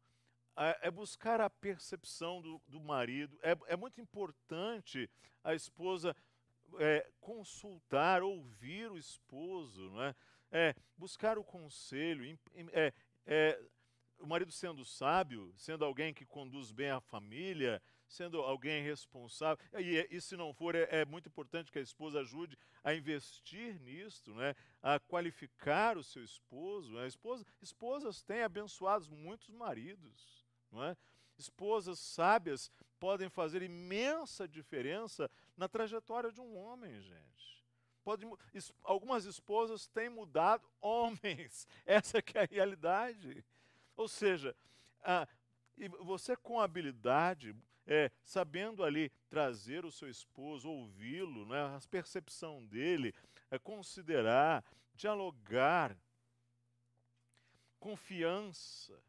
é, 0.56 0.88
é 0.88 0.92
buscar 0.92 1.42
a 1.42 1.50
percepção 1.50 2.42
do, 2.42 2.62
do 2.68 2.80
marido. 2.80 3.38
É, 3.42 3.58
é 3.68 3.76
muito 3.76 4.00
importante 4.02 5.10
a 5.44 5.54
esposa 5.54 6.16
é, 6.80 7.10
consultar, 7.20 8.24
ouvir 8.24 8.92
o 8.92 8.98
esposo, 8.98 9.90
não 9.92 10.04
é? 10.04 10.16
é 10.52 10.76
buscar 10.98 11.38
o 11.38 11.44
conselho, 11.44 12.38
é, 12.72 12.94
é, 13.26 13.60
o 14.20 14.28
marido 14.28 14.52
sendo 14.52 14.86
sábio, 14.86 15.54
sendo 15.58 15.84
alguém 15.84 16.14
que 16.14 16.26
conduz 16.26 16.72
bem 16.72 16.90
a 16.90 17.02
família, 17.02 17.82
sendo 18.08 18.42
alguém 18.42 18.84
responsável. 18.84 19.64
E, 19.80 20.08
e 20.10 20.22
se 20.22 20.38
não 20.38 20.54
for, 20.54 20.76
é, 20.76 20.88
é, 20.92 21.06
muito 21.06 21.28
importante 21.28 21.72
que 21.72 21.80
a 21.80 21.82
esposa 21.82 22.20
ajude 22.20 22.58
a 22.84 22.94
investir 22.94 23.80
nisto, 23.82 24.34
né? 24.34 24.56
a 24.82 25.00
qualificar 25.00 25.98
o 25.98 26.04
seu 26.04 26.24
esposo. 26.24 26.94
Né? 26.94 27.08
Esposa, 27.08 27.46
esposas 27.62 28.22
têm 28.22 28.44
abençoados 28.44 29.10
muitos 29.10 29.50
maridos. 29.50 30.46
Não 30.72 30.84
é? 30.84 30.96
Esposas 31.38 32.00
sábias 32.00 32.72
podem 33.00 33.30
fazer 33.30 33.62
imensa 33.62 34.48
diferença 34.48 35.30
na 35.58 35.68
trajetória 35.68 36.32
de 36.32 36.42
um 36.42 36.56
homem, 36.56 37.00
gente. 37.02 37.64
Pode, 38.04 38.26
algumas 38.84 39.26
esposas 39.26 39.88
têm 39.88 40.10
mudado 40.10 40.70
homens. 40.80 41.68
Essa 41.86 42.20
é 42.20 42.40
a 42.40 42.46
realidade. 42.46 43.44
Ou 43.98 44.08
seja, 44.08 44.56
a, 45.04 45.28
você 46.02 46.36
com 46.36 46.60
habilidade, 46.60 47.56
é, 47.88 48.12
sabendo 48.24 48.84
ali 48.84 49.12
trazer 49.30 49.86
o 49.86 49.92
seu 49.92 50.10
esposo, 50.10 50.70
ouvi-lo, 50.70 51.46
né, 51.46 51.62
a 51.62 51.80
percepção 51.90 52.66
dele, 52.66 53.14
é, 53.50 53.60
considerar, 53.60 54.64
dialogar, 54.94 55.98
confiança. 57.80 59.00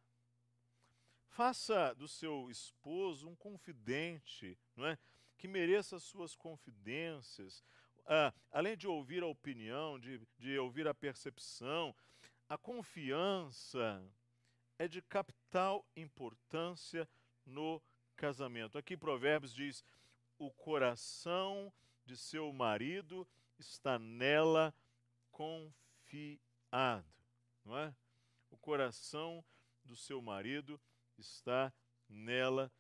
Faça 1.37 1.95
do 1.97 2.09
seu 2.09 2.51
esposo 2.51 3.29
um 3.29 3.37
confidente, 3.37 4.59
não 4.75 4.87
é? 4.87 4.97
que 5.37 5.47
mereça 5.47 5.99
suas 5.99 6.35
confidências. 6.35 7.63
Ah, 8.07 8.33
além 8.51 8.75
de 8.75 8.89
ouvir 8.89 9.23
a 9.23 9.27
opinião, 9.27 10.01
de, 10.01 10.19
de 10.39 10.59
ouvir 10.59 10.89
a 10.89 10.95
percepção, 10.95 11.95
a 12.49 12.57
confiança 12.57 14.03
é 14.79 14.89
de 14.89 15.03
capital 15.03 15.85
importância 15.95 17.07
no 17.45 17.83
casamento. 18.17 18.79
Aqui 18.79 18.97
Provérbios 18.97 19.53
diz: 19.53 19.85
o 20.39 20.51
coração 20.51 21.71
de 22.07 22.17
seu 22.17 22.51
marido 22.51 23.29
está 23.59 23.99
nela 23.99 24.75
confiado, 25.31 27.05
não 27.63 27.77
é? 27.77 27.95
O 28.51 28.57
coração 28.57 29.45
do 29.85 29.95
seu 29.95 30.23
marido 30.23 30.77
está 30.77 30.96
nela 32.09 32.71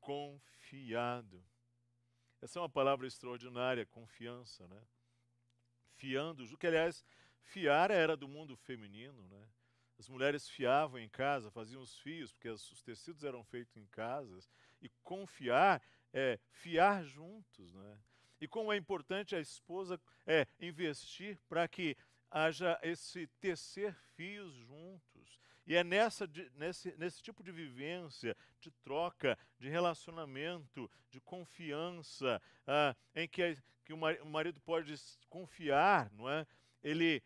confiado. 0.00 1.44
Essa 2.40 2.58
é 2.58 2.62
uma 2.62 2.68
palavra 2.68 3.06
extraordinária, 3.06 3.86
confiança, 3.86 4.66
né? 4.68 4.82
Fiando, 5.96 6.44
que 6.58 6.66
aliás, 6.66 7.04
fiar 7.42 7.90
era 7.90 8.16
do 8.16 8.28
mundo 8.28 8.56
feminino, 8.56 9.26
né? 9.28 9.48
As 9.98 10.08
mulheres 10.08 10.48
fiavam 10.48 10.98
em 10.98 11.08
casa, 11.08 11.50
faziam 11.50 11.80
os 11.80 11.98
fios, 11.98 12.32
porque 12.32 12.48
os 12.48 12.82
tecidos 12.82 13.24
eram 13.24 13.44
feitos 13.44 13.76
em 13.76 13.86
casas. 13.86 14.50
E 14.82 14.88
confiar 15.02 15.80
é 16.12 16.38
fiar 16.50 17.04
juntos. 17.04 17.72
Né? 17.72 17.98
E 18.40 18.48
como 18.48 18.72
é 18.72 18.76
importante 18.76 19.36
a 19.36 19.40
esposa 19.40 20.00
é, 20.26 20.46
investir 20.58 21.38
para 21.48 21.66
que 21.68 21.96
haja 22.30 22.78
esse 22.82 23.26
tecer 23.40 23.94
fios 24.16 24.52
juntos. 24.54 25.38
E 25.66 25.74
é 25.74 25.82
nessa, 25.82 26.28
nesse, 26.54 26.94
nesse 26.96 27.22
tipo 27.22 27.42
de 27.42 27.50
vivência, 27.50 28.36
de 28.60 28.70
troca, 28.70 29.38
de 29.58 29.68
relacionamento, 29.68 30.90
de 31.10 31.20
confiança, 31.20 32.40
ah, 32.66 32.94
em 33.14 33.26
que, 33.26 33.56
que 33.84 33.92
o 33.92 34.26
marido 34.26 34.60
pode 34.60 34.94
confiar, 35.28 36.10
não 36.12 36.28
é? 36.28 36.46
Ele 36.82 37.22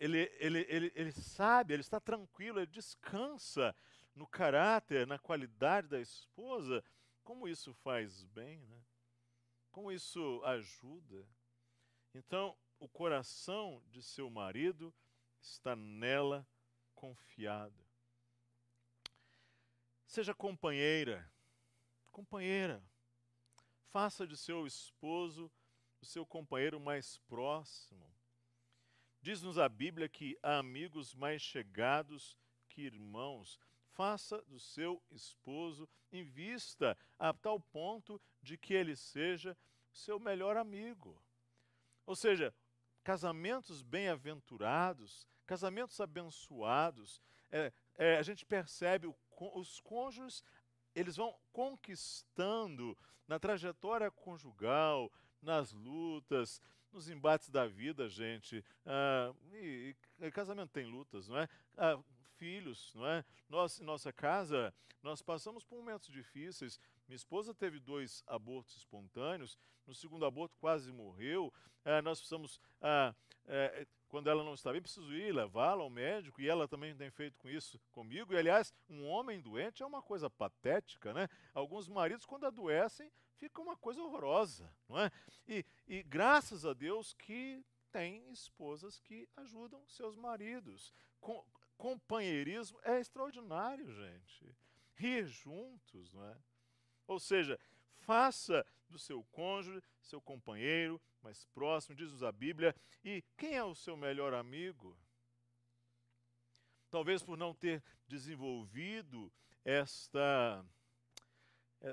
ele, 0.00 0.32
ele, 0.38 0.66
ele, 0.66 0.92
ele 0.94 1.12
sabe, 1.12 1.74
ele 1.74 1.82
está 1.82 2.00
tranquilo, 2.00 2.58
ele 2.58 2.66
descansa 2.66 3.76
no 4.14 4.26
caráter, 4.26 5.06
na 5.06 5.18
qualidade 5.18 5.88
da 5.88 6.00
esposa. 6.00 6.82
Como 7.22 7.46
isso 7.46 7.74
faz 7.74 8.24
bem, 8.24 8.60
né? 8.64 8.82
Como 9.70 9.92
isso 9.92 10.42
ajuda. 10.46 11.28
Então, 12.14 12.56
o 12.78 12.88
coração 12.88 13.82
de 13.90 14.02
seu 14.02 14.30
marido 14.30 14.92
está 15.38 15.76
nela 15.76 16.48
confiado. 17.00 17.82
Seja 20.06 20.34
companheira, 20.34 21.26
companheira. 22.12 22.84
Faça 23.88 24.26
de 24.26 24.36
seu 24.36 24.66
esposo 24.66 25.50
o 26.02 26.04
seu 26.04 26.26
companheiro 26.26 26.78
mais 26.78 27.16
próximo. 27.26 28.14
Diz-nos 29.22 29.58
a 29.58 29.66
Bíblia 29.66 30.10
que 30.10 30.38
há 30.42 30.58
amigos 30.58 31.14
mais 31.14 31.40
chegados 31.40 32.36
que 32.68 32.82
irmãos. 32.82 33.58
Faça 33.92 34.42
do 34.42 34.60
seu 34.60 35.02
esposo, 35.10 35.88
invista 36.12 36.96
a 37.18 37.32
tal 37.32 37.58
ponto 37.58 38.20
de 38.42 38.58
que 38.58 38.74
ele 38.74 38.94
seja 38.94 39.56
seu 39.90 40.20
melhor 40.20 40.58
amigo. 40.58 41.22
Ou 42.04 42.14
seja, 42.14 42.54
casamentos 43.02 43.82
bem-aventurados, 43.82 45.26
casamentos 45.50 46.00
abençoados, 46.00 47.20
é, 47.50 47.72
é, 47.98 48.18
a 48.18 48.22
gente 48.22 48.46
percebe 48.46 49.08
o, 49.08 49.16
os 49.58 49.80
cônjuges, 49.80 50.44
eles 50.94 51.16
vão 51.16 51.34
conquistando 51.52 52.96
na 53.26 53.36
trajetória 53.36 54.12
conjugal, 54.12 55.12
nas 55.42 55.72
lutas, 55.72 56.62
nos 56.92 57.08
embates 57.08 57.48
da 57.48 57.66
vida, 57.66 58.08
gente. 58.08 58.64
Ah, 58.86 59.34
e, 59.54 59.96
e, 60.20 60.30
casamento 60.30 60.70
tem 60.70 60.86
lutas, 60.86 61.26
não 61.26 61.38
é? 61.38 61.48
Ah, 61.76 61.98
filhos, 62.36 62.94
não 62.94 63.08
é? 63.08 63.24
Nós, 63.48 63.80
em 63.80 63.84
nossa 63.84 64.12
casa, 64.12 64.72
nós 65.02 65.20
passamos 65.20 65.64
por 65.64 65.78
momentos 65.78 66.12
difíceis. 66.12 66.78
Minha 67.08 67.16
esposa 67.16 67.52
teve 67.52 67.80
dois 67.80 68.22
abortos 68.28 68.76
espontâneos. 68.76 69.58
No 69.84 69.96
segundo 69.96 70.24
aborto, 70.24 70.56
quase 70.60 70.92
morreu. 70.92 71.52
Ah, 71.84 72.00
nós 72.02 72.20
precisamos. 72.20 72.60
Quando 74.10 74.28
ela 74.28 74.42
não 74.42 74.54
está 74.54 74.72
bem, 74.72 74.82
preciso 74.82 75.14
ir 75.14 75.32
levá-la 75.32 75.84
ao 75.84 75.88
médico. 75.88 76.40
E 76.42 76.48
ela 76.48 76.66
também 76.66 76.96
tem 76.96 77.10
feito 77.10 77.38
com 77.38 77.48
isso 77.48 77.80
comigo. 77.92 78.34
E, 78.34 78.36
aliás, 78.36 78.74
um 78.88 79.06
homem 79.06 79.40
doente 79.40 79.84
é 79.84 79.86
uma 79.86 80.02
coisa 80.02 80.28
patética, 80.28 81.14
né? 81.14 81.28
Alguns 81.54 81.88
maridos, 81.88 82.26
quando 82.26 82.44
adoecem, 82.44 83.08
fica 83.36 83.62
uma 83.62 83.76
coisa 83.76 84.02
horrorosa, 84.02 84.68
não 84.88 84.98
é? 84.98 85.12
E, 85.46 85.64
e 85.86 86.02
graças 86.02 86.66
a 86.66 86.72
Deus 86.72 87.12
que 87.12 87.64
tem 87.92 88.28
esposas 88.32 88.98
que 88.98 89.28
ajudam 89.36 89.80
seus 89.86 90.16
maridos. 90.16 90.92
Com, 91.20 91.44
companheirismo 91.78 92.80
é 92.82 92.98
extraordinário, 92.98 93.92
gente. 93.92 94.56
Rir 94.96 95.24
juntos, 95.28 96.12
não 96.12 96.24
é? 96.24 96.36
Ou 97.06 97.20
seja, 97.20 97.58
faça 98.00 98.66
do 98.88 98.98
seu 98.98 99.22
cônjuge, 99.30 99.80
seu 100.02 100.20
companheiro 100.20 101.00
mais 101.22 101.44
próximo, 101.46 101.94
diz-nos 101.94 102.22
a 102.22 102.32
Bíblia. 102.32 102.74
E 103.04 103.22
quem 103.36 103.54
é 103.54 103.64
o 103.64 103.74
seu 103.74 103.96
melhor 103.96 104.34
amigo? 104.34 104.96
Talvez 106.90 107.22
por 107.22 107.36
não 107.36 107.54
ter 107.54 107.82
desenvolvido 108.06 109.32
esta 109.64 110.64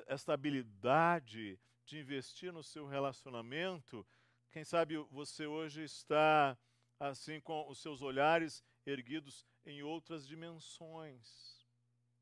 esta 0.05 0.33
habilidade 0.33 1.57
de 1.85 1.99
investir 1.99 2.51
no 2.51 2.61
seu 2.61 2.85
relacionamento, 2.85 4.05
quem 4.51 4.65
sabe 4.65 4.97
você 5.09 5.45
hoje 5.45 5.83
está 5.83 6.57
assim 6.99 7.39
com 7.39 7.69
os 7.69 7.79
seus 7.79 8.01
olhares 8.01 8.63
erguidos 8.85 9.45
em 9.65 9.81
outras 9.83 10.27
dimensões, 10.27 11.65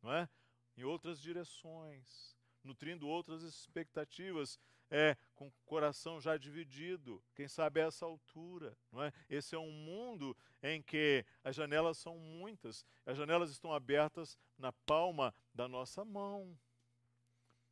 não 0.02 0.14
é? 0.14 0.30
Em 0.78 0.84
outras 0.84 1.20
direções, 1.20 2.36
nutrindo 2.64 3.08
outras 3.08 3.42
expectativas, 3.42 4.60
é 4.90 5.18
com 5.34 5.48
o 5.48 5.54
coração 5.66 6.22
já 6.22 6.38
dividido, 6.38 7.24
quem 7.34 7.48
sabe 7.48 7.82
a 7.82 7.86
essa 7.86 8.06
altura, 8.06 8.78
não 8.92 9.04
é? 9.04 9.12
Esse 9.30 9.56
é 9.56 9.60
um 9.60 9.72
mundo 9.72 10.36
em 10.62 10.82
que 10.82 11.26
as 11.44 11.56
janelas 11.56 11.98
são 11.98 12.18
muitas, 12.18 12.86
as 13.06 13.18
janelas 13.18 13.50
estão 13.50 13.74
abertas 13.74 14.38
na 14.58 14.72
palma 14.72 15.34
da 15.54 15.68
nossa 15.68 16.06
mão 16.06 16.58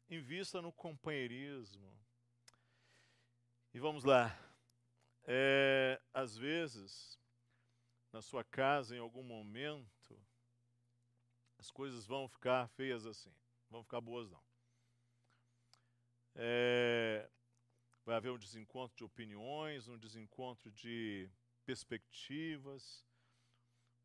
invista 0.09 0.61
no 0.61 0.71
companheirismo. 0.71 1.91
E 3.73 3.79
vamos 3.79 4.03
lá. 4.03 4.37
É, 5.25 5.99
às 6.13 6.37
vezes, 6.37 7.19
na 8.11 8.21
sua 8.21 8.43
casa, 8.43 8.95
em 8.95 8.99
algum 8.99 9.23
momento, 9.23 10.19
as 11.57 11.71
coisas 11.71 12.05
vão 12.05 12.27
ficar 12.27 12.67
feias 12.69 13.05
assim. 13.05 13.33
Vão 13.69 13.83
ficar 13.83 14.01
boas, 14.01 14.29
não. 14.29 14.43
É, 16.35 17.29
vai 18.05 18.15
haver 18.15 18.31
um 18.31 18.37
desencontro 18.37 18.95
de 18.97 19.03
opiniões, 19.03 19.87
um 19.87 19.97
desencontro 19.97 20.71
de 20.71 21.29
perspectivas, 21.65 23.05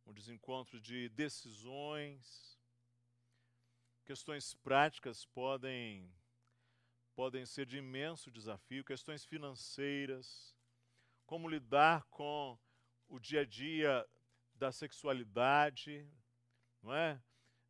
um 0.07 0.13
desencontro 0.13 0.81
de 0.81 1.09
decisões. 1.11 2.59
Questões 4.05 4.55
práticas 4.55 5.25
podem 5.27 6.11
podem 7.15 7.45
ser 7.45 7.67
de 7.67 7.79
imenso 7.79 8.31
desafio, 8.31 8.85
questões 8.85 9.25
financeiras, 9.25 10.55
como 11.27 11.49
lidar 11.49 12.05
com 12.05 12.57
o 13.09 13.19
dia 13.19 13.41
a 13.41 13.45
dia 13.45 14.09
da 14.55 14.71
sexualidade, 14.71 16.09
não 16.81 16.95
é? 16.95 17.21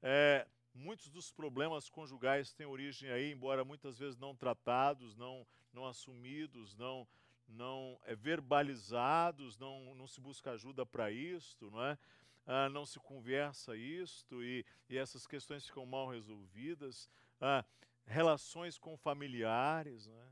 é 0.02 0.46
muitos 0.78 1.10
dos 1.10 1.30
problemas 1.30 1.90
conjugais 1.90 2.52
têm 2.52 2.66
origem 2.66 3.10
aí, 3.10 3.32
embora 3.32 3.64
muitas 3.64 3.98
vezes 3.98 4.16
não 4.16 4.34
tratados, 4.34 5.16
não, 5.16 5.46
não 5.72 5.86
assumidos, 5.86 6.76
não, 6.76 7.06
não 7.48 7.98
é, 8.04 8.14
verbalizados, 8.14 9.58
não, 9.58 9.94
não 9.94 10.06
se 10.06 10.20
busca 10.20 10.52
ajuda 10.52 10.86
para 10.86 11.10
isto, 11.10 11.70
não 11.70 11.84
é? 11.84 11.98
Ah, 12.46 12.68
não 12.70 12.86
se 12.86 12.98
conversa 13.00 13.76
isto 13.76 14.42
e, 14.42 14.64
e 14.88 14.96
essas 14.96 15.26
questões 15.26 15.66
ficam 15.66 15.84
mal 15.84 16.08
resolvidas. 16.08 17.10
Ah, 17.40 17.64
relações 18.06 18.78
com 18.78 18.96
familiares, 18.96 20.06
é? 20.08 20.28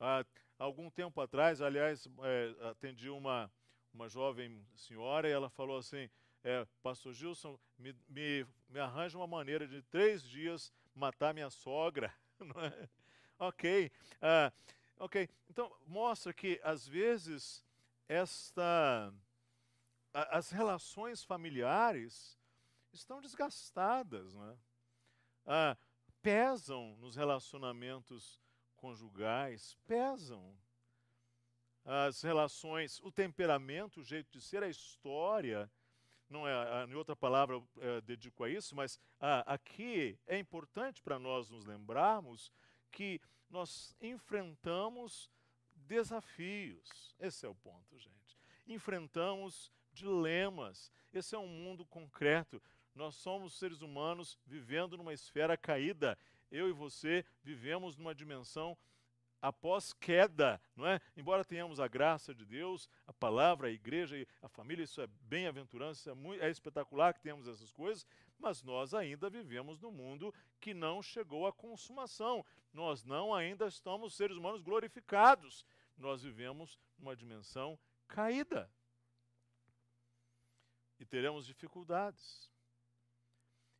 Ah, 0.00 0.24
algum 0.58 0.90
tempo 0.90 1.20
atrás, 1.20 1.60
aliás, 1.60 2.08
é, 2.22 2.68
atendi 2.68 3.08
uma, 3.08 3.50
uma 3.92 4.08
jovem 4.08 4.66
senhora 4.74 5.28
e 5.28 5.32
ela 5.32 5.48
falou 5.48 5.78
assim: 5.78 6.10
é, 6.46 6.64
Pastor 6.80 7.12
Gilson, 7.12 7.58
me, 7.76 7.92
me, 8.08 8.46
me 8.68 8.78
arranja 8.78 9.18
uma 9.18 9.26
maneira 9.26 9.66
de 9.66 9.82
três 9.82 10.22
dias 10.22 10.72
matar 10.94 11.34
minha 11.34 11.50
sogra. 11.50 12.14
É? 12.48 12.88
Ok. 13.38 13.90
Ah, 14.20 14.52
ok. 14.98 15.28
Então, 15.48 15.74
mostra 15.86 16.34
que, 16.34 16.60
às 16.62 16.86
vezes, 16.86 17.64
esta, 18.06 19.12
a, 20.12 20.36
as 20.36 20.50
relações 20.50 21.24
familiares 21.24 22.38
estão 22.92 23.22
desgastadas. 23.22 24.34
É? 24.34 24.56
Ah, 25.46 25.76
pesam 26.20 26.94
nos 26.96 27.16
relacionamentos 27.16 28.38
conjugais, 28.76 29.74
pesam. 29.86 30.54
As 31.84 32.20
relações, 32.20 33.00
o 33.00 33.10
temperamento, 33.10 34.00
o 34.00 34.04
jeito 34.04 34.30
de 34.30 34.42
ser, 34.42 34.62
a 34.62 34.68
história 34.68 35.70
não 36.28 36.46
é, 36.46 36.84
em 36.84 36.94
outra 36.94 37.14
palavra 37.14 37.62
é, 37.78 38.00
dedico 38.00 38.44
a 38.44 38.50
isso, 38.50 38.74
mas 38.74 38.98
ah, 39.20 39.44
aqui 39.46 40.18
é 40.26 40.38
importante 40.38 41.02
para 41.02 41.18
nós 41.18 41.50
nos 41.50 41.64
lembrarmos 41.64 42.52
que 42.90 43.20
nós 43.48 43.94
enfrentamos 44.00 45.30
desafios. 45.74 47.14
Esse 47.18 47.46
é 47.46 47.48
o 47.48 47.54
ponto, 47.54 47.98
gente. 47.98 48.36
Enfrentamos 48.66 49.72
dilemas. 49.92 50.90
Esse 51.12 51.34
é 51.34 51.38
um 51.38 51.46
mundo 51.46 51.84
concreto. 51.86 52.60
Nós 52.94 53.14
somos 53.14 53.58
seres 53.58 53.82
humanos 53.82 54.38
vivendo 54.46 54.96
numa 54.96 55.12
esfera 55.12 55.56
caída. 55.56 56.18
Eu 56.50 56.68
e 56.68 56.72
você 56.72 57.24
vivemos 57.42 57.96
numa 57.96 58.14
dimensão 58.14 58.76
após 59.40 59.92
queda, 59.92 60.60
não 60.74 60.86
é? 60.86 61.00
Embora 61.16 61.44
tenhamos 61.44 61.80
a 61.80 61.88
graça 61.88 62.34
de 62.34 62.44
Deus, 62.44 62.88
a 63.06 63.12
palavra, 63.12 63.68
a 63.68 63.70
igreja 63.70 64.16
e 64.16 64.26
a 64.42 64.48
família, 64.48 64.84
isso 64.84 65.00
é 65.00 65.06
bem-aventurança, 65.06 66.10
é, 66.10 66.46
é 66.46 66.50
espetacular 66.50 67.14
que 67.14 67.20
tenhamos 67.20 67.46
essas 67.46 67.72
coisas, 67.72 68.06
mas 68.38 68.62
nós 68.62 68.94
ainda 68.94 69.30
vivemos 69.30 69.80
num 69.80 69.90
mundo 69.90 70.34
que 70.60 70.74
não 70.74 71.02
chegou 71.02 71.46
à 71.46 71.52
consumação. 71.52 72.44
Nós 72.72 73.04
não 73.04 73.34
ainda 73.34 73.66
estamos 73.66 74.14
seres 74.14 74.36
humanos 74.36 74.62
glorificados. 74.62 75.64
Nós 75.96 76.22
vivemos 76.22 76.78
numa 76.98 77.16
dimensão 77.16 77.78
caída. 78.06 78.70
E 80.98 81.04
teremos 81.04 81.46
dificuldades. 81.46 82.50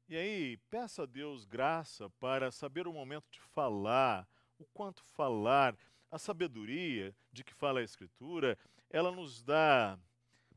E 0.09 0.17
aí, 0.17 0.57
peça 0.71 1.03
a 1.03 1.07
Deus 1.07 1.45
graça 1.45 2.09
para 2.21 2.53
saber 2.53 2.87
o 2.87 2.93
momento 2.93 3.29
de 3.29 3.41
falar, 3.41 4.29
o 4.59 4.65
quanto 4.67 5.03
falar. 5.03 5.77
A 6.11 6.19
sabedoria 6.19 7.15
de 7.33 7.43
que 7.43 7.53
fala 7.53 7.81
a 7.81 7.83
Escritura, 7.83 8.57
ela 8.89 9.11
nos 9.11 9.43
dá 9.43 9.99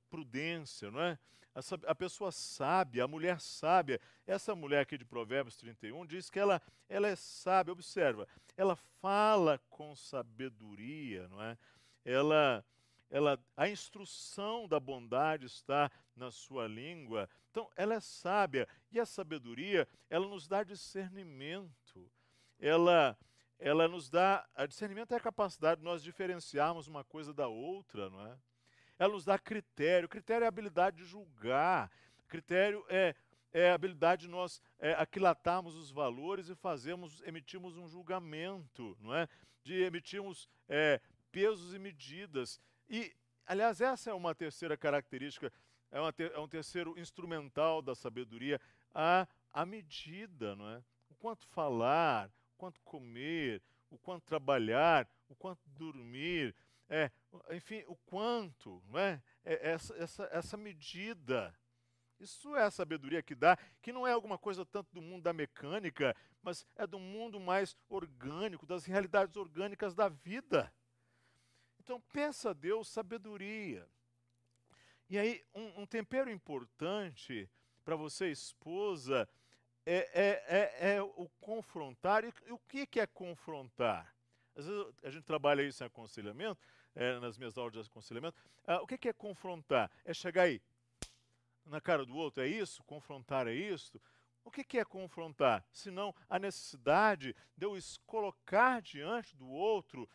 prudência, 0.10 0.92
não 0.92 1.02
é? 1.02 1.18
A, 1.54 1.92
a, 1.92 1.96
pessoa 1.96 2.32
sábia, 2.32 3.04
a 3.04 3.08
mulher 3.08 3.40
sábia, 3.42 4.00
essa 4.26 4.56
mulher 4.56 4.82
aqui 4.82 4.98
de 4.98 5.06
Provérbios 5.06 5.58
31 5.58 6.06
diz 6.06 6.30
que 6.30 6.40
ela, 6.40 6.62
ela 6.88 7.08
é 7.08 7.16
sábia, 7.16 7.74
observa, 7.74 8.28
ela 8.56 8.76
fala 8.76 9.60
com 9.70 9.96
sabedoria, 9.96 11.28
não 11.28 11.42
é? 11.42 11.58
Ela, 12.06 12.64
ela, 13.10 13.40
a 13.58 13.68
instrução 13.68 14.68
da 14.68 14.80
bondade 14.80 15.48
está 15.48 15.92
na 16.16 16.32
sua 16.32 16.68
língua, 16.68 17.28
então 17.50 17.68
ela 17.76 17.96
é 17.96 18.00
sábia, 18.00 18.68
e 18.92 19.00
a 19.00 19.06
sabedoria, 19.06 19.88
ela 20.10 20.28
nos 20.28 20.48
dá 20.48 20.64
discernimento, 20.64 22.10
ela 22.60 23.18
ela 23.60 23.88
nos 23.88 24.10
dá. 24.10 24.48
A 24.56 24.66
discernimento 24.66 25.14
é 25.14 25.18
a 25.18 25.20
capacidade 25.20 25.80
de 25.80 25.86
nós 25.86 26.02
diferenciarmos 26.02 26.88
uma 26.88 27.04
coisa 27.04 27.34
da 27.34 27.48
outra, 27.48 28.10
não 28.10 28.26
é? 28.26 28.38
Ela 28.98 29.14
nos 29.14 29.26
dá 29.26 29.38
critério. 29.38 30.10
Critério 30.10 30.44
é 30.44 30.46
a 30.46 30.50
habilidade 30.50 30.98
de 30.98 31.06
julgar. 31.06 31.92
Critério 32.28 32.86
é, 32.90 33.16
é 33.52 33.72
a 33.72 33.74
habilidade 33.74 34.24
de 34.24 34.28
nós 34.28 34.62
é, 34.80 34.94
aquilatarmos 34.94 35.76
os 35.76 35.92
valores 35.92 36.50
e 36.50 36.56
fazermos, 36.56 37.22
emitirmos 37.26 37.78
um 37.78 37.88
julgamento, 37.88 38.98
não 39.02 39.14
é? 39.14 39.28
De 39.64 39.82
emitirmos 39.84 40.48
é, 40.68 41.02
pesos 41.32 41.74
e 41.74 41.80
medidas. 41.80 42.60
E, 42.90 43.14
aliás, 43.46 43.82
essa 43.82 44.10
é 44.10 44.14
uma 44.14 44.34
terceira 44.34 44.78
característica, 44.78 45.52
é, 45.92 46.00
uma 46.00 46.14
é 46.18 46.40
um 46.40 46.48
terceiro 46.48 46.98
instrumental 46.98 47.82
da 47.82 47.96
sabedoria, 47.96 48.60
a, 48.94 49.28
a 49.52 49.66
medida, 49.66 50.56
não 50.56 50.70
é? 50.70 50.84
O 51.10 51.16
quanto 51.16 51.48
falar, 51.48 52.30
quanto 52.60 52.82
comer, 52.82 53.64
o 53.90 53.98
quanto 53.98 54.26
trabalhar, 54.26 55.10
o 55.30 55.36
quanto 55.36 55.62
dormir, 55.70 56.54
é, 56.90 57.10
enfim, 57.52 57.86
o 57.88 57.96
quanto, 57.96 58.84
não 58.90 59.00
é? 59.00 59.24
é 59.46 59.72
essa, 59.72 59.96
essa, 59.96 60.30
essa 60.32 60.58
medida. 60.58 61.58
Isso 62.20 62.54
é 62.58 62.64
a 62.64 62.72
sabedoria 62.72 63.24
que 63.24 63.34
dá, 63.34 63.58
que 63.82 63.94
não 63.94 64.06
é 64.06 64.12
alguma 64.12 64.38
coisa 64.38 64.66
tanto 64.66 64.94
do 64.94 65.02
mundo 65.02 65.24
da 65.24 65.32
mecânica, 65.32 66.14
mas 66.44 66.68
é 66.76 66.86
do 66.86 67.00
mundo 67.00 67.40
mais 67.40 67.78
orgânico, 67.88 68.66
das 68.66 68.84
realidades 68.84 69.38
orgânicas 69.38 69.96
da 69.96 70.10
vida. 70.10 70.72
Então, 71.80 72.02
pensa 72.12 72.54
Deus 72.54 72.90
sabedoria. 72.90 73.88
E 75.10 75.18
aí, 75.18 75.42
um, 75.56 75.84
um 75.84 75.86
tempero 75.86 76.30
importante 76.30 77.50
para 77.86 77.96
você, 77.96 78.30
esposa, 78.30 79.28
é, 79.86 80.10
é, 80.14 80.90
é, 80.90 80.96
é 80.96 81.02
o 81.02 81.30
confrontar. 81.40 82.24
E, 82.24 82.34
o 82.52 82.60
que, 82.60 83.00
é 83.00 83.08
confrontar? 83.08 84.14
Às 84.56 84.66
vezes 84.66 84.94
a 85.04 85.10
gente 85.10 85.24
trabalha 85.24 85.62
isso 85.62 85.84
em 85.84 85.88
aconselhamento, 85.88 86.60
é, 86.96 87.20
nas 87.20 87.38
minhas 87.38 87.58
aulas 87.58 87.74
de 87.74 87.80
aconselhamento. 87.80 88.36
Ah, 88.66 88.82
o 88.82 88.88
que, 88.88 88.98
que 88.98 89.10
é 89.10 89.14
confrontar? 89.14 89.90
É 90.04 90.14
chegar 90.14 90.44
aí 90.44 90.62
na 91.66 91.80
cara 91.80 92.06
do 92.06 92.16
outro, 92.16 92.44
é 92.44 92.48
isso? 92.48 92.84
Confrontar 92.84 93.48
é 93.48 93.54
isso? 93.54 94.02
O 94.44 94.52
que, 94.52 94.64
que 94.64 94.80
é 94.80 94.86
confrontar? 94.86 95.64
Senão 95.72 96.16
a 96.28 96.40
necessidade 96.40 97.36
de 97.56 97.66
eu 97.66 97.78
colocar 98.06 98.82
diante 98.82 99.36
do 99.36 99.48
outro 99.48 100.10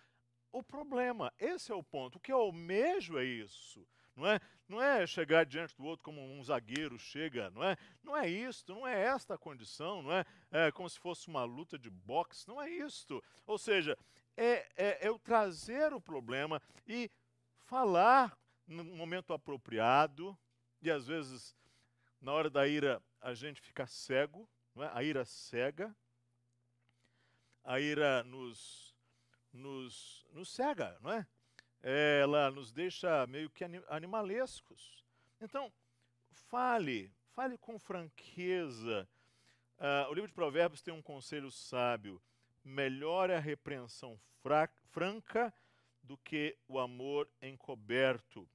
o 0.50 0.62
problema. 0.62 1.32
Esse 1.38 1.72
é 1.72 1.74
o 1.74 1.82
ponto. 1.82 2.16
O 2.16 2.20
que 2.20 2.32
eu 2.32 2.38
almejo 2.38 3.18
é 3.18 3.24
isso. 3.24 3.86
Não 4.16 4.26
é, 4.26 4.40
não 4.68 4.80
é 4.80 5.06
chegar 5.06 5.44
diante 5.44 5.76
do 5.76 5.84
outro 5.84 6.04
como 6.04 6.20
um 6.20 6.42
zagueiro 6.42 6.98
chega, 6.98 7.50
não 7.50 7.62
é? 7.64 7.76
Não 8.02 8.16
é 8.16 8.28
isto, 8.28 8.72
não 8.72 8.86
é 8.86 9.02
esta 9.06 9.34
a 9.34 9.38
condição, 9.38 10.02
não 10.02 10.12
é, 10.12 10.24
é 10.50 10.72
como 10.72 10.88
se 10.88 10.98
fosse 10.98 11.26
uma 11.28 11.44
luta 11.44 11.78
de 11.78 11.90
boxe, 11.90 12.46
não 12.46 12.62
é 12.62 12.70
isto. 12.70 13.22
Ou 13.46 13.58
seja, 13.58 13.98
é, 14.36 14.66
é, 14.76 15.06
é 15.06 15.08
eu 15.08 15.18
trazer 15.18 15.92
o 15.92 16.00
problema 16.00 16.62
e 16.86 17.10
falar 17.64 18.38
no 18.66 18.84
momento 18.84 19.32
apropriado, 19.32 20.38
e 20.80 20.90
às 20.90 21.06
vezes, 21.06 21.56
na 22.20 22.32
hora 22.32 22.48
da 22.48 22.66
ira, 22.66 23.02
a 23.20 23.34
gente 23.34 23.60
fica 23.60 23.86
cego, 23.86 24.48
não 24.74 24.84
é? 24.84 24.90
a 24.92 25.02
ira 25.02 25.24
cega, 25.24 25.94
a 27.62 27.80
ira 27.80 28.22
nos, 28.24 28.94
nos, 29.52 30.26
nos 30.30 30.50
cega, 30.50 30.98
não 31.00 31.10
é? 31.10 31.26
Ela 31.84 32.50
nos 32.50 32.72
deixa 32.72 33.26
meio 33.26 33.50
que 33.50 33.64
animalescos. 33.88 35.04
Então, 35.40 35.70
fale, 36.30 37.12
fale 37.34 37.58
com 37.58 37.78
franqueza. 37.78 39.08
Uh, 39.76 40.10
o 40.10 40.14
livro 40.14 40.28
de 40.28 40.34
Provérbios 40.34 40.80
tem 40.80 40.94
um 40.94 41.02
conselho 41.02 41.50
sábio: 41.50 42.22
melhor 42.64 43.28
é 43.28 43.36
a 43.36 43.40
repreensão 43.40 44.18
franca 44.90 45.52
do 46.02 46.16
que 46.16 46.56
o 46.66 46.78
amor 46.78 47.28
encoberto. 47.42 48.48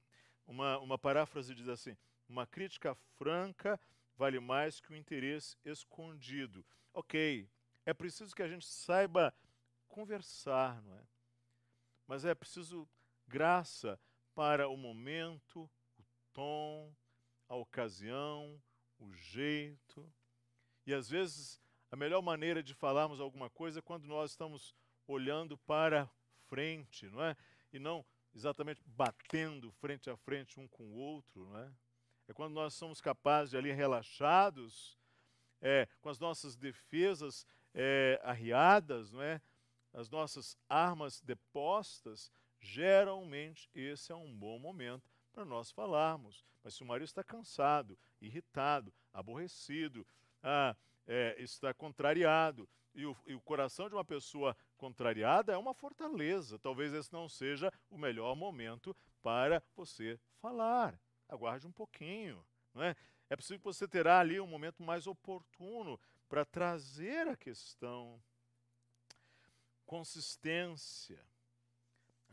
Uma, 0.46 0.78
uma 0.78 0.98
paráfrase 0.98 1.54
diz 1.54 1.68
assim: 1.68 1.96
uma 2.28 2.46
crítica 2.46 2.96
franca 3.16 3.80
vale 4.16 4.40
mais 4.40 4.80
que 4.80 4.92
o 4.92 4.96
interesse 4.96 5.56
escondido. 5.64 6.64
Ok, 6.92 7.48
é 7.86 7.94
preciso 7.94 8.34
que 8.34 8.42
a 8.42 8.48
gente 8.48 8.66
saiba 8.66 9.32
conversar, 9.88 10.82
não 10.82 10.96
é? 10.96 11.02
mas 12.10 12.24
é 12.24 12.34
preciso 12.34 12.88
graça 13.30 13.98
para 14.34 14.68
o 14.68 14.76
momento, 14.76 15.70
o 15.96 16.04
tom, 16.32 16.92
a 17.48 17.54
ocasião, 17.54 18.60
o 18.98 19.12
jeito. 19.12 20.12
E 20.84 20.92
às 20.92 21.08
vezes 21.08 21.60
a 21.90 21.96
melhor 21.96 22.20
maneira 22.22 22.62
de 22.62 22.74
falarmos 22.74 23.20
alguma 23.20 23.48
coisa 23.48 23.78
é 23.78 23.82
quando 23.82 24.06
nós 24.06 24.32
estamos 24.32 24.74
olhando 25.06 25.56
para 25.58 26.10
frente, 26.48 27.08
não 27.08 27.22
é? 27.22 27.36
E 27.72 27.78
não 27.78 28.04
exatamente 28.34 28.82
batendo 28.84 29.72
frente 29.72 30.10
a 30.10 30.16
frente 30.16 30.58
um 30.58 30.66
com 30.66 30.84
o 30.84 30.94
outro, 30.94 31.46
não 31.46 31.58
é? 31.58 31.72
É 32.28 32.32
quando 32.32 32.54
nós 32.54 32.74
somos 32.74 33.00
capazes 33.00 33.50
de 33.50 33.56
ali 33.56 33.72
relaxados, 33.72 34.98
é, 35.60 35.88
com 36.00 36.08
as 36.08 36.18
nossas 36.18 36.56
defesas 36.56 37.46
é, 37.74 38.20
arriadas, 38.24 39.12
não 39.12 39.22
é? 39.22 39.40
As 39.92 40.08
nossas 40.08 40.56
armas 40.68 41.20
depostas, 41.20 42.30
geralmente 42.60 43.70
esse 43.74 44.12
é 44.12 44.14
um 44.14 44.32
bom 44.36 44.58
momento 44.58 45.10
para 45.32 45.44
nós 45.44 45.70
falarmos. 45.70 46.44
Mas 46.62 46.74
se 46.74 46.82
o 46.82 46.86
marido 46.86 47.06
está 47.06 47.24
cansado, 47.24 47.98
irritado, 48.20 48.92
aborrecido, 49.12 50.06
ah, 50.42 50.76
é, 51.06 51.34
está 51.38 51.72
contrariado, 51.72 52.68
e 52.94 53.06
o, 53.06 53.16
e 53.26 53.34
o, 53.34 53.40
coração 53.40 53.88
de 53.88 53.94
uma 53.94 54.04
pessoa 54.04 54.56
contrariada 54.76 55.52
é 55.52 55.56
uma 55.56 55.72
fortaleza. 55.72 56.58
Talvez 56.58 56.92
esse 56.92 57.12
não 57.12 57.28
seja 57.28 57.72
o 57.88 57.96
melhor 57.96 58.34
momento 58.34 58.96
para 59.22 59.62
você 59.76 60.18
falar. 60.40 61.00
Aguarde 61.28 61.66
um 61.66 61.72
pouquinho. 61.72 62.44
Não 62.74 62.82
é? 62.82 62.96
é 63.28 63.36
possível 63.36 63.58
que 63.58 63.64
você 63.64 63.86
terá 63.86 64.18
ali 64.18 64.40
um 64.40 64.46
momento 64.46 64.82
mais 64.82 65.06
oportuno 65.06 66.00
para 66.28 66.44
trazer 66.44 67.28
a 67.28 67.36
questão. 67.36 68.20
Consistência. 69.86 71.24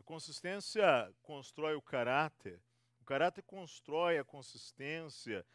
Consistência 0.08 1.14
constrói 1.22 1.76
o 1.76 1.82
caráter. 1.82 2.62
O 3.02 3.04
caráter 3.04 3.42
constrói 3.42 4.18
a 4.18 4.24
consistência. 4.24 5.46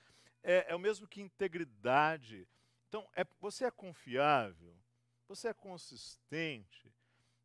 É, 0.43 0.73
é 0.73 0.77
o 0.77 0.79
mesmo 0.79 1.09
que 1.09 1.23
integridade. 1.23 2.47
Então, 2.87 3.09
é, 3.17 3.25
você 3.41 3.65
é 3.65 3.71
confiável, 3.71 4.77
você 5.27 5.49
é 5.49 5.55
consistente, 5.55 6.93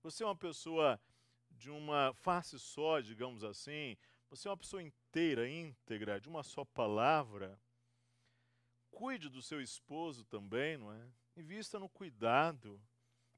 você 0.03 0.21
é 0.21 0.25
uma 0.25 0.35
pessoa 0.35 0.99
de 1.49 1.71
uma 1.71 2.13
face 2.13 2.59
só, 2.59 2.99
digamos 2.99 3.41
assim, 3.41 3.95
você 4.29 4.49
é 4.49 4.51
uma 4.51 4.57
pessoa 4.57 4.83
inteira, 4.83 5.49
íntegra, 5.49 6.19
de 6.19 6.27
uma 6.27 6.43
só 6.43 6.65
palavra. 6.65 7.57
Cuide 8.91 9.29
do 9.29 9.41
seu 9.41 9.61
esposo 9.61 10.25
também, 10.25 10.75
não 10.75 10.91
é? 10.91 11.07
Invista 11.37 11.79
no 11.79 11.87
cuidado. 11.87 12.81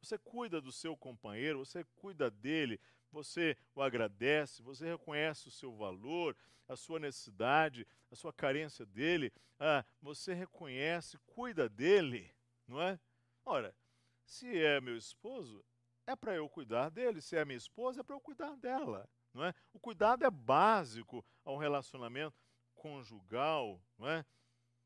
Você 0.01 0.17
cuida 0.17 0.59
do 0.59 0.71
seu 0.71 0.97
companheiro, 0.97 1.63
você 1.63 1.83
cuida 1.97 2.31
dele, 2.31 2.79
você 3.11 3.57
o 3.75 3.81
agradece, 3.81 4.61
você 4.61 4.85
reconhece 4.85 5.47
o 5.47 5.51
seu 5.51 5.75
valor, 5.75 6.35
a 6.67 6.75
sua 6.75 6.99
necessidade, 6.99 7.85
a 8.11 8.15
sua 8.15 8.31
carência 8.31 8.85
dele, 8.85 9.33
ah, 9.59 9.83
você 10.01 10.33
reconhece, 10.33 11.17
cuida 11.25 11.67
dele, 11.67 12.33
não 12.67 12.81
é? 12.81 12.99
Ora, 13.43 13.75
se 14.23 14.61
é 14.63 14.79
meu 14.79 14.95
esposo, 14.95 15.65
é 16.05 16.15
para 16.15 16.35
eu 16.35 16.47
cuidar 16.47 16.89
dele, 16.89 17.21
se 17.21 17.35
é 17.35 17.43
minha 17.43 17.57
esposa, 17.57 18.01
é 18.01 18.03
para 18.03 18.15
eu 18.15 18.21
cuidar 18.21 18.55
dela, 18.57 19.09
não 19.33 19.43
é? 19.43 19.53
O 19.73 19.79
cuidado 19.79 20.23
é 20.23 20.29
básico 20.29 21.25
ao 21.43 21.57
relacionamento 21.57 22.37
conjugal, 22.75 23.81
não 23.97 24.07
é? 24.07 24.25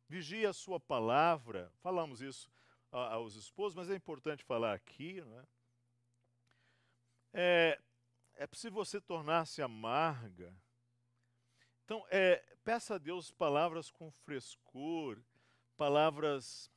Vigie 0.07 0.45
a 0.45 0.53
sua 0.53 0.79
palavra, 0.79 1.71
falamos 1.81 2.21
isso 2.21 2.49
aos 2.91 3.35
esposos, 3.35 3.75
mas 3.75 3.89
é 3.89 3.95
importante 3.95 4.43
falar 4.43 4.73
aqui, 4.73 5.21
não 5.21 5.39
é? 5.39 5.45
É, 7.35 7.81
é 8.43 8.47
possível 8.47 8.83
você 8.83 8.99
tornar-se 8.99 9.61
amarga. 9.61 10.53
Então, 11.85 12.05
é, 12.09 12.43
peça 12.61 12.95
a 12.95 12.97
Deus 12.97 13.31
palavras 13.31 13.89
com 13.89 14.11
frescor, 14.11 15.17
palavras 15.77 16.69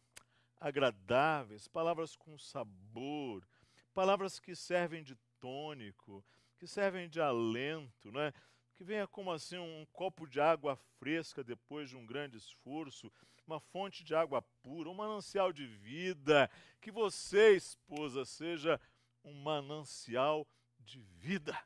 agradáveis, 0.60 1.66
palavras 1.66 2.14
com 2.14 2.38
sabor, 2.38 3.44
palavras 3.92 4.38
que 4.38 4.54
servem 4.54 5.02
de 5.02 5.16
tônico, 5.40 6.24
que 6.56 6.68
servem 6.68 7.08
de 7.08 7.20
alento, 7.20 8.12
não 8.12 8.20
é? 8.20 8.32
que 8.76 8.84
venha 8.84 9.08
como 9.08 9.32
assim 9.32 9.58
um 9.58 9.84
copo 9.92 10.24
de 10.28 10.40
água 10.40 10.76
fresca 11.00 11.42
depois 11.42 11.90
de 11.90 11.96
um 11.96 12.06
grande 12.06 12.36
esforço, 12.36 13.10
uma 13.44 13.58
fonte 13.58 14.04
de 14.04 14.14
água 14.14 14.40
pura, 14.62 14.88
um 14.88 14.94
manancial 14.94 15.52
de 15.52 15.66
vida, 15.66 16.48
que 16.80 16.92
você, 16.92 17.56
esposa, 17.56 18.24
seja 18.24 18.80
um 19.24 19.34
manancial 19.34 20.46
de 20.86 21.00
vida. 21.00 21.58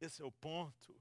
Esse 0.00 0.22
é 0.22 0.24
o 0.24 0.30
ponto. 0.30 0.94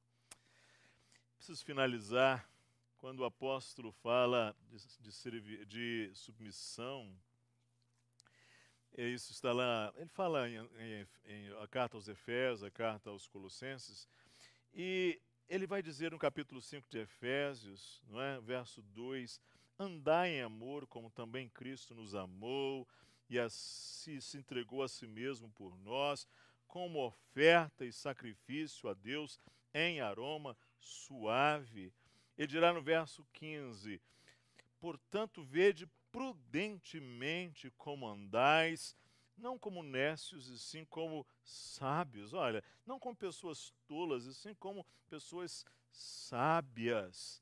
Preciso 1.35 1.63
finalizar 1.63 2.49
quando 2.97 3.19
o 3.19 3.25
apóstolo 3.25 3.91
fala 3.91 4.55
de, 4.69 5.11
de, 5.11 5.65
de 5.65 6.11
submissão. 6.15 7.13
Isso 8.97 9.33
está 9.33 9.51
lá, 9.51 9.93
ele 9.97 10.09
fala 10.09 10.49
em, 10.49 10.57
em, 10.57 11.07
em, 11.25 11.61
a 11.61 11.67
carta 11.67 11.97
aos 11.97 12.07
Efésios, 12.07 12.63
a 12.63 12.71
carta 12.71 13.09
aos 13.09 13.27
Colossenses, 13.27 14.07
e 14.73 15.21
ele 15.49 15.67
vai 15.67 15.83
dizer 15.83 16.11
no 16.11 16.17
capítulo 16.17 16.61
5 16.61 16.87
de 16.89 16.99
Efésios, 16.99 18.01
não 18.07 18.21
é? 18.21 18.39
verso 18.39 18.81
2: 18.81 19.41
Andai 19.77 20.35
em 20.35 20.41
amor, 20.41 20.87
como 20.87 21.11
também 21.11 21.49
Cristo 21.49 21.93
nos 21.93 22.15
amou 22.15 22.87
e 23.29 23.37
assim 23.37 24.21
se 24.21 24.37
entregou 24.37 24.81
a 24.81 24.87
si 24.87 25.05
mesmo 25.05 25.49
por 25.51 25.77
nós, 25.79 26.25
como 26.75 27.05
oferta 27.05 27.85
e 27.85 27.93
sacrifício 27.93 28.89
a 28.89 28.93
Deus 28.93 29.39
em 29.73 30.01
aroma 30.01 30.57
suave. 30.77 31.93
Ele 32.37 32.47
dirá 32.47 32.73
no 32.73 32.81
verso 32.81 33.25
15: 33.31 34.01
Portanto, 34.77 35.41
vede 35.41 35.87
prudentemente 36.11 37.71
como 37.77 38.05
andais, 38.05 38.93
não 39.37 39.57
como 39.57 39.81
nécios, 39.81 40.49
e 40.49 40.59
sim 40.59 40.83
como 40.83 41.25
sábios. 41.45 42.33
Olha, 42.33 42.61
não 42.85 42.99
como 42.99 43.15
pessoas 43.15 43.73
tolas, 43.87 44.25
e 44.25 44.35
sim 44.35 44.53
como 44.55 44.85
pessoas 45.09 45.65
sábias. 45.93 47.41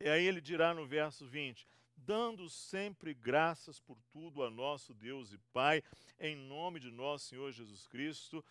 E 0.00 0.08
aí 0.08 0.26
ele 0.26 0.40
dirá 0.40 0.74
no 0.74 0.84
verso 0.84 1.24
20: 1.24 1.68
dando 1.96 2.50
sempre 2.50 3.14
graças 3.14 3.78
por 3.78 3.96
tudo 4.10 4.42
a 4.42 4.50
nosso 4.50 4.92
Deus 4.92 5.32
e 5.32 5.38
Pai, 5.52 5.84
em 6.18 6.34
nome 6.34 6.80
de 6.80 6.90
nosso 6.90 7.26
Senhor 7.26 7.52
Jesus 7.52 7.86
Cristo. 7.86 8.44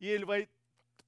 E 0.00 0.08
ele 0.08 0.24
vai 0.24 0.48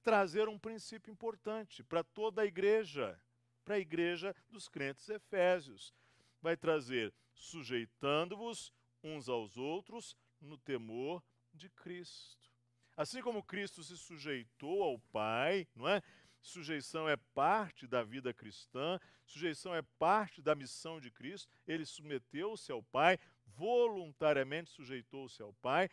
trazer 0.01 0.47
um 0.47 0.57
princípio 0.57 1.11
importante 1.11 1.83
para 1.83 2.03
toda 2.03 2.41
a 2.41 2.45
igreja, 2.45 3.19
para 3.63 3.75
a 3.75 3.79
igreja 3.79 4.35
dos 4.49 4.67
crentes 4.67 5.07
efésios. 5.09 5.93
Vai 6.41 6.55
trazer 6.55 7.13
sujeitando-vos 7.33 8.73
uns 9.03 9.29
aos 9.29 9.57
outros 9.57 10.15
no 10.41 10.57
temor 10.57 11.23
de 11.53 11.69
Cristo. 11.69 12.49
Assim 12.95 13.21
como 13.21 13.43
Cristo 13.43 13.83
se 13.83 13.97
sujeitou 13.97 14.83
ao 14.83 14.99
Pai, 14.99 15.67
não 15.75 15.87
é? 15.87 16.01
Sujeição 16.41 17.07
é 17.07 17.17
parte 17.17 17.85
da 17.85 18.01
vida 18.01 18.33
cristã, 18.33 18.99
sujeição 19.25 19.75
é 19.75 19.81
parte 19.97 20.41
da 20.41 20.55
missão 20.55 20.99
de 20.99 21.11
Cristo. 21.11 21.49
Ele 21.67 21.85
submeteu-se 21.85 22.71
ao 22.71 22.81
Pai, 22.81 23.19
voluntariamente 23.45 24.69
sujeitou-se 24.69 25.41
ao 25.41 25.53
Pai. 25.55 25.89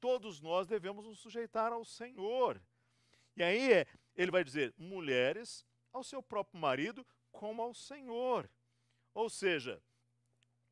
Todos 0.00 0.40
nós 0.40 0.66
devemos 0.66 1.06
nos 1.06 1.18
sujeitar 1.18 1.72
ao 1.72 1.84
Senhor. 1.84 2.60
E 3.36 3.42
aí 3.42 3.72
é, 3.72 3.86
ele 4.16 4.30
vai 4.30 4.42
dizer: 4.42 4.74
mulheres 4.76 5.64
ao 5.92 6.02
seu 6.02 6.22
próprio 6.22 6.60
marido 6.60 7.06
como 7.30 7.62
ao 7.62 7.74
Senhor. 7.74 8.50
Ou 9.14 9.28
seja, 9.28 9.82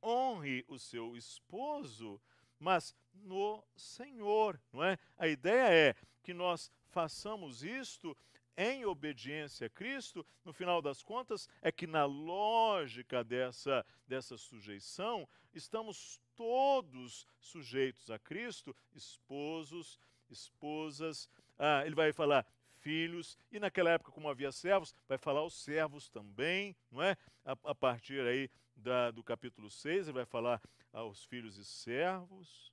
honre 0.03 0.65
o 0.69 0.79
seu 0.79 1.17
esposo, 1.17 2.21
mas 2.59 2.95
no 3.13 3.65
Senhor, 3.77 4.61
não 4.73 4.83
é? 4.85 4.99
A 5.17 5.29
ideia 5.29 5.91
é 5.91 5.95
que 6.23 6.33
nós 6.33 6.71
façamos 6.87 7.63
isto 7.63 8.17
em 8.57 8.85
obediência 8.85 9.69
a 9.69 9.71
Cristo, 9.71 10.27
no 10.45 10.53
final 10.53 10.83
das 10.83 11.01
contas, 11.01 11.49
é 11.63 11.71
que 11.71 11.87
na 11.87 12.05
lógica 12.05 13.23
dessa, 13.23 13.87
dessa 14.07 14.37
sujeição, 14.37 15.29
estamos 15.55 16.21
todos 16.39 17.27
sujeitos 17.41 18.13
a 18.13 18.19
Cristo, 18.19 18.75
esposos, 18.95 19.99
esposas, 20.31 21.29
ah, 21.59 21.83
ele 21.85 21.97
vai 21.97 22.13
falar 22.13 22.47
filhos, 22.77 23.37
e 23.51 23.59
naquela 23.59 23.91
época, 23.91 24.13
como 24.13 24.29
havia 24.29 24.53
servos, 24.53 24.95
vai 25.09 25.19
falar 25.19 25.45
os 25.45 25.61
servos 25.61 26.09
também, 26.09 26.77
não 26.93 27.03
é? 27.03 27.17
A, 27.45 27.53
a 27.65 27.75
partir 27.75 28.21
aí 28.21 28.49
da, 28.77 29.11
do 29.11 29.25
capítulo 29.25 29.69
6, 29.69 30.07
ele 30.07 30.13
vai 30.13 30.25
falar 30.25 30.63
aos 30.93 31.25
filhos 31.25 31.57
e 31.57 31.65
servos. 31.65 32.73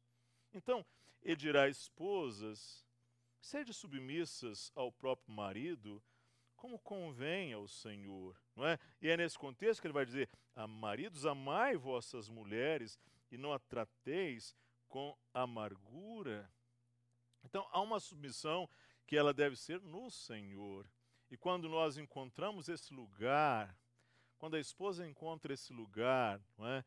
Então, 0.54 0.86
ele 1.24 1.36
dirá 1.36 1.68
esposas, 1.68 2.86
sede 3.42 3.74
submissas 3.74 4.72
ao 4.76 4.92
próprio 4.92 5.34
marido, 5.34 6.04
como 6.56 6.78
convém 6.78 7.52
ao 7.52 7.68
Senhor, 7.68 8.40
não 8.56 8.68
é? 8.68 8.78
E 9.02 9.10
é 9.10 9.18
nesse 9.18 9.40
contexto 9.40 9.82
que 9.82 9.88
ele 9.88 9.94
vai 9.94 10.06
dizer: 10.06 10.30
a 10.56 10.68
maridos, 10.68 11.26
amai 11.26 11.76
vossas 11.76 12.30
mulheres 12.30 13.00
e 13.36 13.38
não 13.38 13.54
a 13.54 13.60
trateis 13.60 14.56
com 14.88 15.16
amargura. 15.34 16.50
Então 17.44 17.68
há 17.72 17.82
uma 17.82 18.00
submissão 18.00 18.68
que 19.06 19.16
ela 19.16 19.34
deve 19.34 19.56
ser 19.56 19.80
no 19.82 20.10
Senhor. 20.10 20.90
E 21.30 21.38
quando 21.38 21.70
nós 21.70 21.98
encontramos 21.98 22.70
esse 22.70 22.94
lugar, 22.94 23.78
quando 24.38 24.56
a 24.56 24.60
esposa 24.60 25.08
encontra 25.08 25.54
esse 25.54 25.74
lugar 25.74 26.42
é, 26.60 26.84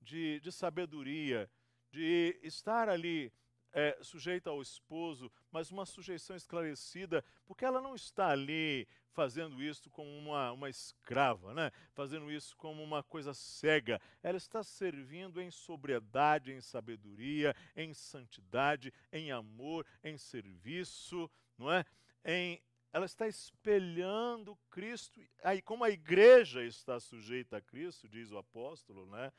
de, 0.00 0.40
de 0.40 0.50
sabedoria, 0.50 1.50
de 1.90 2.38
estar 2.42 2.88
ali 2.88 3.32
é, 3.72 3.98
sujeita 4.02 4.50
ao 4.50 4.62
esposo, 4.62 5.30
mas 5.52 5.70
uma 5.70 5.84
sujeição 5.84 6.34
esclarecida, 6.34 7.22
porque 7.46 7.64
ela 7.64 7.80
não 7.80 7.94
está 7.94 8.28
ali 8.30 8.88
fazendo 9.12 9.62
isso 9.62 9.90
como 9.90 10.08
uma, 10.08 10.50
uma 10.52 10.70
escrava, 10.70 11.52
né? 11.52 11.70
fazendo 11.92 12.32
isso 12.32 12.56
como 12.56 12.82
uma 12.82 13.02
coisa 13.02 13.34
cega. 13.34 14.00
Ela 14.22 14.38
está 14.38 14.62
servindo 14.62 15.40
em 15.40 15.50
sobriedade, 15.50 16.50
em 16.50 16.60
sabedoria, 16.62 17.54
em 17.76 17.92
santidade, 17.92 18.92
em 19.12 19.30
amor, 19.30 19.86
em 20.02 20.16
serviço, 20.16 21.30
não 21.58 21.70
é? 21.70 21.84
Em, 22.24 22.60
ela 22.92 23.04
está 23.04 23.28
espelhando 23.28 24.58
Cristo, 24.70 25.20
aí 25.42 25.60
como 25.60 25.84
a 25.84 25.90
igreja 25.90 26.64
está 26.64 26.98
sujeita 26.98 27.58
a 27.58 27.60
Cristo, 27.60 28.08
diz 28.08 28.30
o 28.30 28.38
apóstolo, 28.38 29.06
né? 29.06 29.32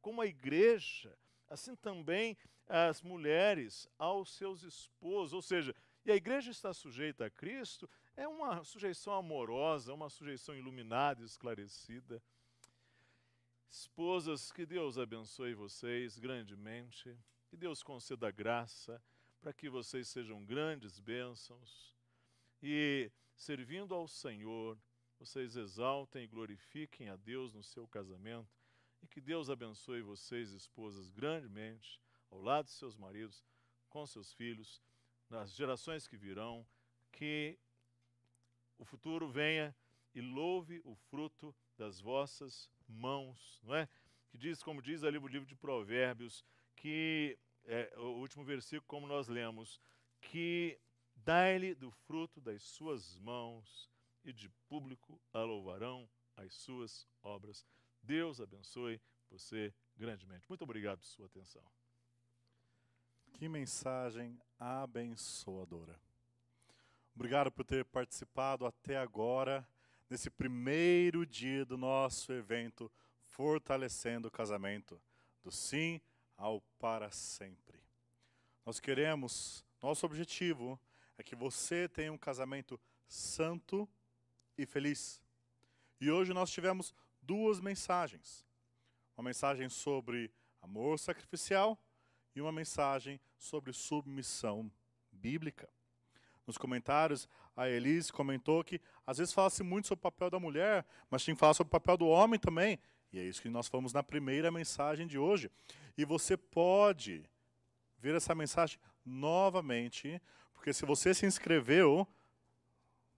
Como 0.00 0.20
a 0.20 0.26
igreja 0.26 1.16
assim 1.50 1.74
também 1.74 2.38
as 2.68 3.02
mulheres 3.02 3.88
aos 3.98 4.32
seus 4.32 4.62
esposos, 4.62 5.32
ou 5.32 5.42
seja, 5.42 5.74
e 6.04 6.12
a 6.12 6.16
igreja 6.16 6.52
está 6.52 6.72
sujeita 6.72 7.26
a 7.26 7.30
Cristo, 7.30 7.90
é 8.16 8.26
uma 8.26 8.62
sujeição 8.62 9.12
amorosa, 9.12 9.92
uma 9.92 10.08
sujeição 10.08 10.54
iluminada, 10.54 11.24
esclarecida. 11.24 12.22
Esposas, 13.68 14.50
que 14.50 14.64
Deus 14.64 14.98
abençoe 14.98 15.52
vocês 15.54 16.18
grandemente, 16.18 17.16
que 17.48 17.56
Deus 17.56 17.82
conceda 17.82 18.30
graça 18.30 19.02
para 19.40 19.52
que 19.52 19.68
vocês 19.68 20.08
sejam 20.08 20.44
grandes 20.44 21.00
bênçãos 21.00 21.94
e, 22.62 23.10
servindo 23.34 23.94
ao 23.94 24.06
Senhor, 24.06 24.78
vocês 25.18 25.56
exaltem 25.56 26.24
e 26.24 26.28
glorifiquem 26.28 27.08
a 27.08 27.16
Deus 27.16 27.52
no 27.52 27.62
seu 27.62 27.86
casamento 27.88 28.59
e 29.02 29.06
que 29.06 29.20
Deus 29.20 29.48
abençoe 29.48 30.02
vocês, 30.02 30.52
esposas, 30.52 31.10
grandemente, 31.10 32.00
ao 32.30 32.40
lado 32.40 32.66
de 32.66 32.72
seus 32.72 32.96
maridos, 32.96 33.44
com 33.88 34.06
seus 34.06 34.32
filhos, 34.32 34.80
nas 35.28 35.54
gerações 35.54 36.06
que 36.06 36.16
virão, 36.16 36.66
que 37.12 37.58
o 38.78 38.84
futuro 38.84 39.28
venha 39.28 39.74
e 40.14 40.20
louve 40.20 40.80
o 40.84 40.94
fruto 40.94 41.54
das 41.76 42.00
vossas 42.00 42.70
mãos, 42.88 43.60
não 43.62 43.74
é? 43.74 43.88
Que 44.28 44.38
diz, 44.38 44.62
como 44.62 44.82
diz 44.82 45.02
ali 45.04 45.18
o 45.18 45.26
livro 45.26 45.46
de 45.46 45.56
Provérbios, 45.56 46.44
que 46.76 47.38
é, 47.64 47.92
o 47.96 48.18
último 48.18 48.44
versículo, 48.44 48.86
como 48.86 49.06
nós 49.06 49.28
lemos, 49.28 49.80
que 50.20 50.78
dai-lhe 51.14 51.74
do 51.74 51.90
fruto 51.90 52.40
das 52.40 52.62
suas 52.62 53.16
mãos 53.16 53.90
e 54.24 54.32
de 54.32 54.48
público 54.68 55.20
a 55.32 55.40
louvarão 55.40 56.08
as 56.36 56.54
suas 56.54 57.06
obras. 57.22 57.64
Deus 58.02 58.40
abençoe 58.40 59.00
você 59.30 59.72
grandemente. 59.96 60.48
Muito 60.48 60.62
obrigado 60.62 60.98
por 60.98 61.06
sua 61.06 61.26
atenção. 61.26 61.62
Que 63.32 63.48
mensagem 63.48 64.38
abençoadora. 64.58 65.98
Obrigado 67.14 67.50
por 67.50 67.64
ter 67.64 67.84
participado 67.84 68.66
até 68.66 68.96
agora 68.96 69.66
nesse 70.08 70.30
primeiro 70.30 71.24
dia 71.24 71.64
do 71.64 71.76
nosso 71.76 72.32
evento 72.32 72.90
Fortalecendo 73.26 74.28
o 74.28 74.30
Casamento, 74.30 75.00
do 75.42 75.50
sim 75.50 76.00
ao 76.36 76.60
para 76.78 77.10
sempre. 77.10 77.78
Nós 78.66 78.80
queremos, 78.80 79.64
nosso 79.80 80.04
objetivo 80.04 80.78
é 81.16 81.22
que 81.22 81.36
você 81.36 81.88
tenha 81.88 82.12
um 82.12 82.18
casamento 82.18 82.80
santo 83.06 83.88
e 84.56 84.66
feliz. 84.66 85.22
E 86.00 86.10
hoje 86.10 86.32
nós 86.32 86.50
tivemos 86.50 86.94
duas 87.30 87.60
mensagens. 87.60 88.44
Uma 89.16 89.22
mensagem 89.22 89.68
sobre 89.68 90.32
amor 90.60 90.98
sacrificial 90.98 91.80
e 92.34 92.40
uma 92.40 92.50
mensagem 92.50 93.20
sobre 93.38 93.72
submissão 93.72 94.68
bíblica. 95.12 95.68
Nos 96.44 96.58
comentários, 96.58 97.28
a 97.56 97.68
Elise 97.68 98.12
comentou 98.12 98.64
que 98.64 98.80
às 99.06 99.18
vezes 99.18 99.32
fala-se 99.32 99.62
muito 99.62 99.86
sobre 99.86 100.00
o 100.00 100.10
papel 100.10 100.28
da 100.28 100.40
mulher, 100.40 100.84
mas 101.08 101.22
tinha 101.22 101.32
que 101.32 101.38
falar 101.38 101.54
sobre 101.54 101.68
o 101.68 101.70
papel 101.70 101.96
do 101.96 102.08
homem 102.08 102.40
também. 102.40 102.80
E 103.12 103.20
é 103.20 103.22
isso 103.22 103.40
que 103.40 103.48
nós 103.48 103.68
fomos 103.68 103.92
na 103.92 104.02
primeira 104.02 104.50
mensagem 104.50 105.06
de 105.06 105.16
hoje. 105.16 105.48
E 105.96 106.04
você 106.04 106.36
pode 106.36 107.24
ver 107.96 108.16
essa 108.16 108.34
mensagem 108.34 108.80
novamente, 109.04 110.20
porque 110.52 110.72
se 110.72 110.84
você 110.84 111.14
se 111.14 111.26
inscreveu 111.26 112.04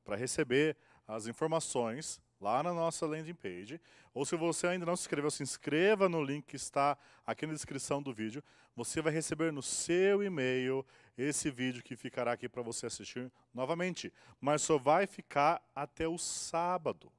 para 0.05 0.17
receber 0.17 0.77
as 1.09 1.27
informações 1.27 2.21
lá 2.43 2.63
na 2.63 2.75
nossa 2.75 3.07
landing 3.07 3.35
page. 3.35 3.81
Ou 4.13 4.27
se 4.27 4.37
você 4.37 4.67
ainda 4.67 4.85
não 4.85 4.97
se 4.97 5.03
inscreveu, 5.03 5.31
se 5.31 5.43
inscreva 5.43 6.09
no 6.09 6.23
link 6.23 6.45
que 6.45 6.57
está 6.57 6.99
aqui 7.25 7.47
na 7.47 7.53
descrição 7.53 8.03
do 8.03 8.13
vídeo. 8.13 8.43
Você 8.75 9.01
vai 9.01 9.13
receber 9.13 9.53
no 9.53 9.63
seu 9.63 10.23
e-mail 10.23 10.85
esse 11.17 11.51
vídeo 11.51 11.83
que 11.83 11.95
ficará 11.95 12.33
aqui 12.33 12.49
para 12.49 12.63
você 12.63 12.87
assistir 12.87 13.31
novamente. 13.55 14.13
Mas 14.41 14.63
só 14.63 14.77
vai 14.77 15.07
ficar 15.07 15.63
até 15.75 16.09
o 16.09 16.19
sábado. 16.19 17.11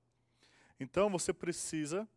Então 0.79 1.09
você 1.09 1.31
precisa 1.31 2.07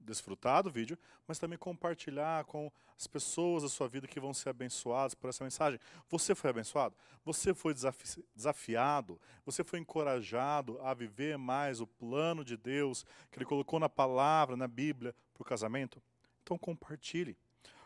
desfrutar 0.00 0.62
do 0.62 0.70
vídeo, 0.70 0.98
mas 1.26 1.38
também 1.38 1.58
compartilhar 1.58 2.44
com 2.44 2.70
as 2.96 3.06
pessoas 3.06 3.62
da 3.62 3.68
sua 3.68 3.88
vida 3.88 4.06
que 4.06 4.20
vão 4.20 4.34
ser 4.34 4.50
abençoadas 4.50 5.14
por 5.14 5.28
essa 5.28 5.44
mensagem. 5.44 5.78
Você 6.08 6.34
foi 6.34 6.50
abençoado? 6.50 6.94
Você 7.24 7.54
foi 7.54 7.72
desafi 7.72 8.24
desafiado? 8.34 9.20
Você 9.44 9.62
foi 9.62 9.78
encorajado 9.78 10.80
a 10.82 10.92
viver 10.92 11.38
mais 11.38 11.80
o 11.80 11.86
plano 11.86 12.44
de 12.44 12.56
Deus 12.56 13.04
que 13.30 13.38
Ele 13.38 13.44
colocou 13.44 13.78
na 13.78 13.88
palavra, 13.88 14.56
na 14.56 14.68
Bíblia, 14.68 15.14
para 15.34 15.42
o 15.42 15.44
casamento? 15.44 16.02
Então 16.42 16.58
compartilhe. 16.58 17.36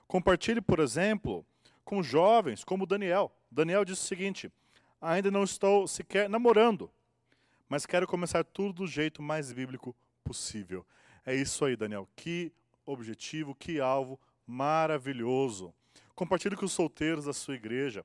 Compartilhe, 0.07 0.61
por 0.61 0.81
exemplo, 0.81 1.45
com 1.85 2.03
jovens 2.03 2.65
como 2.65 2.87
Daniel. 2.87 3.33
Daniel 3.51 3.85
disse 3.85 4.03
o 4.03 4.07
seguinte: 4.07 4.53
ainda 5.01 5.31
não 5.31 5.45
estou 5.45 5.87
sequer 5.87 6.29
namorando, 6.29 6.91
mas 7.69 7.87
quero 7.87 8.07
começar 8.07 8.45
tudo 8.45 8.73
do 8.73 8.87
jeito 8.87 9.23
mais 9.23 9.53
bíblico 9.53 9.95
possível. 10.25 10.85
É 11.25 11.35
isso 11.35 11.65
aí, 11.65 11.77
Daniel. 11.77 12.09
Que 12.15 12.53
objetivo, 12.85 13.55
que 13.55 13.81
alvo 13.81 14.19
maravilhoso. 14.47 15.73
Compartilhe 16.15 16.57
com 16.57 16.67
os 16.67 16.73
solteiros 16.73 17.25
da 17.25 17.33
sua 17.33 17.55
igreja. 17.55 18.05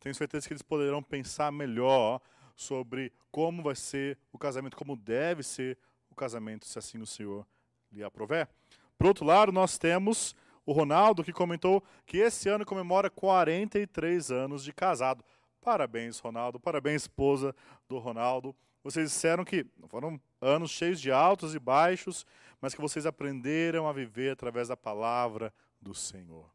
Tenho 0.00 0.14
certeza 0.14 0.46
que 0.46 0.52
eles 0.52 0.62
poderão 0.62 1.02
pensar 1.02 1.52
melhor 1.52 2.20
sobre 2.56 3.12
como 3.30 3.62
vai 3.62 3.74
ser 3.74 4.18
o 4.32 4.38
casamento, 4.38 4.76
como 4.76 4.96
deve 4.96 5.42
ser 5.42 5.78
o 6.10 6.14
casamento, 6.14 6.66
se 6.66 6.78
assim 6.78 6.98
o 6.98 7.06
Senhor 7.06 7.46
lhe 7.92 8.02
aprover. 8.02 8.48
Por 8.96 9.06
outro 9.06 9.24
lado, 9.24 9.52
nós 9.52 9.76
temos 9.78 10.34
o 10.66 10.72
Ronaldo, 10.72 11.22
que 11.22 11.32
comentou 11.32 11.82
que 12.06 12.18
esse 12.18 12.48
ano 12.48 12.64
comemora 12.64 13.10
43 13.10 14.30
anos 14.30 14.64
de 14.64 14.72
casado. 14.72 15.24
Parabéns, 15.60 16.18
Ronaldo. 16.18 16.60
Parabéns, 16.60 17.02
esposa 17.02 17.54
do 17.88 17.98
Ronaldo. 17.98 18.54
Vocês 18.82 19.10
disseram 19.10 19.44
que 19.44 19.66
foram 19.88 20.20
anos 20.40 20.70
cheios 20.70 21.00
de 21.00 21.10
altos 21.10 21.54
e 21.54 21.58
baixos, 21.58 22.26
mas 22.64 22.74
que 22.74 22.80
vocês 22.80 23.04
aprenderam 23.04 23.86
a 23.86 23.92
viver 23.92 24.30
através 24.30 24.68
da 24.68 24.76
palavra 24.76 25.52
do 25.78 25.94
Senhor. 25.94 26.50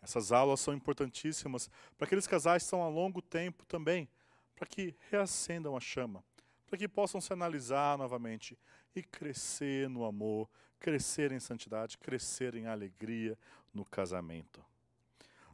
Essas 0.00 0.32
aulas 0.32 0.58
são 0.58 0.72
importantíssimas 0.72 1.68
para 1.98 2.06
aqueles 2.06 2.26
casais 2.26 2.62
que 2.62 2.64
estão 2.64 2.82
há 2.82 2.88
longo 2.88 3.20
tempo 3.20 3.62
também, 3.66 4.08
para 4.56 4.66
que 4.66 4.96
reacendam 5.10 5.76
a 5.76 5.80
chama, 5.80 6.24
para 6.66 6.78
que 6.78 6.88
possam 6.88 7.20
se 7.20 7.30
analisar 7.30 7.98
novamente 7.98 8.58
e 8.96 9.02
crescer 9.02 9.86
no 9.90 10.06
amor, 10.06 10.48
crescer 10.80 11.30
em 11.30 11.38
santidade, 11.38 11.98
crescer 11.98 12.54
em 12.54 12.66
alegria 12.66 13.38
no 13.74 13.84
casamento. 13.84 14.64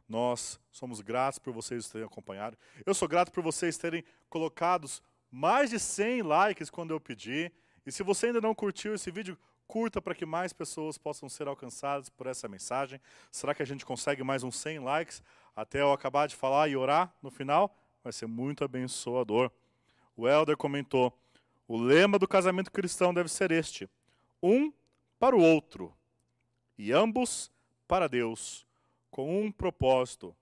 Nós 0.07 0.57
somos 0.71 1.01
gratos 1.01 1.37
por 1.37 1.51
vocês 1.51 1.89
terem 1.89 2.07
acompanhado. 2.07 2.57
Eu 2.85 2.93
sou 2.93 3.09
grato 3.09 3.29
por 3.29 3.43
vocês 3.43 3.77
terem 3.77 4.05
colocados 4.29 5.03
mais 5.29 5.69
de 5.69 5.81
100 5.81 6.21
likes 6.21 6.69
quando 6.69 6.91
eu 6.91 6.99
pedi. 7.01 7.51
E 7.85 7.91
se 7.91 8.03
você 8.03 8.27
ainda 8.27 8.39
não 8.39 8.55
curtiu 8.55 8.95
esse 8.95 9.11
vídeo, 9.11 9.37
curta 9.67 10.01
para 10.01 10.15
que 10.15 10.25
mais 10.25 10.53
pessoas 10.53 10.97
possam 10.97 11.27
ser 11.27 11.47
alcançadas 11.47 12.09
por 12.09 12.27
essa 12.27 12.47
mensagem. 12.47 12.99
Será 13.31 13.53
que 13.53 13.63
a 13.63 13.65
gente 13.65 13.85
consegue 13.85 14.23
mais 14.23 14.43
uns 14.43 14.55
100 14.57 14.79
likes 14.79 15.23
até 15.55 15.81
eu 15.81 15.91
acabar 15.91 16.27
de 16.27 16.35
falar 16.35 16.67
e 16.67 16.75
orar 16.75 17.13
no 17.21 17.29
final? 17.29 17.75
Vai 18.03 18.13
ser 18.13 18.27
muito 18.27 18.63
abençoador. 18.63 19.51
O 20.15 20.27
Elder 20.27 20.55
comentou: 20.55 21.11
o 21.67 21.77
lema 21.77 22.19
do 22.19 22.27
casamento 22.27 22.71
cristão 22.71 23.13
deve 23.13 23.29
ser 23.29 23.51
este: 23.51 23.89
um 24.41 24.71
para 25.19 25.35
o 25.35 25.41
outro, 25.41 25.93
e 26.77 26.91
ambos 26.91 27.51
para 27.87 28.07
Deus, 28.07 28.65
com 29.09 29.43
um 29.43 29.51
propósito: 29.51 30.35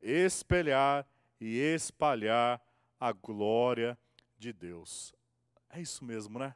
espelhar 0.00 1.06
e 1.40 1.58
espalhar 1.58 2.60
a 3.00 3.12
glória 3.12 3.98
de 4.38 4.52
Deus. 4.52 5.14
É 5.70 5.80
isso 5.80 6.04
mesmo, 6.04 6.38
né? 6.38 6.54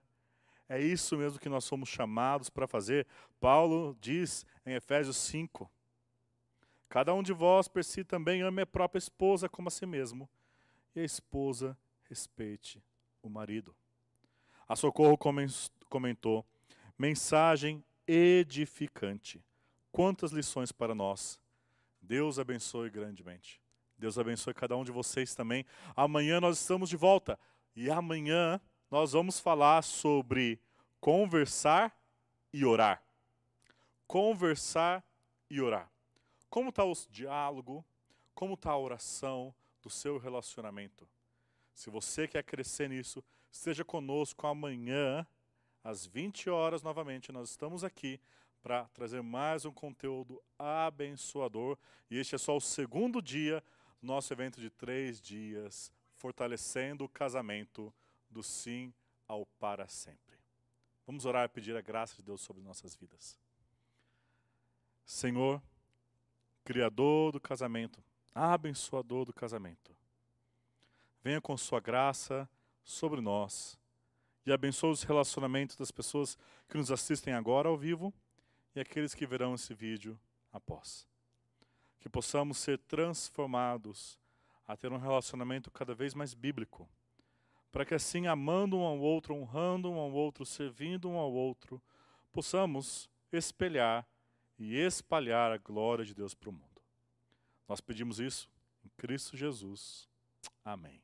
É 0.68 0.80
isso 0.80 1.16
mesmo 1.16 1.38
que 1.38 1.48
nós 1.48 1.64
somos 1.64 1.88
chamados 1.88 2.50
para 2.50 2.66
fazer. 2.66 3.06
Paulo 3.40 3.96
diz 4.00 4.44
em 4.64 4.74
Efésios 4.74 5.16
5: 5.16 5.70
Cada 6.88 7.14
um 7.14 7.22
de 7.22 7.32
vós 7.32 7.68
per 7.68 7.84
si 7.84 8.02
também 8.02 8.42
ame 8.42 8.62
a 8.62 8.66
própria 8.66 8.98
esposa 8.98 9.48
como 9.48 9.68
a 9.68 9.70
si 9.70 9.86
mesmo, 9.86 10.28
e 10.94 11.00
a 11.00 11.04
esposa 11.04 11.76
respeite 12.08 12.82
o 13.22 13.28
marido. 13.28 13.74
A 14.68 14.74
Socorro 14.74 15.16
comentou: 15.88 16.44
mensagem 16.98 17.84
edificante. 18.06 19.42
Quantas 19.92 20.32
lições 20.32 20.72
para 20.72 20.94
nós. 20.94 21.40
Deus 22.02 22.38
abençoe 22.38 22.90
grandemente. 22.90 23.60
Deus 23.98 24.18
abençoe 24.18 24.52
cada 24.52 24.76
um 24.76 24.84
de 24.84 24.92
vocês 24.92 25.34
também. 25.34 25.64
Amanhã 25.94 26.40
nós 26.40 26.60
estamos 26.60 26.88
de 26.88 26.96
volta. 26.96 27.38
E 27.74 27.90
amanhã 27.90 28.60
nós 28.90 29.12
vamos 29.12 29.40
falar 29.40 29.82
sobre 29.82 30.60
conversar 31.00 31.96
e 32.52 32.64
orar. 32.64 33.02
Conversar 34.06 35.04
e 35.50 35.60
orar. 35.60 35.90
Como 36.48 36.70
está 36.70 36.84
o 36.84 36.92
diálogo? 37.10 37.84
Como 38.34 38.54
está 38.54 38.70
a 38.70 38.78
oração 38.78 39.54
do 39.82 39.90
seu 39.90 40.18
relacionamento? 40.18 41.08
Se 41.74 41.90
você 41.90 42.26
quer 42.28 42.42
crescer 42.44 42.88
nisso, 42.88 43.22
esteja 43.50 43.84
conosco 43.84 44.46
amanhã, 44.46 45.26
às 45.82 46.06
20 46.06 46.48
horas 46.48 46.82
novamente. 46.82 47.32
Nós 47.32 47.50
estamos 47.50 47.82
aqui 47.82 48.20
para 48.62 48.84
trazer 48.86 49.22
mais 49.22 49.64
um 49.64 49.72
conteúdo 49.72 50.42
abençoador. 50.58 51.76
E 52.10 52.18
este 52.18 52.34
é 52.34 52.38
só 52.38 52.56
o 52.56 52.60
segundo 52.60 53.20
dia 53.20 53.62
do 54.00 54.06
nosso 54.06 54.32
evento 54.32 54.60
de 54.60 54.70
três 54.70 55.20
dias, 55.20 55.92
fortalecendo 56.16 57.04
o 57.04 57.08
casamento 57.08 57.92
do 58.30 58.42
sim 58.42 58.92
ao 59.26 59.46
para 59.58 59.88
sempre. 59.88 60.36
Vamos 61.06 61.24
orar 61.24 61.44
e 61.44 61.48
pedir 61.48 61.76
a 61.76 61.80
graça 61.80 62.16
de 62.16 62.22
Deus 62.22 62.40
sobre 62.40 62.62
nossas 62.62 62.94
vidas. 62.94 63.38
Senhor, 65.04 65.62
Criador 66.64 67.30
do 67.30 67.40
casamento, 67.40 68.02
abençoador 68.34 69.24
do 69.24 69.32
casamento, 69.32 69.96
venha 71.22 71.40
com 71.40 71.56
Sua 71.56 71.78
graça 71.78 72.48
sobre 72.82 73.20
nós 73.20 73.78
e 74.44 74.52
abençoe 74.52 74.90
os 74.90 75.02
relacionamentos 75.02 75.76
das 75.76 75.90
pessoas 75.90 76.36
que 76.68 76.76
nos 76.76 76.90
assistem 76.90 77.34
agora 77.34 77.68
ao 77.68 77.76
vivo 77.76 78.12
e 78.74 78.80
aqueles 78.80 79.14
que 79.14 79.26
verão 79.26 79.54
esse 79.54 79.74
vídeo 79.74 80.18
após. 80.52 81.06
Que 82.00 82.08
possamos 82.08 82.58
ser 82.58 82.78
transformados 82.78 84.18
a 84.66 84.76
ter 84.76 84.92
um 84.92 84.98
relacionamento 84.98 85.70
cada 85.70 85.94
vez 85.94 86.14
mais 86.14 86.34
bíblico, 86.34 86.88
para 87.70 87.84
que 87.84 87.94
assim, 87.94 88.26
amando 88.26 88.78
um 88.78 88.84
ao 88.84 88.98
outro, 88.98 89.34
honrando 89.34 89.90
um 89.90 89.98
ao 89.98 90.12
outro, 90.12 90.44
servindo 90.44 91.08
um 91.08 91.16
ao 91.16 91.32
outro, 91.32 91.82
possamos 92.32 93.08
espelhar 93.32 94.06
e 94.58 94.76
espalhar 94.76 95.52
a 95.52 95.58
glória 95.58 96.04
de 96.04 96.14
Deus 96.14 96.34
para 96.34 96.48
o 96.48 96.52
mundo. 96.52 96.82
Nós 97.68 97.80
pedimos 97.80 98.20
isso 98.20 98.50
em 98.84 98.88
Cristo 98.96 99.36
Jesus. 99.36 100.08
Amém. 100.64 101.02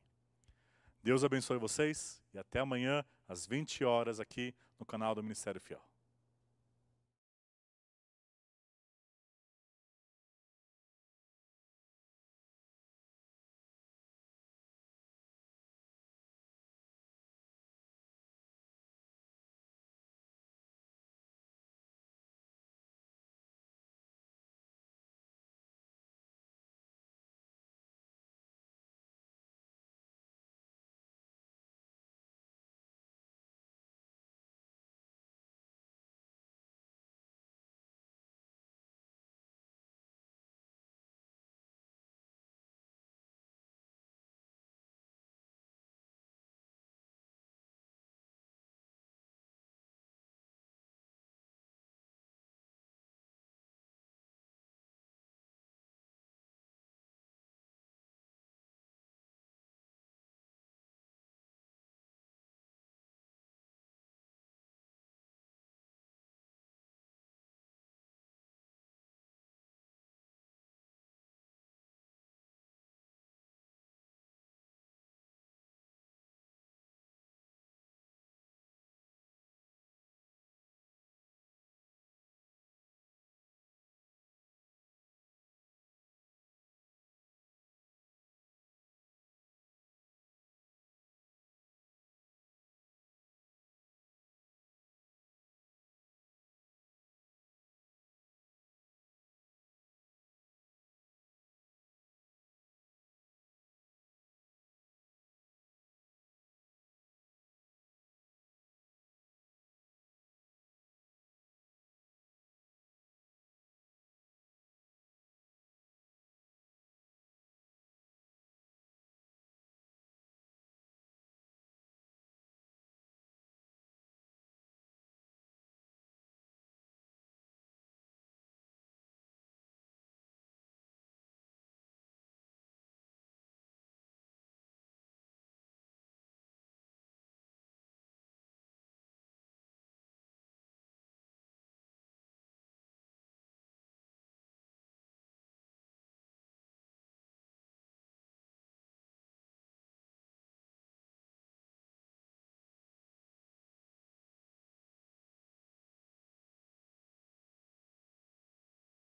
Deus 1.03 1.23
abençoe 1.23 1.57
vocês 1.57 2.23
e 2.33 2.39
até 2.39 2.59
amanhã 2.59 3.03
às 3.27 3.45
20 3.45 3.83
horas 3.83 4.19
aqui 4.19 4.55
no 4.79 4.85
canal 4.85 5.13
do 5.13 5.21
Ministério 5.21 5.59
Fiel. 5.59 5.92